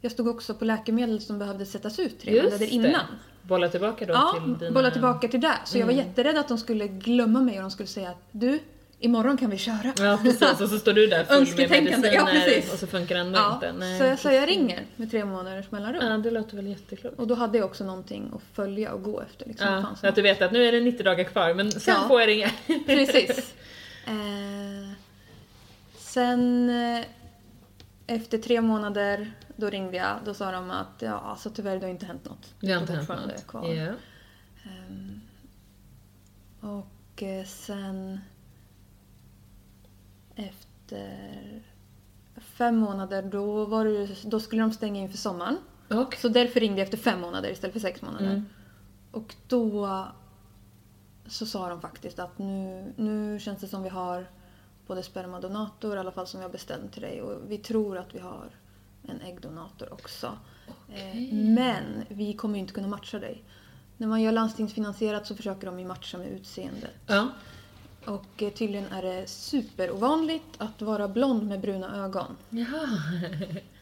Jag 0.00 0.12
stod 0.12 0.28
också 0.28 0.54
på 0.54 0.64
läkemedel 0.64 1.20
som 1.20 1.38
behövde 1.38 1.66
sättas 1.66 1.98
ut 1.98 2.20
tre 2.20 2.42
månader 2.42 2.66
innan. 2.72 3.00
Bolla 3.42 3.68
tillbaka 3.68 4.06
då 4.06 4.12
Ja, 4.12 4.34
till 4.44 4.58
dina... 4.58 4.70
bolla 4.70 4.90
tillbaka 4.90 5.28
till 5.28 5.40
det. 5.40 5.54
Så 5.64 5.78
jag 5.78 5.86
var 5.86 5.92
Mm. 5.92 6.06
jätterädd 6.06 6.38
att 6.38 6.48
de 6.48 6.58
skulle 6.58 6.88
glömma 6.88 7.40
mig 7.40 7.56
och 7.56 7.62
de 7.62 7.70
skulle 7.70 7.86
säga 7.86 8.10
att 8.10 8.22
du, 8.30 8.58
imorgon 9.00 9.36
kan 9.36 9.50
vi 9.50 9.58
köra. 9.58 9.92
Ja 9.98 10.18
precis, 10.22 10.60
och 10.60 10.68
så 10.68 10.78
står 10.78 10.92
du 10.92 11.06
där 11.06 11.24
full 11.24 11.56
med 11.56 11.76
ja, 11.76 12.24
mediciner 12.24 12.44
precis. 12.44 12.72
och 12.72 12.78
så 12.78 12.86
funkar 12.86 13.14
det 13.14 13.20
ändå 13.20 13.38
Ja, 13.38 13.54
inte. 13.54 13.72
Nej, 13.72 13.98
så 13.98 14.04
jag 14.04 14.18
sa 14.18 14.32
jag 14.32 14.48
ringer 14.48 14.84
med 14.96 15.10
tre 15.10 15.24
månaders 15.24 15.70
mellanrum. 15.70 16.06
Ja, 16.06 16.18
det 16.18 16.30
låter 16.30 16.56
väl 16.56 16.66
jätteklokt. 16.66 17.18
Och 17.18 17.26
då 17.26 17.34
hade 17.34 17.58
jag 17.58 17.64
också 17.66 17.84
någonting 17.84 18.32
att 18.34 18.42
följa 18.56 18.92
och 18.92 19.02
gå 19.02 19.20
efter. 19.20 19.46
Liksom. 19.46 19.66
Ja, 19.68 19.96
så 20.00 20.06
att 20.06 20.14
du 20.14 20.22
vet 20.22 20.42
att 20.42 20.52
nu 20.52 20.64
är 20.64 20.72
det 20.72 20.80
90 20.80 21.04
dagar 21.04 21.24
kvar 21.24 21.54
men 21.54 21.72
sen 21.72 21.94
Ja. 22.02 22.08
får 22.08 22.20
jag 22.20 22.28
ringa. 22.28 22.50
Precis. 22.86 23.54
Eh, 24.06 24.90
sen 25.96 26.70
eh, 26.70 27.04
efter 28.06 28.38
tre 28.38 28.60
månader, 28.60 29.32
då 29.56 29.70
ringde 29.70 29.96
jag. 29.96 30.16
Då 30.24 30.34
sa 30.34 30.50
de 30.52 30.70
att 30.70 30.94
ja, 30.98 31.20
alltså 31.20 31.50
tyvärr 31.50 31.76
det 31.78 31.86
har 31.86 31.90
inte 31.90 32.06
hänt 32.06 32.24
något. 32.24 32.54
Det 32.60 32.72
har 32.72 32.80
inte 32.80 32.92
hänt 32.92 33.08
något. 33.08 33.46
Kvar. 33.46 33.68
Ja. 33.74 33.92
Ehm, 34.64 35.20
och 36.60 37.22
eh, 37.22 37.44
sen 37.44 38.20
efter 40.36 41.62
fem 42.36 42.76
månader 42.76 43.22
då, 43.22 43.64
var 43.64 43.84
det, 43.84 44.30
då 44.30 44.40
skulle 44.40 44.62
de 44.62 44.72
stänga 44.72 45.00
in 45.00 45.10
för 45.10 45.18
sommaren. 45.18 45.56
Och? 45.88 46.14
Så 46.14 46.28
därför 46.28 46.60
ringde 46.60 46.78
jag 46.78 46.84
efter 46.84 46.98
fem 46.98 47.20
månader 47.20 47.50
istället 47.50 47.72
för 47.72 47.80
sex 47.80 48.02
månader. 48.02 48.26
Mm. 48.26 48.46
Och 49.10 49.34
då 49.48 50.06
så 51.26 51.46
sa 51.46 51.68
de 51.68 51.80
faktiskt 51.80 52.18
att 52.18 52.38
nu, 52.38 52.92
nu 52.96 53.38
känns 53.40 53.60
det 53.60 53.68
som 53.68 53.82
vi 53.82 53.88
har 53.88 54.26
både 54.86 55.02
spermadonator, 55.02 55.96
i 55.96 55.98
alla 55.98 56.12
fall 56.12 56.26
som 56.26 56.40
vi 56.40 56.44
har 56.44 56.52
bestämt 56.52 56.92
till 56.92 57.02
dig, 57.02 57.22
och 57.22 57.50
vi 57.50 57.58
tror 57.58 57.98
att 57.98 58.14
vi 58.14 58.18
har 58.18 58.50
en 59.02 59.20
äggdonator 59.20 59.92
också. 59.92 60.38
Eh, 60.88 61.34
men 61.34 62.04
vi 62.08 62.32
kommer 62.32 62.54
ju 62.54 62.60
inte 62.60 62.74
kunna 62.74 62.88
matcha 62.88 63.18
dig. 63.18 63.44
När 63.96 64.06
man 64.06 64.22
gör 64.22 64.32
landstingsfinansierat 64.32 65.26
så 65.26 65.36
försöker 65.36 65.66
de 65.66 65.80
ju 65.80 65.86
matcha 65.86 66.18
med 66.18 66.28
utseendet. 66.28 66.94
Ja. 67.06 67.28
Och 68.04 68.42
eh, 68.42 68.50
tydligen 68.50 68.86
är 68.92 69.02
det 69.02 69.28
superovanligt 69.28 70.42
att 70.58 70.82
vara 70.82 71.08
blond 71.08 71.48
med 71.48 71.60
bruna 71.60 72.04
ögon. 72.04 72.36
Jaha. 72.50 72.88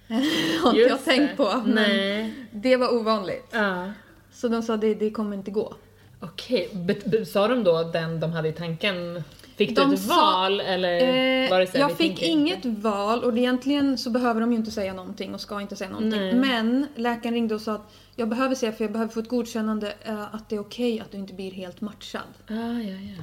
har 0.62 0.69
inte 0.71 0.81
jag 0.81 1.05
tänkt 1.05 1.37
på. 1.37 1.62
Men 1.64 1.75
Nej. 1.75 2.35
det 2.51 2.77
var 2.77 2.95
ovanligt. 2.95 3.47
Ja. 3.53 3.93
Så 4.33 4.49
de 4.49 4.62
sa 4.62 4.77
det, 4.77 4.95
det 4.95 5.11
kommer 5.11 5.37
inte 5.37 5.51
gå. 5.51 5.75
Okej, 6.21 6.69
be- 7.07 7.27
sa 7.27 7.49
de 7.49 7.64
då 7.64 7.83
den 7.83 8.21
de 8.21 8.33
hade 8.33 8.49
i 8.49 8.53
tanken? 8.53 9.23
Fick 9.57 9.77
De 9.77 9.89
du 9.89 9.95
ett 9.95 10.01
sa- 10.01 10.14
val 10.16 10.61
eller 10.61 10.99
Eh, 11.45 11.51
var 11.51 11.61
det 11.61 11.66
så 11.66 11.79
jag 11.79 11.97
fick 11.97 12.23
inget 12.23 12.64
inte? 12.64 12.81
val 12.81 13.25
och 13.25 13.39
egentligen 13.39 13.99
så 13.99 14.11
behöver 14.11 14.41
de 14.41 14.53
ju 14.53 14.59
inte 14.59 14.71
säga 14.71 14.93
någonting 14.95 15.35
och 15.35 15.41
ska 15.41 15.61
inte 15.61 15.77
säga 15.77 15.91
någonting. 15.91 16.21
Nej. 16.21 16.35
Men 16.35 16.87
läkaren 16.95 17.35
ringde 17.35 17.55
och 17.55 17.61
sa 17.61 17.75
att 17.75 17.93
jag 18.16 18.29
behöver 18.29 18.55
säga 18.55 18.73
för 18.73 18.85
jag 18.85 18.93
behöver 18.93 19.12
få 19.12 19.21
ett 19.21 19.29
godkännande 19.29 19.95
eh, 20.05 20.35
att 20.35 20.49
det 20.49 20.57
är 20.57 20.61
okej 20.61 21.01
att 21.01 21.11
du 21.12 21.19
inte 21.19 21.35
blir 21.35 21.51
helt 21.51 21.81
matchad. 21.81 22.23
Ah, 22.49 22.53
ja, 22.55 22.97
ja. 23.16 23.23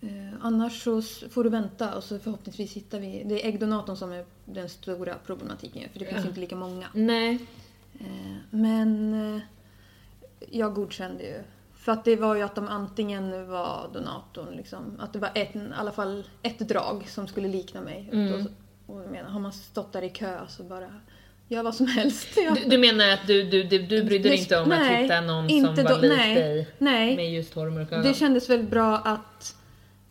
Eh, 0.00 0.34
annars 0.40 0.82
så 0.82 1.02
får 1.02 1.44
du 1.44 1.50
vänta 1.50 1.94
och 1.94 2.04
så 2.04 2.18
förhoppningsvis 2.18 2.76
hittar 2.76 3.00
vi... 3.00 3.22
Det 3.26 3.44
är 3.44 3.48
äggdonatorn 3.48 3.96
som 3.96 4.12
är 4.12 4.24
den 4.44 4.68
stora 4.68 5.14
problematiken 5.26 5.88
för 5.92 5.98
det 5.98 6.04
finns 6.04 6.20
Ja. 6.22 6.28
inte 6.28 6.40
lika 6.40 6.56
många. 6.56 6.86
Nej. 6.94 7.38
Eh, 8.00 8.36
men 8.50 9.14
eh, 9.14 9.42
jag 10.50 10.74
godkände 10.74 11.22
ju. 11.22 11.42
För 11.74 11.92
att 11.92 12.04
det 12.04 12.16
var 12.16 12.34
ju 12.34 12.42
att 12.42 12.54
de 12.54 12.68
antingen 12.68 13.48
var 13.48 13.90
donatorn, 13.94 14.56
liksom, 14.56 14.96
att 15.00 15.12
det 15.12 15.18
var 15.18 15.30
ett, 15.34 15.56
i 15.56 15.60
alla 15.74 15.92
fall 15.92 16.24
ett 16.42 16.58
drag 16.58 17.08
som 17.08 17.26
skulle 17.26 17.48
likna 17.48 17.80
mig. 17.80 18.10
Mm. 18.12 18.46
Och 18.86 19.02
jag 19.02 19.10
menar, 19.10 19.30
har 19.30 19.40
man 19.40 19.52
stått 19.52 19.92
där 19.92 20.02
i 20.02 20.08
kö 20.08 20.38
så 20.48 20.62
bara, 20.62 21.00
gör 21.48 21.62
vad 21.62 21.74
som 21.74 21.86
helst. 21.86 22.28
Ja. 22.36 22.54
Du, 22.54 22.70
du 22.70 22.78
menar 22.78 23.08
att 23.08 23.26
du, 23.26 23.42
du, 23.42 23.62
du, 23.62 23.78
du 23.78 24.04
brydde 24.04 24.28
dig 24.28 24.38
inte 24.38 24.60
om 24.60 24.68
nej, 24.68 24.96
att 24.96 25.04
hitta 25.04 25.20
någon 25.20 25.48
som 25.48 25.84
var 25.84 26.00
lik 26.00 26.10
dig 26.34 26.68
nej. 26.78 27.16
med 27.16 27.32
just 27.32 27.54
hår 27.54 27.66
och 27.66 27.72
mörka 27.72 27.94
ögon? 27.94 28.06
Det 28.06 28.14
kändes 28.14 28.50
väl 28.50 28.62
bra 28.62 28.98
att 28.98 29.56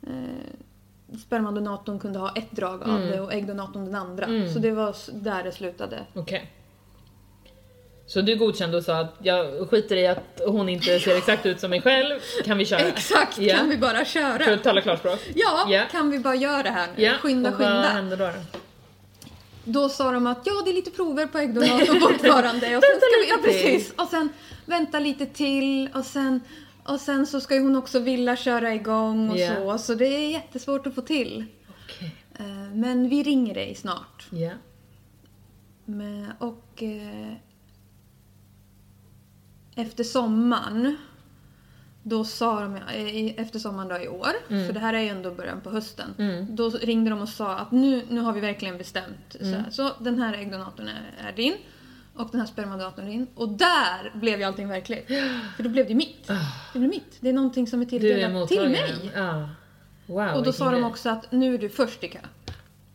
eh, 0.09 1.17
spermadonatorn 1.19 1.99
kunde 1.99 2.19
ha 2.19 2.31
ett 2.35 2.51
drag 2.51 2.83
av 2.83 2.89
Mm. 2.89 3.11
det 3.11 3.21
och 3.21 3.33
äggdonatorn 3.33 3.85
den 3.85 3.95
andra. 3.95 4.25
Mm. 4.25 4.53
Så 4.53 4.59
det 4.59 4.71
var 4.71 4.95
där 5.13 5.43
det 5.43 5.51
slutade. 5.51 6.05
Okej. 6.13 6.51
Så 8.07 8.21
du 8.21 8.35
godkände 8.35 8.77
och 8.77 8.83
sa 8.83 8.99
att 8.99 9.15
jag 9.19 9.69
skiter 9.69 9.95
i 9.95 10.07
att 10.07 10.41
hon 10.47 10.69
inte 10.69 10.99
ser 10.99 11.17
exakt 11.17 11.45
ut 11.45 11.59
som 11.59 11.69
mig 11.69 11.81
själv, 11.81 12.19
kan 12.45 12.57
vi 12.57 12.65
köra? 12.65 12.79
Exakt, 12.79 13.37
Ja. 13.37 13.55
kan 13.57 13.69
vi 13.69 13.77
bara 13.77 14.05
köra? 14.05 14.39
För 14.45 14.53
att 14.53 14.63
tala 14.63 14.81
klarspråk? 14.81 15.19
Ja, 15.35 15.65
Ja. 15.69 15.83
kan 15.91 16.09
vi 16.11 16.19
bara 16.19 16.35
göra 16.35 16.63
det 16.63 16.69
här 16.69 16.87
nu? 16.97 17.03
Ja, 17.03 17.13
skynda, 17.13 17.49
och 17.49 17.55
vad 17.59 17.67
skynda. 17.67 17.81
hände 17.87 18.15
då? 18.15 18.25
då? 18.25 18.31
Då 19.63 19.89
sa 19.89 20.11
de 20.11 20.27
att 20.27 20.37
ja, 20.43 20.53
det 20.65 20.71
är 20.71 20.73
lite 20.73 20.91
prover 20.91 21.25
på 21.25 21.37
äggdonator 21.37 21.99
fortfarande. 21.99 22.67
Och 22.77 22.83
sen 22.83 22.99
ska 22.99 23.19
vi, 23.21 23.29
ja, 23.29 23.37
precis. 23.43 23.93
Och 23.97 24.07
sen 24.07 24.29
vänta 24.65 24.99
lite 24.99 25.25
till 25.25 25.89
och 25.93 26.05
sen, 26.05 26.41
och 26.87 26.99
sen 26.99 27.27
så 27.27 27.41
ska 27.41 27.55
ju 27.55 27.61
hon 27.61 27.75
också 27.75 27.99
vilja 27.99 28.35
köra 28.35 28.73
igång 28.73 29.29
och 29.29 29.37
Ja. 29.37 29.55
så. 29.55 29.77
Så 29.77 29.95
det 29.95 30.05
är 30.05 30.31
jättesvårt 30.31 30.87
att 30.87 30.95
få 30.95 31.01
till. 31.01 31.45
Okej. 31.85 32.15
Eh, 32.39 32.73
Men 32.73 33.09
vi 33.09 33.23
ringer 33.23 33.53
dig 33.53 33.75
snart. 33.75 34.27
Ja. 34.31 34.51
Men, 35.85 36.31
och 36.39 36.83
eh, 36.83 37.33
efter 39.75 40.03
sommaren 40.03 40.97
Då 42.03 42.23
sa 42.25 42.61
de, 42.61 42.75
eh, 42.75 43.39
efter 43.41 43.59
sommaren 43.59 43.87
då 43.89 43.97
i 43.97 44.07
år, 44.07 44.31
för 44.67 44.73
det 44.73 44.79
här 44.79 44.93
är 44.93 44.99
ju 45.01 45.07
ändå 45.09 45.31
början 45.31 45.61
på 45.61 45.69
hösten. 45.69 46.13
Då 46.49 46.69
ringde 46.69 47.09
de 47.09 47.21
och 47.21 47.29
sa 47.29 47.57
att 47.57 47.71
nu, 47.71 48.05
nu 48.09 48.21
har 48.21 48.33
vi 48.33 48.39
verkligen 48.41 48.77
bestämt. 48.77 49.35
Så, 49.39 49.45
här, 49.45 49.65
så 49.71 49.91
den 49.99 50.19
här 50.19 50.33
äggdonatorn 50.33 50.87
är, 50.87 51.27
är 51.27 51.31
din. 51.35 51.53
Och 52.17 52.29
den 52.31 52.39
här 52.39 52.47
spermadonatorn. 52.47 53.27
Och 53.35 53.49
där 53.49 54.11
blev 54.13 54.39
ju 54.39 54.43
allting 54.45 54.67
verkligt. 54.67 55.07
För 55.55 55.63
då 55.63 55.69
blev 55.69 55.87
det 55.87 55.95
mitt. 55.95 56.27
Det 56.73 56.79
blev 56.79 56.89
mitt. 56.89 57.17
Det 57.19 57.29
är 57.29 57.33
någonting 57.33 57.67
som 57.67 57.81
är 57.81 57.85
Du 57.85 57.89
tilldelat 57.89 58.47
till 58.47 58.69
mig. 58.69 59.11
Ja. 59.15 59.49
Wow, 60.05 60.33
Och 60.35 60.43
då 60.43 60.53
sa 60.53 60.71
de 60.71 60.83
också 60.83 61.09
att 61.09 61.31
nu 61.31 61.53
är 61.53 61.57
du 61.57 61.69
först 61.69 62.03
i 62.03 62.07
kö. 62.07 62.19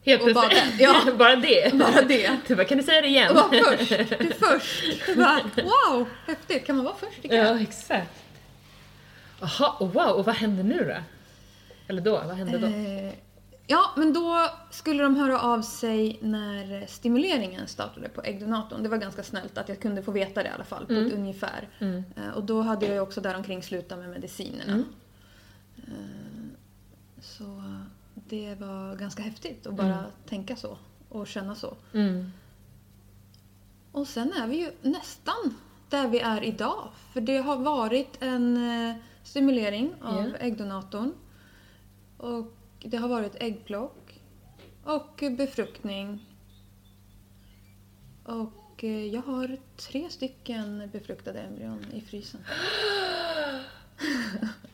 Helt 0.05 0.23
och 0.23 0.35
bara. 0.35 0.51
Ja. 0.79 0.95
bara 1.19 1.37
det. 1.37 1.75
Bara 1.75 2.03
det. 2.03 2.37
Du 2.47 2.57
bara, 2.57 2.65
kan 2.65 2.79
du 2.79 2.85
säga 2.85 3.01
det 3.01 3.09
igen? 3.09 3.31
Och 3.31 3.37
var 3.37 3.77
först. 3.77 3.89
Du 3.89 3.95
är 3.95 4.33
först. 4.39 4.85
Jag 5.09 5.17
bara, 5.17 5.41
wow, 5.57 6.09
häftigt. 6.27 6.67
Kan 6.67 6.77
man 6.77 6.85
vara 6.85 6.95
först 6.95 7.25
i 7.25 7.29
kö? 7.29 7.37
Ja, 7.37 7.61
exakt. 7.61 8.23
Jaha, 9.41 9.73
och 9.79 9.95
wow, 9.95 10.09
och 10.09 10.25
vad 10.25 10.35
hände 10.35 10.63
nu 10.63 10.85
då? 10.85 11.03
Eller 11.89 12.03
då, 12.03 12.11
vad 12.27 12.37
hände 12.37 12.59
då? 12.59 12.67
Eh, 12.67 13.13
ja, 13.67 13.91
men 13.97 14.13
då 14.13 14.49
skulle 14.71 15.03
de 15.03 15.17
höra 15.17 15.41
av 15.41 15.63
sig 15.63 16.19
när 16.23 16.87
stimuleringen 16.87 17.67
startade 17.69 18.09
på 18.09 18.23
äggdonatorn. 18.23 18.83
Det 18.83 18.89
var 18.89 18.97
ganska 18.99 19.23
snällt 19.23 19.59
att 19.59 19.69
jag 19.69 19.81
kunde 19.81 20.03
få 20.03 20.13
veta 20.13 20.43
det 20.43 20.49
i 20.49 20.53
alla 20.53 20.65
fall, 20.65 20.87
på 20.87 20.93
ett 20.93 21.13
ungefär. 21.13 21.69
Eh, 22.17 22.29
och 22.35 22.45
då 22.45 22.63
hade 22.63 22.87
jag 22.87 22.95
ju 22.95 23.01
också 23.01 23.21
däromkring 23.21 23.63
slutat 23.63 23.99
med 23.99 24.09
medicinerna. 24.11 24.85
Eh, 25.77 25.93
så 27.21 27.63
det 28.15 28.55
var 28.55 28.97
ganska 28.97 29.23
häftigt 29.23 29.67
att 29.67 29.75
bara 29.75 30.05
tänka 30.29 30.57
så 30.57 30.79
och 31.09 31.27
känna 31.27 31.55
så. 31.55 31.77
Mm. 31.93 32.33
Och 33.93 34.09
sen 34.09 34.33
är 34.33 34.47
vi 34.47 34.57
ju 34.57 34.71
nästan 34.83 35.55
där 35.89 36.09
vi 36.09 36.19
är 36.21 36.45
idag. 36.45 36.89
För 37.13 37.21
det 37.21 37.37
har 37.39 37.57
varit 37.57 38.23
en 38.23 38.57
eh, 38.91 38.97
stimulering 39.23 39.95
av 40.03 40.29
Ja. 40.29 40.37
äggdonatorn. 40.37 41.13
Och 42.17 42.57
det 42.85 42.97
har 42.97 43.09
varit 43.09 43.37
äggplock 43.43 44.21
och 44.85 45.25
befruktning. 45.39 46.27
Och 48.25 48.85
eh, 48.85 49.07
jag 49.07 49.23
har 49.23 49.57
tre 49.77 50.11
stycken 50.11 50.91
befruktade 50.93 51.41
embryon 51.41 51.87
i 51.95 52.01
frysen. 52.01 52.41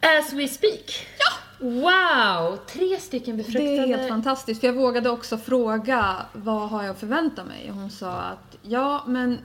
As 0.00 0.32
we 0.32 0.48
speak? 0.48 1.06
Ja! 1.18 1.34
Wow! 1.60 2.56
Tre 2.66 2.96
stycken 2.98 3.36
Det 3.36 3.42
befruktade... 3.42 3.76
är 3.76 3.86
helt 3.86 4.08
fantastiskt. 4.08 4.60
För 4.60 4.68
jag 4.68 4.74
vågade 4.74 5.10
också 5.10 5.38
fråga 5.38 6.26
vad 6.32 6.68
har 6.70 6.82
jag 6.82 6.90
att 6.90 7.00
förvänta 7.00 7.44
mig? 7.44 7.70
Och 7.70 7.76
hon 7.76 7.90
sa 7.90 8.12
att 8.12 8.58
ja, 8.62 9.04
men 9.06 9.38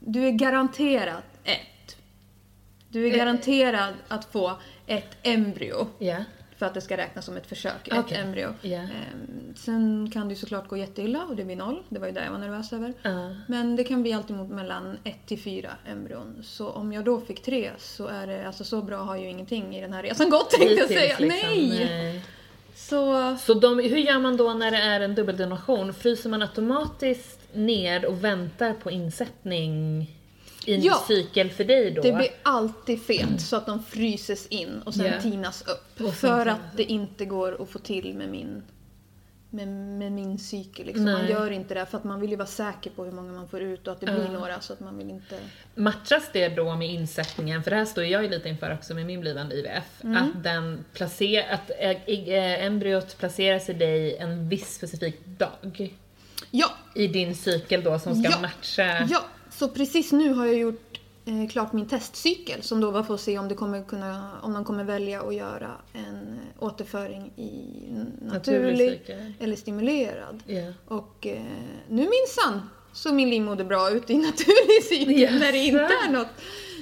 du 0.00 0.26
är 0.26 0.30
garanterad 0.30 1.22
ett. 1.44 1.96
Du 2.88 3.06
är 3.06 3.10
Eh. 3.10 3.16
garanterad 3.16 3.94
att 4.08 4.24
få 4.32 4.52
ett 4.86 5.16
embryo. 5.22 5.86
Ja. 5.98 6.24
För 6.56 6.66
att 6.66 6.74
det 6.74 6.80
ska 6.80 6.96
räknas 6.96 7.24
som 7.24 7.36
ett 7.36 7.46
försök, 7.46 7.88
Okej. 7.92 7.98
ett 7.98 8.24
embryo. 8.24 8.48
Ehm, 8.62 9.54
Sen 9.56 10.10
kan 10.12 10.28
det 10.28 10.34
ju 10.34 10.40
såklart 10.40 10.68
gå 10.68 10.76
jätteilla 10.76 11.24
och 11.24 11.36
det 11.36 11.44
blir 11.44 11.56
noll. 11.56 11.82
Det 11.88 11.98
var 11.98 12.06
ju 12.06 12.12
det 12.12 12.24
jag 12.24 12.30
var 12.32 12.38
nervös 12.38 12.72
över. 12.72 12.94
Ja. 13.02 13.34
Men 13.48 13.76
det 13.76 13.84
kan 13.84 14.02
bli 14.02 14.12
alltid 14.12 14.36
mellan 14.36 14.98
ett 15.04 15.26
till 15.26 15.40
fyra 15.40 15.70
embryon. 15.86 16.42
Så 16.44 16.68
om 16.70 16.92
jag 16.92 17.04
då 17.04 17.20
fick 17.20 17.42
tre 17.42 17.70
så 17.78 18.06
är 18.06 18.26
det, 18.26 18.46
alltså 18.46 18.64
så 18.64 18.82
bra 18.82 18.96
har 18.96 19.16
ju 19.16 19.28
ingenting 19.28 19.76
i 19.76 19.80
den 19.80 19.92
här 19.92 20.02
resan 20.02 20.30
gått 20.30 20.50
tänkte 20.50 20.74
jag 20.74 20.88
säga. 20.88 21.16
liksom. 21.18 21.50
Nej! 21.50 21.84
Nej. 21.90 22.24
Så 22.74 23.36
Så 23.36 23.54
de, 23.54 23.78
hur 23.78 23.98
gör 23.98 24.18
man 24.18 24.36
då 24.36 24.54
när 24.54 24.70
det 24.70 24.76
är 24.76 25.00
en 25.00 25.14
dubbeldonation? 25.14 25.94
Fryser 25.94 26.30
man 26.30 26.42
automatiskt 26.42 27.40
ner 27.54 28.06
och 28.06 28.24
väntar 28.24 28.72
på 28.72 28.90
insättning 28.90 30.06
i 30.66 30.76
Ja. 30.76 31.04
cykel 31.08 31.50
för 31.50 31.64
dig 31.64 31.90
då? 31.90 32.02
Det 32.02 32.12
blir 32.12 32.28
alltid 32.42 33.02
fet 33.02 33.40
så 33.40 33.56
att 33.56 33.66
de 33.66 33.82
fryses 33.84 34.46
in 34.46 34.82
och 34.84 34.94
sen 34.94 35.06
Ja. 35.06 35.20
tinas 35.22 35.62
upp. 35.66 36.00
Och 36.06 36.14
för 36.14 36.46
att 36.46 36.76
det 36.76 36.82
inte 36.84 37.24
går 37.24 37.62
att 37.62 37.68
få 37.68 37.78
till 37.78 38.14
med 38.14 38.28
min, 38.28 38.62
med, 39.50 39.68
med 39.68 40.12
min 40.12 40.38
cykel. 40.38 40.86
Liksom. 40.86 41.04
Man 41.04 41.28
gör 41.28 41.50
inte 41.50 41.74
det 41.74 41.86
för 41.86 41.98
att 41.98 42.04
man 42.04 42.20
vill 42.20 42.30
ju 42.30 42.36
vara 42.36 42.46
säker 42.46 42.90
på 42.90 43.04
hur 43.04 43.12
många 43.12 43.32
man 43.32 43.48
får 43.48 43.60
ut 43.60 43.86
och 43.86 43.92
att 43.92 44.00
det 44.00 44.06
blir 44.06 44.24
Ja. 44.24 44.32
några 44.32 44.60
så 44.60 44.72
att 44.72 44.80
man 44.80 44.98
vill 44.98 45.10
inte... 45.10 45.38
Matchas 45.74 46.30
det 46.32 46.48
då 46.48 46.76
med 46.76 46.88
insättningen, 46.90 47.62
för 47.62 47.70
det 47.70 47.76
här 47.76 47.84
står 47.84 48.04
jag 48.04 48.22
ju 48.22 48.28
lite 48.30 48.48
inför 48.48 48.74
också 48.74 48.94
med 48.94 49.06
min 49.06 49.20
blivande 49.20 49.54
IVF, 49.54 49.84
Mm. 50.04 50.16
att, 50.16 50.42
den 50.44 50.84
placer, 50.92 51.46
att 51.50 51.70
äh, 51.78 52.64
embryot 52.64 53.18
placeras 53.18 53.68
i 53.68 53.72
dig 53.72 54.16
en 54.16 54.48
viss 54.48 54.74
specifik 54.74 55.26
dag 55.26 55.92
Ja! 56.50 56.70
i 56.94 57.06
din 57.08 57.34
cykel 57.34 57.82
då 57.84 57.98
som 57.98 58.22
ska 58.22 58.30
Ja. 58.32 58.40
matcha... 58.40 59.06
Ja! 59.10 59.24
Så 59.58 59.68
precis 59.68 60.12
nu 60.12 60.32
har 60.32 60.46
jag 60.46 60.56
gjort 60.56 61.00
eh, 61.24 61.48
klart 61.50 61.72
min 61.72 61.88
testcykel 61.88 62.62
som 62.62 62.80
då 62.80 62.90
var 62.90 63.02
för 63.02 63.14
att 63.14 63.20
se 63.20 63.38
om, 63.38 63.48
det 63.48 63.54
kommer 63.54 63.82
kunna, 63.82 64.30
om 64.42 64.52
de 64.52 64.64
kommer 64.64 64.84
välja 64.84 65.20
att 65.22 65.34
göra 65.34 65.70
en 65.92 66.40
eh, 66.58 66.64
återföring 66.64 67.32
i 67.36 67.52
naturlig 68.20 68.90
cykel. 68.90 69.32
eller 69.40 69.56
stimulerad. 69.56 70.42
Ja. 70.46 70.72
Och 70.86 71.26
eh, 71.26 71.42
nu 71.88 72.08
minsann 72.10 72.70
så 72.92 73.14
min 73.14 73.30
livmoder 73.30 73.64
bra 73.64 73.90
ut 73.90 74.10
i 74.10 74.16
naturlig 74.16 74.84
cykel 74.88 75.20
Jaså? 75.20 75.34
när 75.34 75.52
det 75.52 75.58
inte 75.58 75.94
är 76.06 76.12
något. 76.12 76.28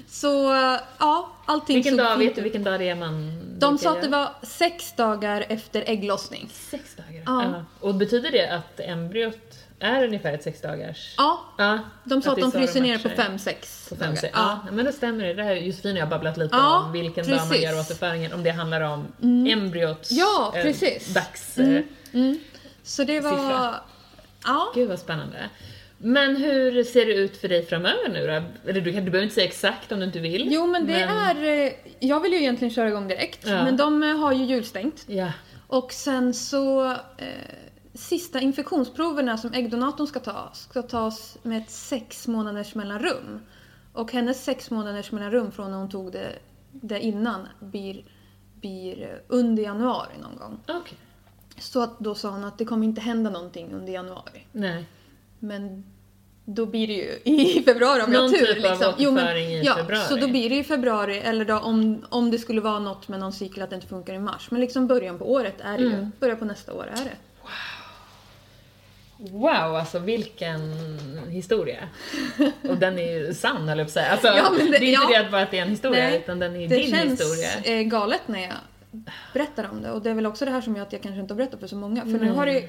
Så 0.09 0.53
eh, 0.53 0.81
ja, 0.99 1.33
allting 1.47 1.75
Vilken 1.75 1.97
dag, 1.97 2.19
vet 2.19 2.35
du 2.35 2.43
vilken 2.43 2.65
dag 2.65 2.81
det 2.81 2.89
är 2.89 2.95
man 2.95 3.43
De 3.59 3.79
sa 3.79 3.91
att 3.91 4.03
det 4.03 4.09
var 4.09 4.29
sex 4.43 4.93
dagar 4.97 5.47
efter 5.49 5.85
ägglossning. 5.87 6.49
Sex 6.53 6.97
dagar? 6.97 7.23
Ja. 7.27 7.65
Och 7.81 7.95
betyder 7.95 8.31
det 8.31 8.55
att 8.55 8.81
embryot 8.81 9.52
är 9.83 10.05
ungefär 10.05 10.33
ett 10.33 10.43
sex 10.43 10.61
dagars? 10.61 11.15
Ja, 11.17 11.41
Ja, 11.59 11.79
de 12.05 12.23
sa 12.23 12.31
att, 12.31 12.37
det 12.37 12.41
är 12.41 12.43
de 12.43 12.53
fryser 12.53 12.81
ner 12.81 12.99
på 12.99 13.09
fem, 13.09 13.39
sex 13.39 13.87
På 13.89 13.97
fem, 13.97 14.07
dagar. 14.07 14.21
sex. 14.21 14.33
Ja. 14.37 14.59
men 14.73 14.85
då 14.85 14.93
stämmer 14.93 15.25
det. 15.25 15.35
Det 15.35 15.43
här 15.43 15.55
Josefin 15.55 15.93
och 15.93 15.99
jag 15.99 16.09
babblat 16.09 16.37
lite 16.37 16.57
Ja, 16.57 16.79
om 16.87 16.93
vilken 16.93 17.27
dag 17.29 17.37
man 17.37 17.49
precis. 17.49 17.65
gör 17.65 17.81
återföringen, 17.81 18.33
om 18.33 18.43
det 18.43 18.51
handlar 18.51 18.81
om 18.81 19.07
embryots 19.49 20.11
Ja, 20.11 20.53
eh, 20.57 20.63
precis. 20.63 21.15
dags... 21.15 21.59
Mm. 21.59 21.77
eh, 21.77 21.83
Mm. 22.15 22.39
Så 22.83 23.05
det 23.05 23.21
var... 23.21 23.31
Siffra. 23.31 23.75
Ja. 24.45 24.73
Gud 24.75 24.89
vad 24.89 24.99
spännande. 24.99 25.37
Men 25.99 26.37
hur 26.37 26.85
ser 26.85 27.07
det 27.07 27.13
ut 27.15 27.37
för 27.37 27.49
dig 27.49 27.67
framöver 27.67 28.09
nu 28.13 28.27
då? 28.27 28.69
Eller 28.71 28.81
du, 28.81 28.93
kan- 28.93 29.05
du 29.05 29.11
behöver 29.11 29.23
inte 29.23 29.35
säga 29.35 29.47
exakt 29.47 29.93
om 29.93 29.99
du 30.01 30.05
inte 30.07 30.19
vill. 30.19 30.49
Jo 30.53 30.67
men 30.67 30.87
det 30.87 31.01
är... 31.01 31.65
eh, 31.67 31.73
Jag 32.01 32.21
vill 32.21 32.33
ju 32.33 32.39
egentligen 32.39 32.75
köra 32.75 32.89
igång 32.89 33.09
direkt. 33.09 33.47
Ja. 33.47 33.65
Men 33.65 33.77
de 33.77 34.03
eh, 34.03 34.17
har 34.19 34.33
ju 34.33 34.45
julstängt. 34.45 35.05
Ja. 35.07 35.33
Och 35.67 35.93
sen 35.93 36.35
så... 36.35 36.91
Eh, 36.93 36.97
sista 38.03 38.41
infektionsproverna 38.41 39.37
som 39.39 39.53
äggdonatorn 39.53 40.07
ska 40.07 40.21
ta 40.21 40.51
ska 40.53 40.83
tas 40.83 41.39
med 41.43 41.63
ett 41.63 41.71
sex 41.71 42.29
månaders 42.29 42.75
mellanrum. 42.75 43.41
Och 43.93 44.13
hennes 44.13 44.45
sex 44.45 44.71
månaders 44.71 45.13
mellanrum 45.13 45.53
från 45.53 45.71
när 45.71 45.79
hon 45.79 45.91
tog 45.91 46.13
det, 46.13 46.33
det 46.73 47.01
innan 47.01 47.49
blir, 47.61 48.05
blir 48.61 49.23
under 49.29 49.63
januari 49.63 50.13
någon 50.23 50.37
gång. 50.37 50.61
Okej. 50.69 50.99
Så 51.59 51.83
att 51.83 51.99
då 51.99 52.15
sa 52.15 52.31
hon 52.31 52.45
att 52.45 52.59
det 52.59 52.65
kommer 52.65 52.87
inte 52.87 53.01
hända 53.01 53.31
någonting 53.31 53.73
under 53.73 53.93
januari. 53.93 54.47
Nej. 54.53 54.85
Men 55.39 55.85
då 56.45 56.67
blir 56.67 56.87
det 56.87 56.93
ju 56.93 57.35
i 57.35 57.63
februari 57.67 58.03
om 58.03 58.13
jag 58.13 58.21
har 58.21 58.29
Någon 58.29 58.39
tur. 58.39 58.47
typ 58.55 58.65
av 58.65 58.71
liksom. 58.71 58.95
Jo, 58.99 59.11
men, 59.11 59.37
i 59.37 59.63
ja, 59.65 59.75
februari. 59.75 60.09
Så 60.09 60.17
då 60.17 60.29
blir 60.29 60.51
det 60.51 60.57
i 60.57 60.65
februari, 60.65 61.19
eller 61.19 61.45
då 61.45 61.59
om, 61.59 62.07
om 62.09 62.31
det 62.31 62.39
skulle 62.39 62.61
vara 62.61 62.79
något 62.79 63.09
med 63.09 63.21
någon 63.21 63.33
cykel 63.33 63.63
att 63.63 63.71
det 63.71 63.77
inte 63.77 63.89
funkar 63.89 64.15
i 64.15 64.19
mars. 64.19 64.51
Men 64.51 64.61
liksom 64.61 64.87
början 64.87 65.19
på 65.19 65.33
året 65.33 65.61
är 65.61 65.79
det 65.79 65.85
ju. 65.85 65.93
Mm. 65.93 66.13
Början 66.21 66.39
på 66.39 66.45
nästa 66.45 66.73
år 66.73 66.85
är 66.85 67.05
det. 67.05 67.17
Wow, 69.31 69.53
alltså 69.77 69.99
vilken 69.99 70.61
historia. 71.31 71.89
Och 72.69 72.77
den 72.77 72.99
är 72.99 73.13
ju 73.19 73.35
sann 73.35 73.69
höll 73.69 73.79
jag 73.79 73.87
på 73.87 73.89
att 73.89 73.93
säga. 73.93 74.11
Alltså, 74.11 74.27
Ja, 74.27 74.51
men 74.59 74.71
det- 74.71 74.79
det, 74.79 74.85
är 74.85 74.89
inte 74.89 75.13
ja. 75.13 75.19
det 75.19 75.25
att 75.27 75.31
bara 75.33 75.43
att 75.43 75.51
det 75.51 75.59
är 75.59 75.63
en 75.63 75.69
historia, 75.71 76.05
Nej, 76.05 76.17
utan 76.17 76.39
den 76.39 76.57
är 76.57 76.69
Det 76.69 76.77
din 76.77 76.91
känns 76.91 77.21
historia. 77.21 77.79
eh, 77.81 77.83
galet 77.83 78.21
när 78.27 78.41
jag 78.43 78.53
berättar 79.33 79.69
om 79.71 79.83
det. 79.83 79.91
Och 79.91 80.03
det 80.03 80.11
är 80.11 80.15
väl 80.15 80.27
också 80.27 80.45
det 80.45 80.51
här 80.51 80.61
som 80.61 80.77
gör 80.77 80.83
att 80.83 80.93
jag 80.93 81.03
kanske 81.03 81.21
inte 81.21 81.35
har 81.35 81.37
berättat 81.37 81.61
för 81.61 81.67
så 81.67 81.77
många. 81.77 82.01
För 82.03 82.09
nu 82.11 82.19
Nej. 82.19 82.29
har 82.29 82.47
det 82.47 82.69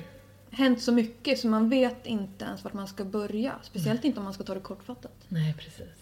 hänt 0.52 0.82
så 0.82 0.92
mycket 0.92 1.40
så 1.40 1.48
man 1.48 1.70
vet 1.70 2.06
inte 2.06 2.46
ens 2.46 2.64
vart 2.64 2.74
man 2.74 2.88
ska 2.88 3.04
börja. 3.06 3.52
Speciellt 3.64 4.04
inte 4.06 4.20
om 4.20 4.24
man 4.24 4.34
ska 4.34 4.44
ta 4.44 4.54
det 4.54 4.60
kortfattat. 4.60 5.12
Nej, 5.28 5.54
precis. 5.58 5.94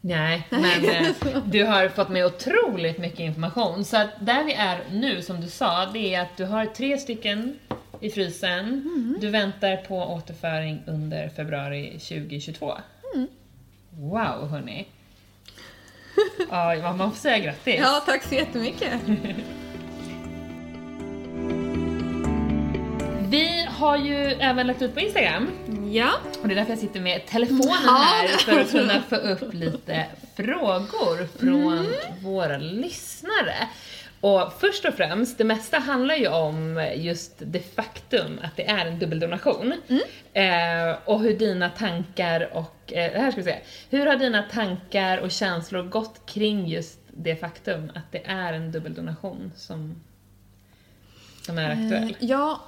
Nej, 0.00 0.46
men 0.50 0.64
eh, 0.84 1.42
du 1.46 1.64
har 1.64 1.88
fått 1.88 2.08
med 2.08 2.26
otroligt 2.26 2.98
mycket 2.98 3.20
information. 3.20 3.84
Så 3.84 3.96
att 3.96 4.08
där 4.20 4.44
vi 4.44 4.52
är 4.54 4.80
nu, 4.92 5.22
som 5.22 5.40
du 5.40 5.48
sa, 5.48 5.86
det 5.92 6.14
är 6.14 6.22
att 6.22 6.36
du 6.36 6.44
har 6.44 6.66
tre 6.66 6.98
stycken 6.98 7.58
i 8.00 8.10
frysen. 8.10 8.58
Mm. 8.68 9.16
Du 9.20 9.30
väntar 9.30 9.76
på 9.76 9.96
återföring 9.96 10.82
under 10.86 11.28
februari 11.28 11.90
2022. 11.90 12.78
Mm. 13.14 13.26
Wow, 13.90 14.48
hörni. 14.50 14.86
Ja, 16.50 16.92
man 16.98 17.10
får 17.12 17.18
säga 17.18 17.38
grattis. 17.38 17.76
Ja, 17.80 18.02
tack 18.06 18.22
så 18.22 18.34
jättemycket. 18.34 18.92
Vi 23.30 23.66
har 23.70 23.96
ju 23.96 24.16
även 24.24 24.66
lagt 24.66 24.82
ut 24.82 24.94
på 24.94 25.00
Instagram, 25.00 25.50
Ja. 25.92 26.10
och 26.42 26.48
det 26.48 26.54
är 26.54 26.56
därför 26.56 26.70
jag 26.72 26.78
sitter 26.78 27.00
med 27.00 27.26
telefonen 27.26 27.72
här, 27.88 28.28
för 28.28 28.60
att 28.60 28.70
kunna 28.70 29.02
få 29.02 29.16
upp 29.16 29.54
lite 29.54 30.06
frågor 30.36 31.38
från 31.38 31.86
våra 32.22 32.58
lyssnare. 32.58 33.68
Och 34.20 34.52
först 34.60 34.84
och 34.84 34.94
främst, 34.94 35.38
det 35.38 35.44
mesta 35.44 35.78
handlar 35.78 36.14
ju 36.14 36.28
om 36.28 36.90
just 36.96 37.32
det 37.38 37.74
faktum 37.74 38.40
att 38.44 38.56
det 38.56 38.66
är 38.68 38.86
en 38.86 38.98
dubbeldonation. 38.98 39.72
Eh, 40.32 40.96
och 41.04 41.20
hur 41.20 41.38
dina 41.38 41.68
tankar 41.70 42.50
och, 42.56 42.92
eh, 42.92 43.12
det 43.12 43.18
här 43.20 43.30
ska 43.30 43.40
vi 43.40 43.44
se, 43.44 43.58
hur 43.90 44.06
har 44.06 44.16
dina 44.16 44.42
tankar 44.42 45.18
och 45.18 45.30
känslor 45.30 45.82
gått 45.82 46.20
kring 46.26 46.66
just 46.68 46.98
det 47.10 47.36
faktum 47.36 47.90
att 47.94 48.12
det 48.12 48.26
är 48.26 48.52
en 48.52 48.72
dubbeldonation 48.72 49.52
som, 49.56 50.02
som 51.42 51.58
är 51.58 51.70
aktuell? 51.70 52.16
Eh, 52.20 52.28
ja, 52.30 52.60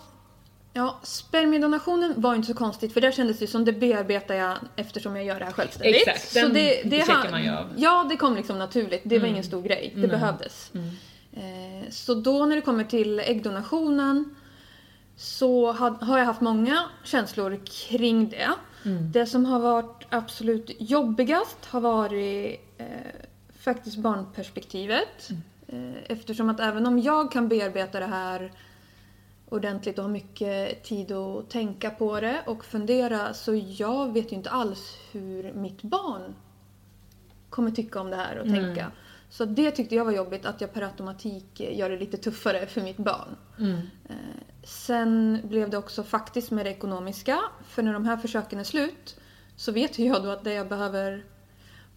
ja, 0.72 1.00
spermiedonationen 1.02 2.14
var 2.16 2.34
inte 2.34 2.46
så 2.48 2.54
konstigt 2.54 2.92
för 2.92 3.00
där 3.00 3.12
kändes 3.12 3.38
det 3.38 3.46
som 3.46 3.64
det 3.64 3.72
bearbetar 3.72 4.34
jag 4.34 4.56
eftersom 4.76 5.16
jag 5.16 5.24
gör 5.24 5.38
det 5.38 5.44
här 5.44 5.52
självständigt. 5.52 6.08
Exakt, 6.08 6.34
den- 6.34 6.52
det 6.90 7.06
checkar 7.06 7.30
man 7.30 7.42
ju 7.44 7.50
av. 7.50 7.66
Ja, 7.76 8.06
det 8.10 8.16
kom 8.16 8.36
liksom 8.36 8.58
naturligt. 8.58 9.02
Det 9.04 9.14
var 9.18 9.24
Mm. 9.24 9.30
ingen 9.30 9.44
stor 9.44 9.62
grej. 9.62 9.90
Det 9.94 10.00
Nej. 10.00 10.08
behövdes. 10.08 10.70
Mm. 10.74 10.90
Eh, 11.32 11.90
Så 11.90 12.14
då 12.14 12.46
när 12.46 12.56
det 12.56 12.62
kommer 12.62 12.84
till 12.84 13.20
äggdonationen 13.20 14.34
så 15.16 15.72
har 15.72 16.18
jag 16.18 16.26
haft 16.26 16.40
många 16.40 16.84
känslor 17.04 17.60
kring 17.88 18.28
det. 18.28 18.50
Mm. 18.84 19.12
Det 19.12 19.26
som 19.26 19.44
har 19.44 19.60
varit 19.60 20.06
absolut 20.08 20.70
jobbigast 20.78 21.66
har 21.66 21.80
varit 21.80 22.60
eh, 22.78 22.86
faktiskt 23.58 23.96
barnperspektivet. 23.96 25.30
Mm. 25.30 25.94
Eh, 25.94 26.02
eftersom 26.06 26.48
att 26.48 26.60
även 26.60 26.86
om 26.86 26.98
jag 26.98 27.32
kan 27.32 27.48
bearbeta 27.48 28.00
det 28.00 28.06
här 28.06 28.52
ordentligt 29.48 29.98
och 29.98 30.04
har 30.04 30.10
mycket 30.10 30.84
tid 30.84 31.12
att 31.12 31.50
tänka 31.50 31.90
på 31.90 32.20
det 32.20 32.40
och 32.46 32.64
fundera 32.64 33.34
så 33.34 33.54
jag 33.54 34.12
vet 34.12 34.32
ju 34.32 34.36
inte 34.36 34.50
alls 34.50 34.96
hur 35.12 35.52
mitt 35.52 35.82
barn 35.82 36.34
kommer 37.50 37.70
tycka 37.70 38.00
om 38.00 38.10
det 38.10 38.16
här 38.16 38.38
och 38.38 38.46
Nej. 38.46 38.64
tänka. 38.64 38.90
Så 39.30 39.44
det 39.44 39.70
tyckte 39.70 39.94
jag 39.94 40.04
var 40.04 40.12
jobbigt 40.12 40.46
att 40.46 40.60
jag 40.60 40.72
per 40.74 40.82
automatik 40.82 41.60
gör 41.60 41.90
det 41.90 41.96
lite 41.98 42.16
tuffare 42.16 42.66
för 42.66 42.80
mitt 42.80 42.96
barn. 42.96 43.36
Mm. 43.58 43.76
Eh, 44.08 44.14
Sen 44.64 45.40
blev 45.44 45.70
det 45.70 45.76
också 45.78 46.02
faktiskt 46.02 46.50
med 46.50 46.66
det 46.66 46.70
ekonomiska. 46.70 47.38
För 47.68 47.82
när 47.82 47.92
de 47.92 48.04
här 48.04 48.16
försöken 48.16 48.58
är 48.58 48.64
slut 48.64 49.16
så 49.56 49.72
vet 49.72 49.98
jag 49.98 50.22
då 50.22 50.30
att 50.30 50.44
det 50.44 50.52
jag 50.52 50.68
behöver 50.68 51.24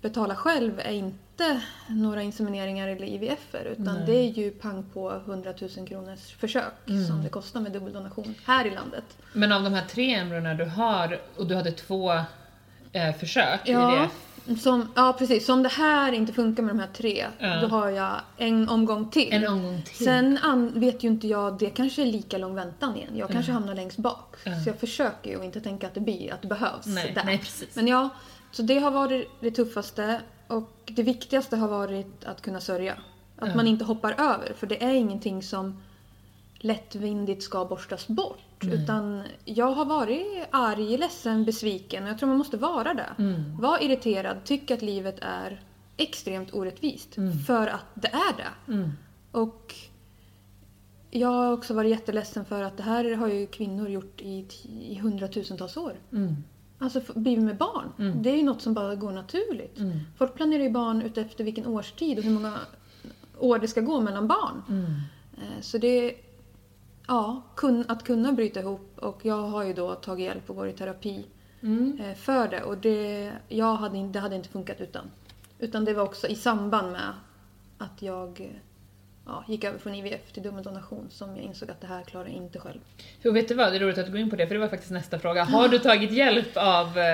betala 0.02 0.36
själv 0.36 0.80
är 0.80 0.92
inte 0.92 1.62
några 1.90 2.22
insemineringar 2.22 2.88
eller 2.88 3.06
IVF 3.08 3.56
utan 3.66 3.96
Nej. 3.96 4.04
det 4.06 4.14
är 4.16 4.30
ju 4.32 4.52
pang 4.52 4.86
på 4.94 5.12
100 5.12 5.54
000 5.78 5.88
kronors 5.88 6.20
försök 6.34 6.74
Mm. 6.90 7.08
som 7.08 7.24
det 7.24 7.30
kostar 7.30 7.60
med 7.60 7.72
dubbeldonation 7.72 8.36
här 8.46 8.66
i 8.66 8.70
landet. 8.76 9.04
Men 9.34 9.52
av 9.52 9.64
de 9.64 9.74
här 9.74 9.86
tre 9.86 10.14
embryona 10.16 10.54
du 10.54 10.66
har, 10.66 11.20
och 11.38 11.48
du 11.48 11.56
hade 11.56 11.72
två 11.72 12.12
eh, 12.92 13.16
försök 13.20 13.60
Ja. 13.66 14.02
IVF, 14.04 14.12
Som, 14.60 14.88
ja 14.96 15.16
precis, 15.20 15.46
så 15.46 15.54
om 15.54 15.64
det 15.64 15.70
här 15.70 16.12
inte 16.12 16.34
funkar 16.34 16.64
med 16.64 16.76
de 16.76 16.80
här 16.80 16.90
tre 16.94 17.26
Ja. 17.40 17.62
då 17.62 17.68
har 17.68 17.90
jag 17.90 18.16
en 18.38 18.70
omgång 18.70 19.10
till. 19.10 19.34
en 19.34 19.48
omgång 19.48 19.82
till. 19.82 20.06
Sen 20.06 20.38
an, 20.42 20.72
vet 20.76 21.04
ju 21.04 21.08
inte 21.08 21.28
jag, 21.28 21.58
det 21.58 21.70
kanske 21.70 22.02
är 22.02 22.06
lika 22.06 22.38
lång 22.38 22.56
väntan 22.56 22.96
igen. 22.98 23.10
Jag 23.16 23.30
kanske 23.30 23.52
Ja. 23.52 23.54
hamnar 23.54 23.76
längst 23.76 23.98
bak. 23.98 24.36
Ja. 24.44 24.52
Så 24.64 24.70
jag 24.70 24.80
försöker 24.80 25.30
ju 25.30 25.44
inte 25.46 25.62
tänka 25.62 25.88
att 25.88 25.94
det, 25.94 26.00
blir, 26.00 26.34
att 26.34 26.42
det 26.42 26.48
behövs 26.48 26.86
nej, 26.86 27.12
där. 27.16 27.24
nej, 27.24 27.38
precis. 27.38 27.76
Men 27.76 27.88
ja, 27.88 28.10
så 28.52 28.62
det 28.62 28.80
har 28.80 28.92
varit 28.92 29.30
det 29.40 29.52
tuffaste. 29.52 30.22
Och 30.48 30.70
det 30.86 31.04
viktigaste 31.04 31.58
har 31.58 31.68
varit 31.68 32.26
att 32.26 32.42
kunna 32.42 32.62
sörja. 32.62 32.96
Att 33.38 33.56
man 33.56 33.68
inte 33.68 33.86
hoppar 33.86 34.12
över. 34.12 34.54
För 34.58 34.68
det 34.68 34.84
är 34.84 34.94
ingenting 34.94 35.44
som 35.44 35.84
lättvindigt 36.64 37.44
ska 37.44 37.66
borstas 37.66 38.08
bort. 38.08 38.40
Nej. 38.60 38.74
Utan 38.76 39.24
jag 39.46 39.72
har 39.72 39.86
varit 39.86 40.48
arg, 40.52 40.98
ledsen, 40.98 41.46
besviken. 41.46 42.04
Och 42.04 42.10
jag 42.10 42.20
tror 42.20 42.30
man 42.30 42.38
måste 42.38 42.58
vara 42.58 42.94
det. 42.94 43.10
Mm. 43.18 43.58
Var 43.58 43.84
irriterad, 43.84 44.44
tycka 44.44 44.74
att 44.74 44.82
livet 44.82 45.16
är 45.22 45.62
extremt 45.98 46.54
orättvist. 46.54 47.18
Mm. 47.18 47.40
För 47.40 47.68
att 47.68 47.86
det 47.94 48.08
är 48.08 48.38
det. 48.38 48.72
Mm. 48.74 48.92
Och 49.32 49.76
jag 51.12 51.28
har 51.28 51.52
också 51.54 51.74
varit 51.74 51.90
jätteledsen 51.92 52.46
för 52.46 52.64
att 52.64 52.78
det 52.78 52.84
här 52.84 53.16
har 53.16 53.28
ju 53.28 53.48
kvinnor 53.48 53.90
gjort 53.90 54.22
i, 54.22 54.48
i 54.82 54.96
hundratusentals 54.96 55.78
år. 55.78 55.94
Mm. 56.12 56.36
Alltså 56.80 57.02
blivit 57.16 57.44
med 57.44 57.58
barn. 57.58 57.92
Mm. 58.00 58.24
Det 58.24 58.30
är 58.30 58.36
ju 58.36 58.44
något 58.44 58.62
som 58.62 58.74
bara 58.74 58.96
går 58.96 59.12
naturligt. 59.12 59.80
Mm. 59.80 60.00
Folk 60.18 60.36
planerar 60.36 60.64
ju 60.64 60.70
barn 60.70 61.02
utefter 61.02 61.44
vilken 61.44 61.68
årstid 61.68 62.18
och 62.18 62.24
hur 62.24 62.32
många 62.32 62.54
år 63.40 63.60
det 63.60 63.68
ska 63.68 63.82
gå 63.82 64.02
mellan 64.02 64.28
barn. 64.28 64.64
Mm. 64.70 64.86
Eh, 65.38 65.62
Så 65.62 65.78
det 65.78 66.16
ja, 67.08 67.42
att 67.88 68.04
kunna 68.04 68.32
bryta 68.32 68.60
ihop 68.60 69.00
och 69.00 69.26
jag 69.26 69.42
har 69.44 69.64
ju 69.64 69.74
då 69.74 69.96
tagit 69.96 70.26
hjälp 70.26 70.50
och 70.50 70.56
varit 70.56 70.76
i 70.76 70.78
terapi 70.78 71.26
Mm. 71.64 72.00
eh, 72.00 72.16
för 72.16 72.48
det 72.48 72.64
och 72.64 72.78
det, 72.78 73.32
jag 73.48 73.76
hade, 73.76 74.08
det 74.08 74.20
hade 74.20 74.36
inte 74.36 74.50
funkat 74.50 74.82
utan. 74.82 75.12
Utan 75.60 75.86
det 75.86 75.94
var 75.94 76.04
också 76.04 76.28
i 76.28 76.36
samband 76.36 76.92
med 76.92 77.14
att 77.78 78.02
jag 78.02 78.60
ja, 79.26 79.44
gick 79.48 79.64
över 79.64 79.80
från 79.80 79.96
IVF 79.96 80.32
till 80.34 80.44
dubbeldonation 80.44 81.08
som 81.10 81.36
jag 81.36 81.46
insåg 81.46 81.72
att 81.72 81.82
det 81.82 81.88
här 81.88 82.04
klarar 82.04 82.26
jag 82.26 82.34
inte 82.36 82.60
själv. 82.60 82.80
Och 83.26 83.36
vet 83.36 83.48
du 83.48 83.54
vad, 83.54 83.72
det 83.72 83.78
är 83.78 83.80
roligt 83.80 83.98
att 83.98 84.06
du 84.06 84.12
går 84.12 84.22
in 84.22 84.30
på 84.30 84.36
det, 84.36 84.48
för 84.48 84.54
det 84.56 84.60
var 84.62 84.68
faktiskt 84.68 84.92
nästa 84.92 85.20
fråga. 85.20 85.44
Har 85.44 85.68
du 85.68 85.80
tagit 85.80 86.12
hjälp 86.12 86.58
av 86.58 86.98
eh, 87.00 87.06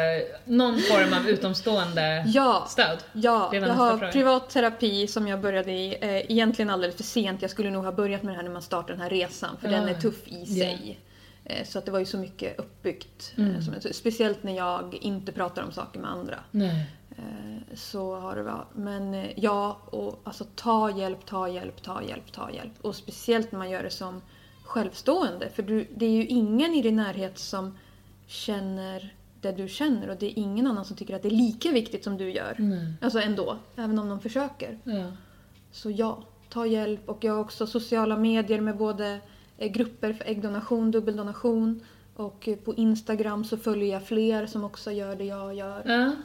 någon 0.46 0.80
form 0.80 1.14
av 1.14 1.30
utomstående 1.30 2.24
Ja, 2.28 2.66
stöd? 2.70 2.98
Ja, 3.14 3.50
jag 3.54 3.62
har 3.62 3.98
fråga. 3.98 4.12
privat 4.12 4.50
terapi 4.50 5.08
som 5.08 5.28
jag 5.28 5.42
började 5.42 5.72
i 5.72 5.98
eh, 6.02 6.32
egentligen 6.32 6.70
alldeles 6.70 6.96
för 6.96 7.04
sent. 7.04 7.42
Jag 7.42 7.52
skulle 7.52 7.70
nog 7.72 7.84
ha 7.86 7.92
börjat 7.92 8.24
med 8.24 8.34
det 8.34 8.36
här 8.38 8.44
när 8.44 8.52
man 8.52 8.62
startar 8.62 8.94
den 8.94 9.02
här 9.02 9.10
resan 9.10 9.58
för 9.62 9.68
den 9.68 9.84
Ah, 9.86 9.90
är 9.90 9.94
tuff 9.94 10.28
i 10.28 10.46
sig. 10.46 11.00
Eh, 11.46 11.66
så 11.66 11.80
att 11.80 11.86
det 11.86 11.92
var 11.92 12.00
ju 12.00 12.06
så 12.06 12.18
mycket 12.18 12.60
uppbyggt. 12.60 13.34
Eh, 13.38 13.44
Mm. 13.44 13.62
som, 13.62 13.74
speciellt 13.94 14.44
när 14.44 14.56
jag 14.58 14.98
inte 15.02 15.32
pratar 15.32 15.64
om 15.64 15.72
saker 15.72 16.00
med 16.00 16.10
andra. 16.12 16.40
Nej. 16.52 16.86
Eh, 17.20 17.76
så 17.76 18.16
har 18.16 18.36
det 18.36 18.44
varit. 18.44 18.68
Men 18.76 19.14
eh, 19.14 19.32
ja, 19.36 19.78
och 19.86 20.22
alltså 20.24 20.46
ta 20.56 20.92
hjälp, 20.92 21.26
ta 21.26 21.50
hjälp, 21.50 21.82
ta 21.82 22.04
hjälp, 22.04 22.32
ta 22.32 22.52
hjälp. 22.52 22.74
Och 22.82 22.96
speciellt 22.96 23.52
när 23.52 23.60
man 23.60 23.70
gör 23.70 23.84
det 23.84 23.90
som 23.90 24.22
självstående. 24.64 25.50
För 25.50 25.64
du, 25.64 25.88
det 25.96 26.06
är 26.06 26.12
ju 26.12 26.26
ingen 26.26 26.74
i 26.74 26.82
din 26.82 26.96
närhet 26.96 27.38
som 27.40 27.78
känner 28.28 29.14
det 29.42 29.52
du 29.52 29.68
känner 29.68 30.10
och 30.10 30.18
det 30.18 30.26
är 30.26 30.40
ingen 30.40 30.68
annan 30.68 30.86
som 30.86 30.96
tycker 30.96 31.16
att 31.16 31.22
det 31.22 31.28
är 31.28 31.32
lika 31.32 31.72
viktigt 31.72 32.04
som 32.04 32.18
du 32.18 32.32
gör. 32.32 32.56
Nej. 32.58 32.94
Alltså 33.02 33.20
ändå, 33.20 33.58
även 33.76 34.00
om 34.00 34.10
de 34.10 34.20
försöker. 34.20 34.80
Ja. 34.84 35.12
Så 35.72 35.92
ja, 35.92 36.24
ta 36.50 36.66
hjälp. 36.66 37.10
Och 37.10 37.24
jag 37.24 37.34
har 37.34 37.40
också 37.40 37.68
sociala 37.68 38.18
medier 38.18 38.62
med 38.62 38.78
både 38.78 39.20
eh, 39.58 39.72
grupper 39.72 40.14
för 40.14 40.26
äggdonation, 40.26 40.92
dubbeldonation. 40.92 41.84
Och 42.16 42.50
på 42.66 42.76
Instagram 42.76 43.44
så 43.44 43.58
följer 43.58 43.94
jag 43.94 44.08
fler 44.08 44.46
som 44.46 44.64
också 44.64 44.92
gör 44.92 45.16
det 45.16 45.26
jag 45.26 45.56
gör. 45.56 45.84
Ja. 45.86 46.16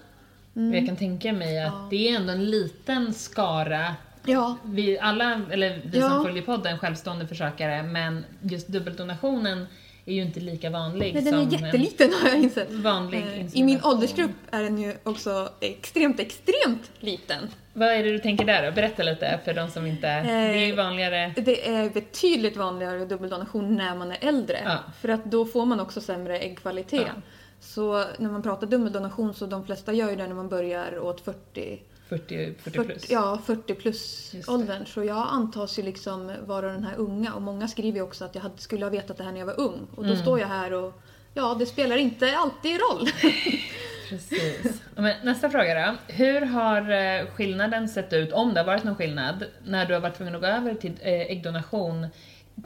Mm. 0.57 0.75
Jag 0.75 0.87
kan 0.87 0.97
tänka 0.97 1.33
mig 1.33 1.63
att 1.63 1.73
Ja. 1.73 1.87
det 1.91 2.09
är 2.09 2.17
ändå 2.17 2.33
en 2.33 2.45
liten 2.51 3.15
skara 3.15 3.95
Ja, 4.27 4.57
vi 4.65 4.99
alla, 4.99 5.41
eller 5.51 5.81
vi 5.85 5.99
Ja. 5.99 6.09
som 6.09 6.25
följer 6.25 6.43
podden, 6.43 6.79
självstående 6.79 7.27
försökare, 7.27 7.83
men 7.83 8.25
just 8.41 8.69
dubbeldonationen 8.69 9.67
är 10.07 10.15
ju 10.15 10.23
inte 10.23 10.41
lika 10.41 10.71
vanlig 10.71 11.15
men 11.15 11.25
den 11.25 11.35
är 11.35 11.53
jätteliten 11.53 12.13
har 12.23 12.29
jag 12.29 12.39
insett. 12.39 12.71
vanlig 12.71 13.21
Eh, 13.21 13.57
I 13.57 13.65
min 13.65 13.81
åldersgrupp 13.85 14.31
är 14.51 14.63
den 14.63 14.79
ju 14.79 14.95
också 15.03 15.49
extremt, 15.61 16.21
extremt 16.21 16.91
liten. 17.01 17.39
Vad 17.73 17.89
är 17.89 18.05
det 18.05 18.11
du 18.13 18.19
tänker 18.19 18.45
där 18.45 18.67
då? 18.67 18.73
Berätta 18.73 19.03
lite 19.03 19.41
för 19.45 19.55
de 19.55 19.71
som 19.71 19.87
inte... 19.87 20.07
det 20.23 20.31
är 20.31 20.67
ju 20.67 20.71
Eh, 20.71 20.77
vanligare... 20.77 21.33
Det 21.37 21.69
är 21.69 21.91
betydligt 21.91 22.57
vanligare 22.57 23.05
dubbeldonation 23.05 23.77
när 23.77 23.95
man 23.97 24.11
är 24.13 24.19
äldre. 24.21 24.59
Ja. 24.65 24.79
För 25.01 25.09
att 25.09 25.25
då 25.25 25.45
får 25.47 25.67
man 25.67 25.81
också 25.81 26.01
sämre 26.01 26.39
äggkvalitet. 26.39 27.03
Ja. 27.07 27.23
Så 27.61 28.05
när 28.19 28.31
man 28.31 28.43
pratar 28.43 28.67
dubbeldonation 28.67 29.35
så 29.35 29.47
de 29.47 29.65
flesta 29.67 29.93
gör 29.93 30.11
ju 30.11 30.17
det 30.17 30.27
när 30.27 30.35
man 30.35 30.49
börjar 30.49 30.99
åt 30.99 31.21
40 31.21 31.83
40, 32.09 32.55
40 32.59 32.71
40, 32.71 32.87
plus. 32.87 33.11
ja, 33.11 33.39
40 33.47 33.75
plus 33.75 34.33
åldern. 34.49 34.87
Så 34.87 35.05
jag 35.05 35.27
antas 35.31 35.79
ju 35.79 35.83
liksom 35.83 36.33
vara 36.47 36.73
den 36.73 36.85
här 36.85 36.97
unga. 36.97 37.33
Och 37.35 37.43
många 37.43 37.69
skriver 37.69 37.99
ju 37.99 38.03
också 38.03 38.25
att 38.25 38.35
jag 38.35 38.43
hade, 38.43 38.59
skulle 38.59 38.85
ha 38.85 38.91
vetat 38.91 39.17
det 39.17 39.25
här 39.25 39.33
när 39.33 39.39
jag 39.39 39.47
var 39.47 39.61
ung. 39.61 39.87
Och 39.97 40.05
då 40.05 40.11
Mm. 40.11 40.23
står 40.23 40.41
jag 40.41 40.47
här 40.49 40.73
och 40.73 41.01
ja, 41.35 41.57
det 41.59 41.67
spelar 41.67 41.97
inte 41.97 42.37
alltid 42.37 42.81
roll. 42.81 43.09
Precis. 44.09 44.83
Men 44.97 45.15
nästa 45.25 45.51
fråga 45.51 45.75
då. 45.87 46.13
Hur 46.15 46.41
har 46.41 46.91
eh, 46.91 47.27
skillnaden 47.27 47.89
sett 47.89 48.13
ut, 48.13 48.33
om 48.33 48.55
det 48.55 48.61
har 48.61 48.67
varit 48.67 48.85
någon 48.85 48.97
skillnad, 48.97 49.45
när 49.65 49.87
du 49.87 49.95
har 49.95 50.01
varit 50.01 50.17
tvungen 50.17 50.35
att 50.35 50.41
gå 50.41 50.47
över 50.47 50.75
till 50.75 50.93
eh, 51.01 51.13
äggdonation 51.13 52.07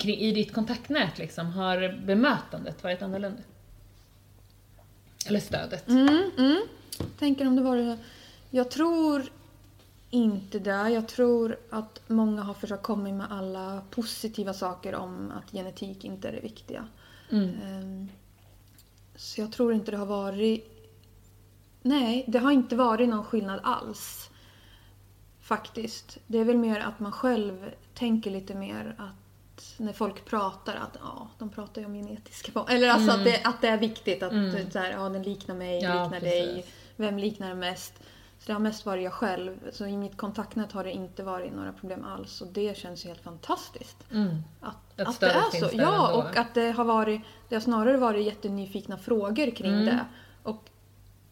i 0.04 0.32
ditt 0.32 0.54
kontaktnät 0.54 1.18
liksom? 1.18 1.46
Har 1.46 2.06
bemötandet 2.06 2.82
varit 2.84 3.02
annorlunda? 3.02 3.42
Eller 5.28 5.40
stödet? 5.40 5.88
Mm, 5.88 6.30
mm. 6.38 6.62
Tänker 7.18 7.46
om 7.46 7.56
det 7.56 7.62
var 7.62 7.76
det. 7.76 7.98
Jag 8.50 8.70
tror 8.70 9.22
inte 10.10 10.58
det. 10.58 10.88
Jag 10.90 11.08
tror 11.08 11.56
att 11.70 12.00
många 12.06 12.42
har 12.42 12.54
försökt 12.54 12.82
komma 12.82 13.02
med 13.12 13.26
alla 13.30 13.82
positiva 13.90 14.54
saker 14.54 14.94
om 14.94 15.30
att 15.30 15.52
genetik 15.52 16.04
inte 16.04 16.28
är 16.28 16.32
det 16.32 16.40
viktiga. 16.40 16.88
Mm. 17.30 17.54
Ehm, 17.62 18.08
Så 19.16 19.40
jag 19.40 19.52
tror 19.52 19.72
inte 19.72 19.90
det 19.90 19.96
har 19.96 20.06
varit... 20.06 20.74
Nej, 21.82 22.24
det 22.28 22.38
har 22.38 22.50
inte 22.50 22.76
varit 22.76 23.08
någon 23.08 23.24
skillnad 23.24 23.60
alls. 23.62 24.30
Faktiskt. 25.40 26.18
Det 26.26 26.38
är 26.38 26.44
väl 26.44 26.58
mer 26.58 26.80
att 26.80 27.00
man 27.00 27.12
själv 27.12 27.70
tänker 27.94 28.30
lite 28.30 28.54
mer 28.54 28.94
att 28.98 29.27
när 29.76 29.92
folk 29.92 30.24
pratar 30.24 30.74
att 30.74 30.96
ja, 31.02 31.28
de 31.38 31.48
pratar 31.48 31.80
ju 31.82 31.86
om 31.86 31.94
genetiska 31.94 32.52
barn. 32.52 32.66
Eller 32.68 32.88
alltså 32.90 33.10
Mm. 33.10 33.20
att, 33.20 33.24
det, 33.24 33.40
att 33.48 33.60
det 33.60 33.68
är 33.68 33.78
viktigt 33.78 34.22
att 34.22 34.32
Mm. 34.32 34.70
så 34.70 34.78
här, 34.78 34.90
ja, 34.90 35.08
den 35.08 35.22
liknar 35.22 35.54
mig, 35.54 35.82
Ja, 35.82 36.02
liknar 36.02 36.20
precis. 36.20 36.30
dig. 36.54 36.64
Vem 36.96 37.18
liknar 37.18 37.48
den 37.48 37.58
mest? 37.58 37.94
Så 38.40 38.46
det 38.46 38.52
har 38.52 38.60
mest 38.60 38.86
varit 38.86 39.04
jag 39.04 39.12
själv. 39.12 39.56
Så 39.72 39.86
i 39.86 39.96
mitt 39.96 40.16
kontaktnät 40.16 40.72
har 40.72 40.84
det 40.84 40.92
inte 40.92 41.22
varit 41.22 41.52
några 41.54 41.72
problem 41.72 42.04
alls. 42.04 42.40
Och 42.40 42.46
det 42.46 42.76
känns 42.78 43.04
ju 43.04 43.08
helt 43.08 43.22
fantastiskt. 43.22 43.96
Mm. 44.12 44.42
Att, 44.60 45.00
Att 45.00 45.08
att, 45.08 45.20
det 45.20 45.26
är 45.26 45.50
så. 45.68 45.68
Ja, 45.72 46.06
ändå. 46.08 46.18
och 46.18 46.36
att 46.36 46.54
det 46.54 46.70
har 46.70 46.84
varit... 46.84 47.20
Det 47.48 47.54
har 47.54 47.60
snarare 47.60 47.96
varit 47.96 48.26
jättenyfikna 48.26 48.98
frågor 48.98 49.50
kring 49.56 49.72
Mm. 49.72 49.86
det. 49.86 50.04
Och 50.42 50.64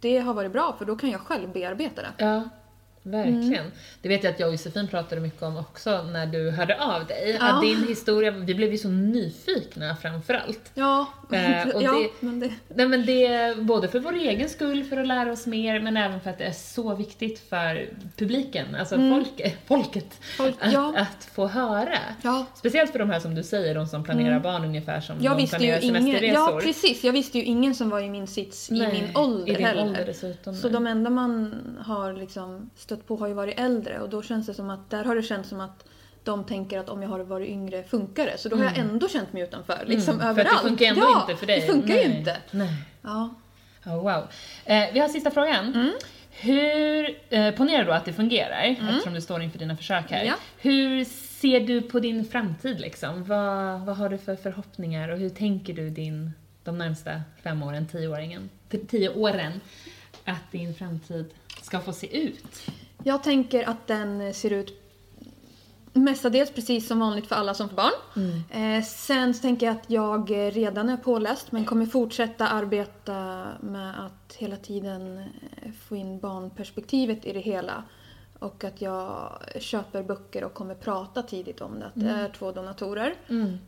det 0.00 0.18
har 0.18 0.34
varit 0.34 0.52
bra 0.52 0.74
för 0.78 0.84
då 0.84 0.96
kan 0.96 1.10
jag 1.10 1.20
själv 1.20 1.52
bearbeta 1.52 2.02
det. 2.02 2.24
Ja. 2.24 2.42
Verkligen. 3.10 3.64
Det 4.02 4.08
vet 4.08 4.24
jag 4.24 4.32
att 4.32 4.40
jag 4.40 4.46
och 4.46 4.52
Josefin 4.54 4.88
pratade 4.88 5.20
mycket 5.20 5.42
om 5.42 5.56
också 5.56 6.02
när 6.02 6.26
du 6.26 6.50
hörde 6.50 6.80
av 6.80 7.06
dig. 7.06 7.36
Ja. 7.40 7.52
Att 7.54 7.62
din 7.62 7.88
historia, 7.88 8.30
vi 8.30 8.54
blev 8.54 8.72
ju 8.72 8.78
så 8.78 8.88
nyfikna 8.88 9.96
framförallt. 9.96 10.70
Ja, 10.74 11.06
Eh, 11.32 11.68
och 11.68 11.82
ja 11.82 11.92
det- 11.92 12.26
men 12.26 12.40
det... 12.40 12.50
Nej 12.68 12.88
men 12.88 13.06
det 13.06 13.56
både 13.62 13.88
för 13.88 13.98
vår 14.00 14.12
egen 14.14 14.48
skull, 14.48 14.84
för 14.84 14.96
att 14.96 15.06
lära 15.06 15.32
oss 15.32 15.46
mer, 15.46 15.80
men 15.80 15.96
även 15.96 16.20
för 16.20 16.30
att 16.30 16.38
det 16.38 16.44
är 16.44 16.52
så 16.52 16.94
viktigt 16.94 17.38
för 17.48 17.88
publiken, 18.16 18.74
alltså 18.74 18.96
folket, 18.96 19.54
folket 19.66 20.04
Mm. 20.04 20.36
Folk- 20.36 20.56
att, 20.60 20.72
ja. 20.72 20.94
att 20.96 21.24
få 21.24 21.46
höra. 21.46 21.98
Ja. 22.22 22.46
Speciellt 22.54 22.92
för 22.92 22.98
de 22.98 23.10
här 23.10 23.20
som 23.20 23.34
du 23.34 23.42
säger, 23.42 23.74
de 23.74 23.86
som 23.86 24.04
planerar 24.04 24.40
barn 24.40 24.64
ungefär 24.64 25.00
som 25.00 25.16
Jag 25.22 25.38
de 25.38 25.46
planerar 25.46 25.80
ingen, 25.84 26.02
semesterresor. 26.04 26.52
ja 26.54 26.60
precis, 26.62 27.04
jag 27.04 27.12
visste 27.12 27.38
ju 27.38 27.44
ingen 27.44 27.74
som 27.74 27.90
var 27.90 28.00
i 28.00 28.10
min 28.10 28.26
sits 28.26 28.70
i 28.70 28.74
Nej, 28.78 28.92
min 28.92 29.16
ålder 29.16 29.60
i 29.60 29.62
heller. 29.62 29.82
ålder 29.82 30.52
så 30.52 30.68
de 30.68 30.86
enda 30.86 31.10
man 31.10 31.54
har 31.86 32.12
liksom 32.12 32.70
stött 32.76 32.95
på 32.96 33.16
har 33.16 33.26
ju 33.28 33.34
varit 33.34 33.60
äldre 33.60 34.00
och 34.00 34.08
då 34.08 34.22
känns 34.22 34.46
det 34.46 34.54
som 34.54 34.70
att, 34.70 34.90
där 34.90 35.04
har 35.04 35.16
det 35.16 35.22
känts 35.22 35.48
som 35.48 35.60
att 35.60 35.84
de 36.24 36.44
tänker 36.44 36.78
att 36.78 36.88
om 36.88 37.02
jag 37.02 37.08
har 37.08 37.18
varit 37.20 37.48
yngre 37.48 37.82
funkar 37.82 38.26
det. 38.26 38.38
Så 38.38 38.48
då 38.48 38.56
har 38.56 38.64
jag 38.64 38.78
ändå 38.78 39.08
känt 39.08 39.32
mig 39.32 39.42
utanför. 39.42 39.84
Liksom 39.86 40.14
Mm, 40.14 40.26
överallt. 40.26 40.48
För 40.48 40.56
att 40.56 40.62
det 40.62 40.68
funkar 40.68 40.86
ändå 40.86 41.00
ja, 41.00 41.20
inte 41.20 41.36
för 41.36 41.46
dig. 41.46 41.60
det 41.60 41.66
funkar 41.66 41.94
Nej. 41.94 42.08
ju 42.08 42.18
inte. 42.18 42.36
Nej. 42.50 42.68
Ja. 43.02 43.34
Oh, 43.86 43.96
wow. 44.02 44.28
Eh, 44.64 44.84
vi 44.92 44.98
har 44.98 45.08
sista 45.08 45.30
frågan. 45.30 45.74
Mm. 45.74 45.92
Hur, 46.30 47.18
eh, 47.30 47.54
ponera 47.54 47.84
då 47.84 47.92
att 47.92 48.04
det 48.04 48.12
fungerar, 48.12 48.62
eftersom 48.62 49.14
du 49.14 49.20
står 49.20 49.42
inför 49.42 49.58
dina 49.58 49.76
försök 49.76 50.10
här. 50.10 50.24
Ja. 50.24 50.34
Hur 50.58 51.04
ser 51.40 51.60
du 51.60 51.82
på 51.82 52.00
din 52.00 52.24
framtid 52.24 52.80
liksom? 52.80 53.24
Vad, 53.24 53.80
vad 53.80 53.96
har 53.96 54.08
du 54.08 54.18
för 54.18 54.36
förhoppningar 54.36 55.08
och 55.08 55.18
hur 55.18 55.30
tänker 55.30 55.72
du 55.74 55.90
din, 55.90 56.32
de 56.64 56.78
närmsta 56.78 57.20
fem 57.42 57.62
åren, 57.62 57.86
tioåringen, 57.86 58.50
tio 58.88 59.08
åren, 59.08 59.60
att 60.24 60.52
din 60.52 60.74
framtid 60.74 61.24
ska 61.62 61.80
få 61.80 61.92
se 61.92 62.18
ut? 62.22 62.66
Jag 63.06 63.22
tänker 63.22 63.68
att 63.68 63.86
den 63.86 64.34
ser 64.34 64.52
ut 64.52 64.82
mestadels 65.92 66.50
precis 66.50 66.88
som 66.88 67.00
vanligt 67.00 67.26
för 67.26 67.34
alla 67.36 67.54
som 67.54 67.68
får 67.68 67.76
barn. 67.76 67.92
Mm. 68.16 68.78
Eh, 68.78 68.84
sen 68.84 69.34
så 69.34 69.42
tänker 69.42 69.66
jag 69.66 69.76
att 69.76 69.90
jag 69.90 70.30
redan 70.56 70.88
är 70.88 70.96
påläst 70.96 71.52
men 71.52 71.64
kommer 71.64 71.86
fortsätta 71.86 72.48
arbeta 72.48 73.46
med 73.60 74.04
att 74.06 74.34
hela 74.36 74.56
tiden 74.56 75.18
eh, 75.18 75.70
få 75.88 75.96
in 75.96 76.18
barnperspektivet 76.20 77.24
i 77.26 77.32
det 77.32 77.40
hela. 77.40 77.82
Och 78.38 78.64
att 78.64 78.80
jag 78.80 79.32
köper 79.60 80.02
böcker 80.02 80.44
och 80.44 80.54
kommer 80.54 80.74
prata 80.74 81.22
tidigt 81.22 81.60
om 81.60 81.78
det. 81.80 81.86
Att 81.86 81.92
det 81.94 82.08
är 82.10 82.28
två 82.38 82.52
donatorer. 82.52 83.14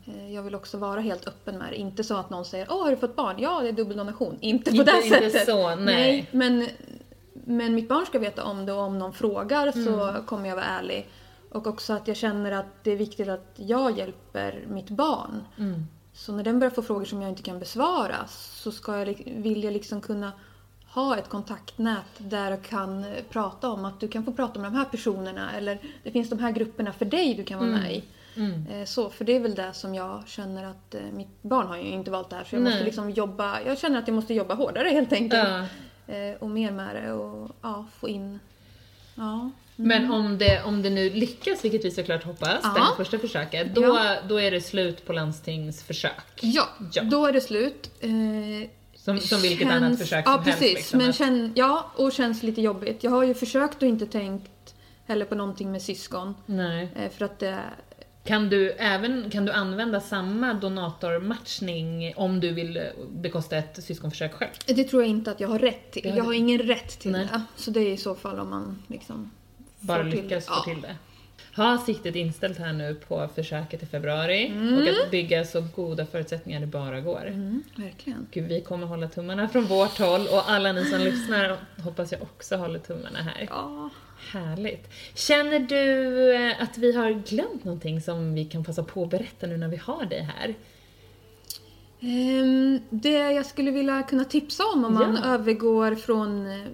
Eh, 0.05 0.33
Jag 0.33 0.43
vill 0.43 0.55
också 0.55 0.77
vara 0.77 0.99
helt 0.99 1.27
öppen 1.27 1.57
med 1.57 1.67
det. 1.71 1.75
Inte 1.77 2.03
så 2.03 2.15
att 2.17 2.29
någon 2.29 2.45
säger 2.45 2.67
Åh, 2.69 2.83
har 2.83 2.89
du 2.91 2.97
fått 2.97 3.15
barn? 3.15 3.35
Ja, 3.39 3.59
det 3.61 3.67
är 3.67 3.71
dubbeldonation. 3.73 4.37
Inte 4.41 4.71
på 4.71 4.77
Inte- 4.77 4.91
det 4.91 5.03
inte 5.05 5.29
sättet. 5.29 5.45
så, 5.45 5.75
nej. 5.75 6.27
men, 6.31 6.67
men 7.49 7.75
mitt 7.75 7.89
barn 7.89 8.05
ska 8.05 8.19
veta 8.19 8.43
om 8.43 8.65
det 8.65 8.73
och 8.73 8.81
om 8.83 8.99
någon 8.99 9.13
frågar 9.13 9.71
så 9.71 10.09
Mm. 10.09 10.23
kommer 10.25 10.49
jag 10.49 10.55
vara 10.55 10.65
ärlig. 10.65 11.09
Och 11.51 11.67
också 11.67 11.93
att 11.93 12.07
jag 12.07 12.17
känner 12.17 12.51
att 12.51 12.83
det 12.83 12.91
är 12.91 12.95
viktigt 12.97 13.27
att 13.29 13.53
jag 13.55 13.97
hjälper 13.97 14.65
mitt 14.67 14.89
barn. 14.89 15.43
Mm. 15.57 15.85
Så 16.13 16.31
när 16.31 16.43
den 16.43 16.59
börjar 16.59 16.71
få 16.71 16.81
frågor 16.81 17.05
som 17.05 17.21
jag 17.21 17.29
inte 17.31 17.43
kan 17.43 17.59
besvara 17.59 18.15
så 18.27 18.71
ska 18.71 18.97
jag, 18.97 19.23
vill 19.25 19.63
jag 19.63 19.73
liksom 19.73 20.01
kunna 20.01 20.31
ha 20.87 21.17
ett 21.17 21.29
kontaktnät 21.29 22.05
där 22.17 22.51
jag 22.51 22.61
kan 22.63 23.03
eh, 23.03 23.09
prata 23.29 23.69
om 23.69 23.85
att 23.85 23.99
du 23.99 24.07
kan 24.07 24.25
få 24.25 24.33
prata 24.33 24.59
med 24.59 24.71
de 24.71 24.77
här 24.77 24.85
personerna 24.85 25.51
eller 25.57 25.79
det 26.03 26.11
finns 26.11 26.29
de 26.29 26.39
här 26.39 26.51
grupperna 26.51 26.93
för 26.93 27.05
dig 27.05 27.33
du 27.33 27.43
kan 27.43 27.59
vara 27.59 27.69
med 27.69 27.93
i. 27.95 28.03
Mm. 28.35 28.67
Eh, 28.67 28.85
Så, 28.85 29.09
för 29.09 29.25
det 29.25 29.35
är 29.35 29.39
väl 29.39 29.55
det 29.55 29.73
som 29.73 29.95
jag 29.95 30.23
känner 30.27 30.65
att 30.65 30.95
eh, 30.95 31.01
mitt 31.13 31.41
barn 31.43 31.67
har 31.67 31.77
ju 31.77 31.83
inte 31.83 32.11
valt 32.11 32.29
det 32.29 32.35
här 32.35 32.43
så 32.43 32.55
jag 32.55 32.61
måste 32.63 32.75
Nej. 32.75 32.85
liksom 32.85 33.09
jobba, 33.09 33.61
jag 33.61 33.77
känner 33.77 33.99
att 33.99 34.07
jag 34.07 34.15
måste 34.15 34.33
jobba 34.33 34.53
hårdare 34.53 34.89
helt 34.89 35.13
enkelt. 35.13 35.43
Ja. 35.47 35.65
Eh, 36.09 36.35
Och 36.39 36.49
mer 36.49 36.71
med 36.71 36.95
det 36.95 37.11
och 37.11 37.51
ja, 37.61 37.85
få 37.99 38.09
in, 38.09 38.39
ja. 39.15 39.51
Men 39.75 40.11
om 40.11 40.37
det, 40.37 40.63
om 40.63 40.81
det 40.81 40.89
nu 40.89 41.09
lyckas, 41.09 41.63
vilket 41.65 41.85
vi 41.85 41.91
såklart 41.91 42.23
hoppas, 42.23 42.59
Ja. 42.63 42.69
det 42.89 43.03
första 43.03 43.19
försöket, 43.19 43.75
då, 43.75 43.81
Ja. 43.81 44.15
då 44.29 44.39
är 44.41 44.51
det 44.51 44.61
slut 44.61 45.05
på 45.05 45.13
landstingsförsök. 45.13 46.11
Ja, 46.41 46.67
Ja. 46.93 47.03
då 47.03 47.25
är 47.25 47.33
det 47.33 47.41
slut. 47.41 47.91
Eh, 47.99 48.09
Som, 48.95 49.19
som 49.19 49.41
vilket 49.41 49.67
känns- 49.67 49.83
annat 49.83 49.99
försök 49.99 50.23
ja, 50.27 50.33
som 50.33 50.43
precis, 50.43 50.61
helst. 50.61 50.75
Liksom, 50.75 50.97
men 50.99 51.13
känn, 51.13 51.51
ja, 51.55 51.91
och 51.95 52.11
känns 52.11 52.43
lite 52.43 52.61
jobbigt. 52.61 53.03
Jag 53.03 53.11
har 53.11 53.23
ju 53.23 53.33
försökt 53.33 53.81
och 53.83 53.87
inte 53.89 54.05
tänkt 54.05 54.75
heller 55.07 55.25
på 55.25 55.35
någonting 55.35 55.71
med 55.71 55.81
syskon. 55.81 56.35
Nej. 56.45 56.89
Eh, 56.95 57.09
för 57.11 57.25
att 57.25 57.39
det... 57.39 57.59
Kan 58.29 58.49
du 58.49 58.71
även 58.71 59.29
kan 59.29 59.45
du 59.45 59.51
använda 59.51 60.01
samma 60.01 60.53
donatormatchning 60.53 62.13
om 62.15 62.39
du 62.39 62.53
vill 62.53 62.81
bekosta 63.11 63.57
ett 63.57 63.83
syskonförsök 63.83 64.33
själv? 64.33 64.51
Det 64.65 64.83
tror 64.83 65.01
jag 65.01 65.09
inte 65.09 65.31
att 65.31 65.39
jag 65.39 65.47
har 65.47 65.59
rätt 65.59 65.91
till. 65.91 66.13
Jag 66.17 66.23
har 66.23 66.33
ingen 66.33 66.59
rätt 66.59 66.99
till 66.99 67.11
Nej. 67.11 67.27
det. 67.31 67.41
Så 67.55 67.71
det 67.71 67.79
är 67.79 67.91
i 67.91 67.97
så 67.97 68.15
fall 68.15 68.39
om 68.39 68.49
man 68.49 68.83
liksom... 68.87 69.31
Bara 69.79 70.03
lyckas 70.03 70.45
få 70.45 70.63
till 70.63 70.81
det. 70.81 70.95
Ha 71.55 71.77
siktet 71.77 72.15
inställt 72.15 72.57
här 72.57 72.73
nu 72.73 72.95
på 72.95 73.29
försöket 73.35 73.83
i 73.83 73.85
februari 73.85 74.47
Mm. 74.47 74.73
och 74.73 74.89
att 74.89 75.11
bygga 75.11 75.45
så 75.45 75.61
goda 75.75 76.05
förutsättningar 76.05 76.59
det 76.59 76.67
bara 76.67 77.01
går. 77.01 77.27
Mm, 77.27 77.63
verkligen. 77.75 78.27
Gud, 78.31 78.47
vi 78.47 78.61
kommer 78.61 78.87
hålla 78.87 79.07
tummarna 79.07 79.47
från 79.49 79.65
vårt 79.65 79.99
håll 79.99 80.27
och 80.27 80.51
alla 80.51 80.71
ni 80.71 80.85
som 80.85 80.99
lyssnar 81.03 81.57
hoppas 81.83 82.11
jag 82.11 82.21
också 82.21 82.55
håller 82.55 82.79
tummarna 82.79 83.19
här. 83.19 83.47
Ja. 83.49 83.89
Härligt. 84.31 84.89
Känner 85.15 85.59
du 85.59 86.33
eh, 86.35 86.61
att 86.63 86.77
vi 86.77 86.95
har 86.95 87.11
glömt 87.11 87.63
någonting 87.63 88.01
som 88.01 88.33
vi 88.33 88.45
kan 88.45 88.63
passa 88.63 88.83
på 88.83 89.03
att 89.03 89.09
berätta 89.09 89.47
nu 89.47 89.57
när 89.57 89.67
vi 89.67 89.77
har 89.77 90.05
dig 90.05 90.21
här? 90.21 90.55
Ehm, 92.01 92.79
det 92.89 93.09
jag 93.31 93.45
skulle 93.45 93.71
vilja 93.71 94.03
kunna 94.03 94.25
tipsa 94.25 94.63
om 94.73 94.85
om 94.85 94.93
man 94.93 95.19
Ja. 95.23 95.33
övergår 95.33 95.95
från 95.95 96.47
eh, 96.47 96.65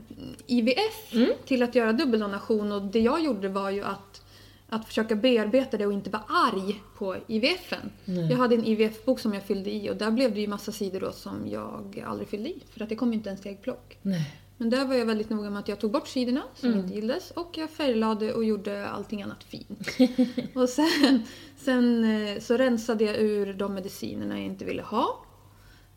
IVF 0.48 1.14
Mm. 1.14 1.30
till 1.46 1.64
att 1.64 1.76
göra 1.76 1.94
dubbeldonation 1.94 2.72
och 2.72 2.82
det 2.82 3.00
jag 3.00 3.24
gjorde 3.24 3.50
var 3.50 3.70
ju 3.70 3.84
att, 3.84 4.22
att 4.70 4.86
försöka 4.88 5.16
bearbeta 5.16 5.78
det 5.78 5.86
och 5.86 5.94
inte 5.94 6.10
vara 6.10 6.24
arg 6.28 6.82
på 6.98 7.16
IVFen. 7.28 7.92
Nej. 8.06 8.30
Jag 8.30 8.38
hade 8.38 8.56
en 8.56 8.66
IVF-bok 8.66 9.20
som 9.20 9.34
jag 9.34 9.44
fyllde 9.44 9.72
i 9.72 9.90
och 9.90 9.96
där 9.96 10.12
blev 10.12 10.34
det 10.34 10.42
ju 10.42 10.48
massa 10.48 10.72
sidor 10.72 11.00
då 11.00 11.12
som 11.12 11.48
jag 11.52 12.04
aldrig 12.08 12.28
fyllde 12.30 12.50
i 12.50 12.56
för 12.74 12.84
att 12.84 12.90
det 12.90 12.96
kom 12.96 13.14
inte 13.14 13.30
ens 13.30 13.42
till 13.42 13.52
äggplock. 13.52 13.98
Nej. 14.02 14.32
Men 14.58 14.70
där 14.70 14.86
var 14.86 14.96
jag 14.96 15.06
väldigt 15.06 15.30
noga 15.30 15.50
med 15.50 15.60
att 15.60 15.68
jag 15.68 15.80
tog 15.80 15.92
bort 15.92 16.08
sidorna 16.08 16.42
som 16.56 16.70
Mm. 16.70 16.82
inte 16.84 16.96
gillades 16.96 17.32
och 17.32 17.58
jag 17.58 17.70
färglade 17.70 18.34
och 18.34 18.44
gjorde 18.46 18.88
allting 18.90 19.22
annat 19.24 19.44
fint. 19.44 19.88
och 20.56 20.70
sen, 20.70 21.24
sen 21.58 22.04
eh, 22.04 22.40
så 22.40 22.58
rensade 22.58 23.04
jag 23.04 23.16
ur 23.18 23.54
de 23.54 23.74
medicinerna 23.74 24.36
jag 24.36 24.46
inte 24.46 24.66
ville 24.66 24.82
ha. 24.82 25.26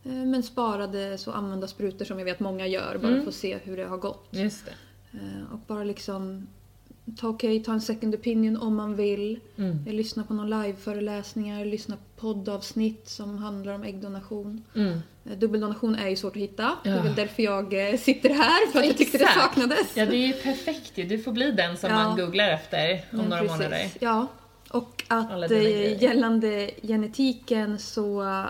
Eh, 0.05 0.13
Men 0.13 0.43
sparade 0.43 1.19
så 1.19 1.31
använda 1.33 1.67
sprutor 1.67 2.05
som 2.05 2.19
jag 2.19 2.25
vet 2.25 2.41
många 2.41 2.67
gör 2.67 2.99
bara 2.99 3.09
Mm. 3.13 3.21
för 3.23 3.29
att 3.29 3.35
se 3.35 3.59
hur 3.59 3.77
det 3.77 3.85
har 3.85 3.99
gått. 3.99 4.29
Just 4.31 4.65
det. 4.65 4.73
Eh, 5.19 5.53
Och 5.53 5.59
bara 5.67 5.85
liksom 5.85 6.47
ta, 7.17 7.29
okay, 7.29 7.63
ta 7.65 7.73
en 7.73 7.81
second 7.81 8.15
opinion 8.15 8.57
om 8.57 8.77
man 8.77 8.97
vill. 8.97 9.41
Mm. 9.57 9.79
Jag 9.87 9.95
lyssnar 9.95 10.25
på 10.25 10.35
någon 10.35 10.51
liveföreläsningar, 10.51 11.65
lyssnar 11.65 11.97
på 11.97 12.03
poddavsnitt 12.17 13.09
som 13.09 13.39
handlar 13.39 13.73
om 13.73 13.83
äggdonation. 13.83 14.65
Mm. 14.75 14.99
Eh, 15.25 15.39
Dubbeldonation 15.39 15.95
är 15.95 16.09
ju 16.09 16.17
svårt 16.17 16.37
att 16.37 16.43
hitta. 16.43 16.77
Det 16.85 16.91
är 16.91 16.97
Ja. 16.97 17.03
väl 17.03 17.15
därför 17.15 17.43
jag 17.43 17.91
eh, 17.91 17.97
sitter 17.99 18.29
här, 18.31 18.73
för 18.73 18.79
att 18.79 18.87
jag 18.87 18.97
tyckte 18.97 19.19
det 19.19 19.27
saknades. 19.35 19.97
Ja, 19.97 20.07
det 20.07 20.17
är 20.17 20.27
ju 20.27 20.33
perfekt 20.33 20.93
ju. 20.99 21.05
Du 21.05 21.19
får 21.19 21.33
bli 21.33 21.51
den 21.51 21.77
som 21.77 21.91
Ja. 21.91 21.97
man 21.97 22.17
googlar 22.17 22.49
efter 22.49 22.93
om 23.13 23.19
Men 23.19 23.29
några 23.29 23.43
precis. 23.43 23.57
månader. 23.59 23.91
Ja. 24.01 24.27
Och 24.71 25.05
att 25.09 25.51
eh, 25.51 26.03
gällande 26.03 26.71
genetiken 26.83 27.79
så 27.79 28.23
eh, 28.23 28.45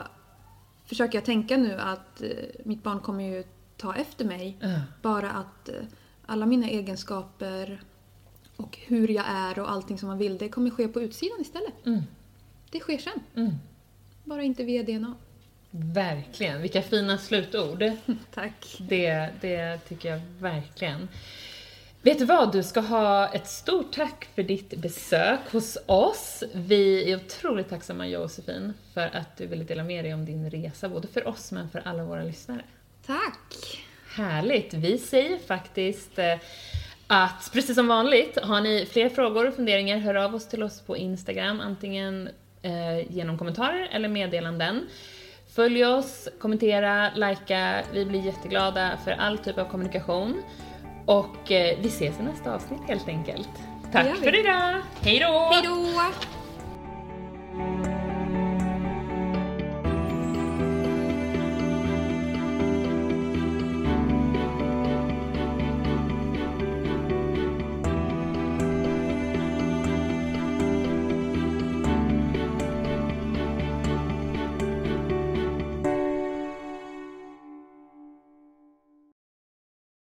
försöker 0.87 1.19
jag 1.19 1.25
tänka 1.25 1.57
nu 1.57 1.75
att 1.81 2.23
eh, 2.23 2.29
mitt 2.65 2.83
barn 2.83 3.01
kommer 3.01 3.25
ju 3.25 3.45
ta 3.77 3.95
efter 3.95 4.25
mig. 4.25 4.57
Ja. 4.61 4.69
Bara 5.03 5.31
att 5.31 5.69
eh, 5.69 5.75
alla 6.27 6.47
mina 6.47 6.69
egenskaper 6.69 7.81
och 8.59 8.79
hur 8.87 9.09
jag 9.09 9.25
är 9.29 9.59
och 9.59 9.71
allting 9.71 9.99
som 9.99 10.09
man 10.09 10.19
vill, 10.19 10.39
det 10.39 10.49
kommer 10.49 10.71
ske 10.71 10.89
på 10.89 11.03
utsidan 11.03 11.41
istället. 11.41 11.87
Mm. 11.87 12.03
Det 12.71 12.81
sker 12.81 12.99
sen. 12.99 13.21
Mm. 13.37 13.55
Bara 14.25 14.43
inte 14.43 14.65
via 14.65 14.83
DNA. 14.83 15.15
Verkligen. 15.71 16.63
Vilka 16.63 16.83
fina 16.83 17.19
slutord. 17.19 17.85
Tack. 18.35 18.77
Det, 18.79 19.29
det 19.41 19.79
tycker 19.89 20.09
jag 20.09 20.21
verkligen. 20.41 21.09
Vet 22.03 22.19
du 22.19 22.25
vad? 22.25 22.53
Du 22.53 22.63
ska 22.63 22.81
ha 22.81 23.29
ett 23.29 23.47
stort 23.47 23.93
tack 23.93 24.29
för 24.35 24.43
ditt 24.43 24.77
besök 24.77 25.41
hos 25.53 25.79
oss. 25.87 26.45
Vi 26.55 27.13
är 27.13 27.17
otroligt 27.17 27.69
tacksamma 27.69 28.07
Josefin 28.07 28.73
för 28.95 29.17
att 29.17 29.37
du 29.37 29.47
ville 29.47 29.65
dela 29.65 29.85
med 29.85 30.05
dig 30.05 30.15
om 30.15 30.25
din 30.25 30.51
resa, 30.51 30.89
både 30.89 31.09
för 31.09 31.29
oss 31.29 31.53
men 31.53 31.69
för 31.69 31.83
alla 31.85 32.05
våra 32.05 32.23
lyssnare. 32.23 32.65
Tack. 33.07 33.79
Härligt! 34.09 34.75
Vi 34.75 34.99
säger 34.99 35.39
faktiskt 35.39 36.19
eh, 36.19 36.35
att 37.09 37.51
precis 37.53 37.75
som 37.75 37.89
vanligt, 37.89 38.39
har 38.43 38.61
ni 38.61 38.89
fler 38.93 39.09
frågor 39.09 39.49
och 39.49 39.55
funderingar, 39.55 39.99
hör 39.99 40.15
av 40.15 40.35
oss 40.35 40.49
till 40.49 40.63
oss 40.63 40.81
på 40.81 40.97
Instagram, 40.97 41.61
antingen 41.61 42.29
eh, 42.63 43.13
genom 43.13 43.39
kommentarer 43.39 43.89
eller 43.93 44.09
meddelanden. 44.09 44.87
Följ 45.55 45.85
oss, 45.85 46.29
kommentera, 46.41 47.11
likea, 47.15 47.83
vi 47.93 48.05
blir 48.05 48.21
jätteglada 48.21 48.99
för 49.05 49.11
all 49.11 49.39
typ 49.39 49.59
av 49.59 49.65
kommunikation. 49.65 50.43
Och 51.07 51.53
eh, 51.53 51.79
vi 51.81 51.89
ses 51.89 52.21
i 52.21 52.23
nästa 52.23 52.55
avsnitt 52.55 52.81
helt 52.89 53.09
enkelt. 53.09 53.51
Tack 53.93 54.17
för 54.17 54.41
idag! 54.41 54.83
Hej 55.01 55.19
då! 55.19 55.51
Hej 55.53 55.63
då! 55.63 57.98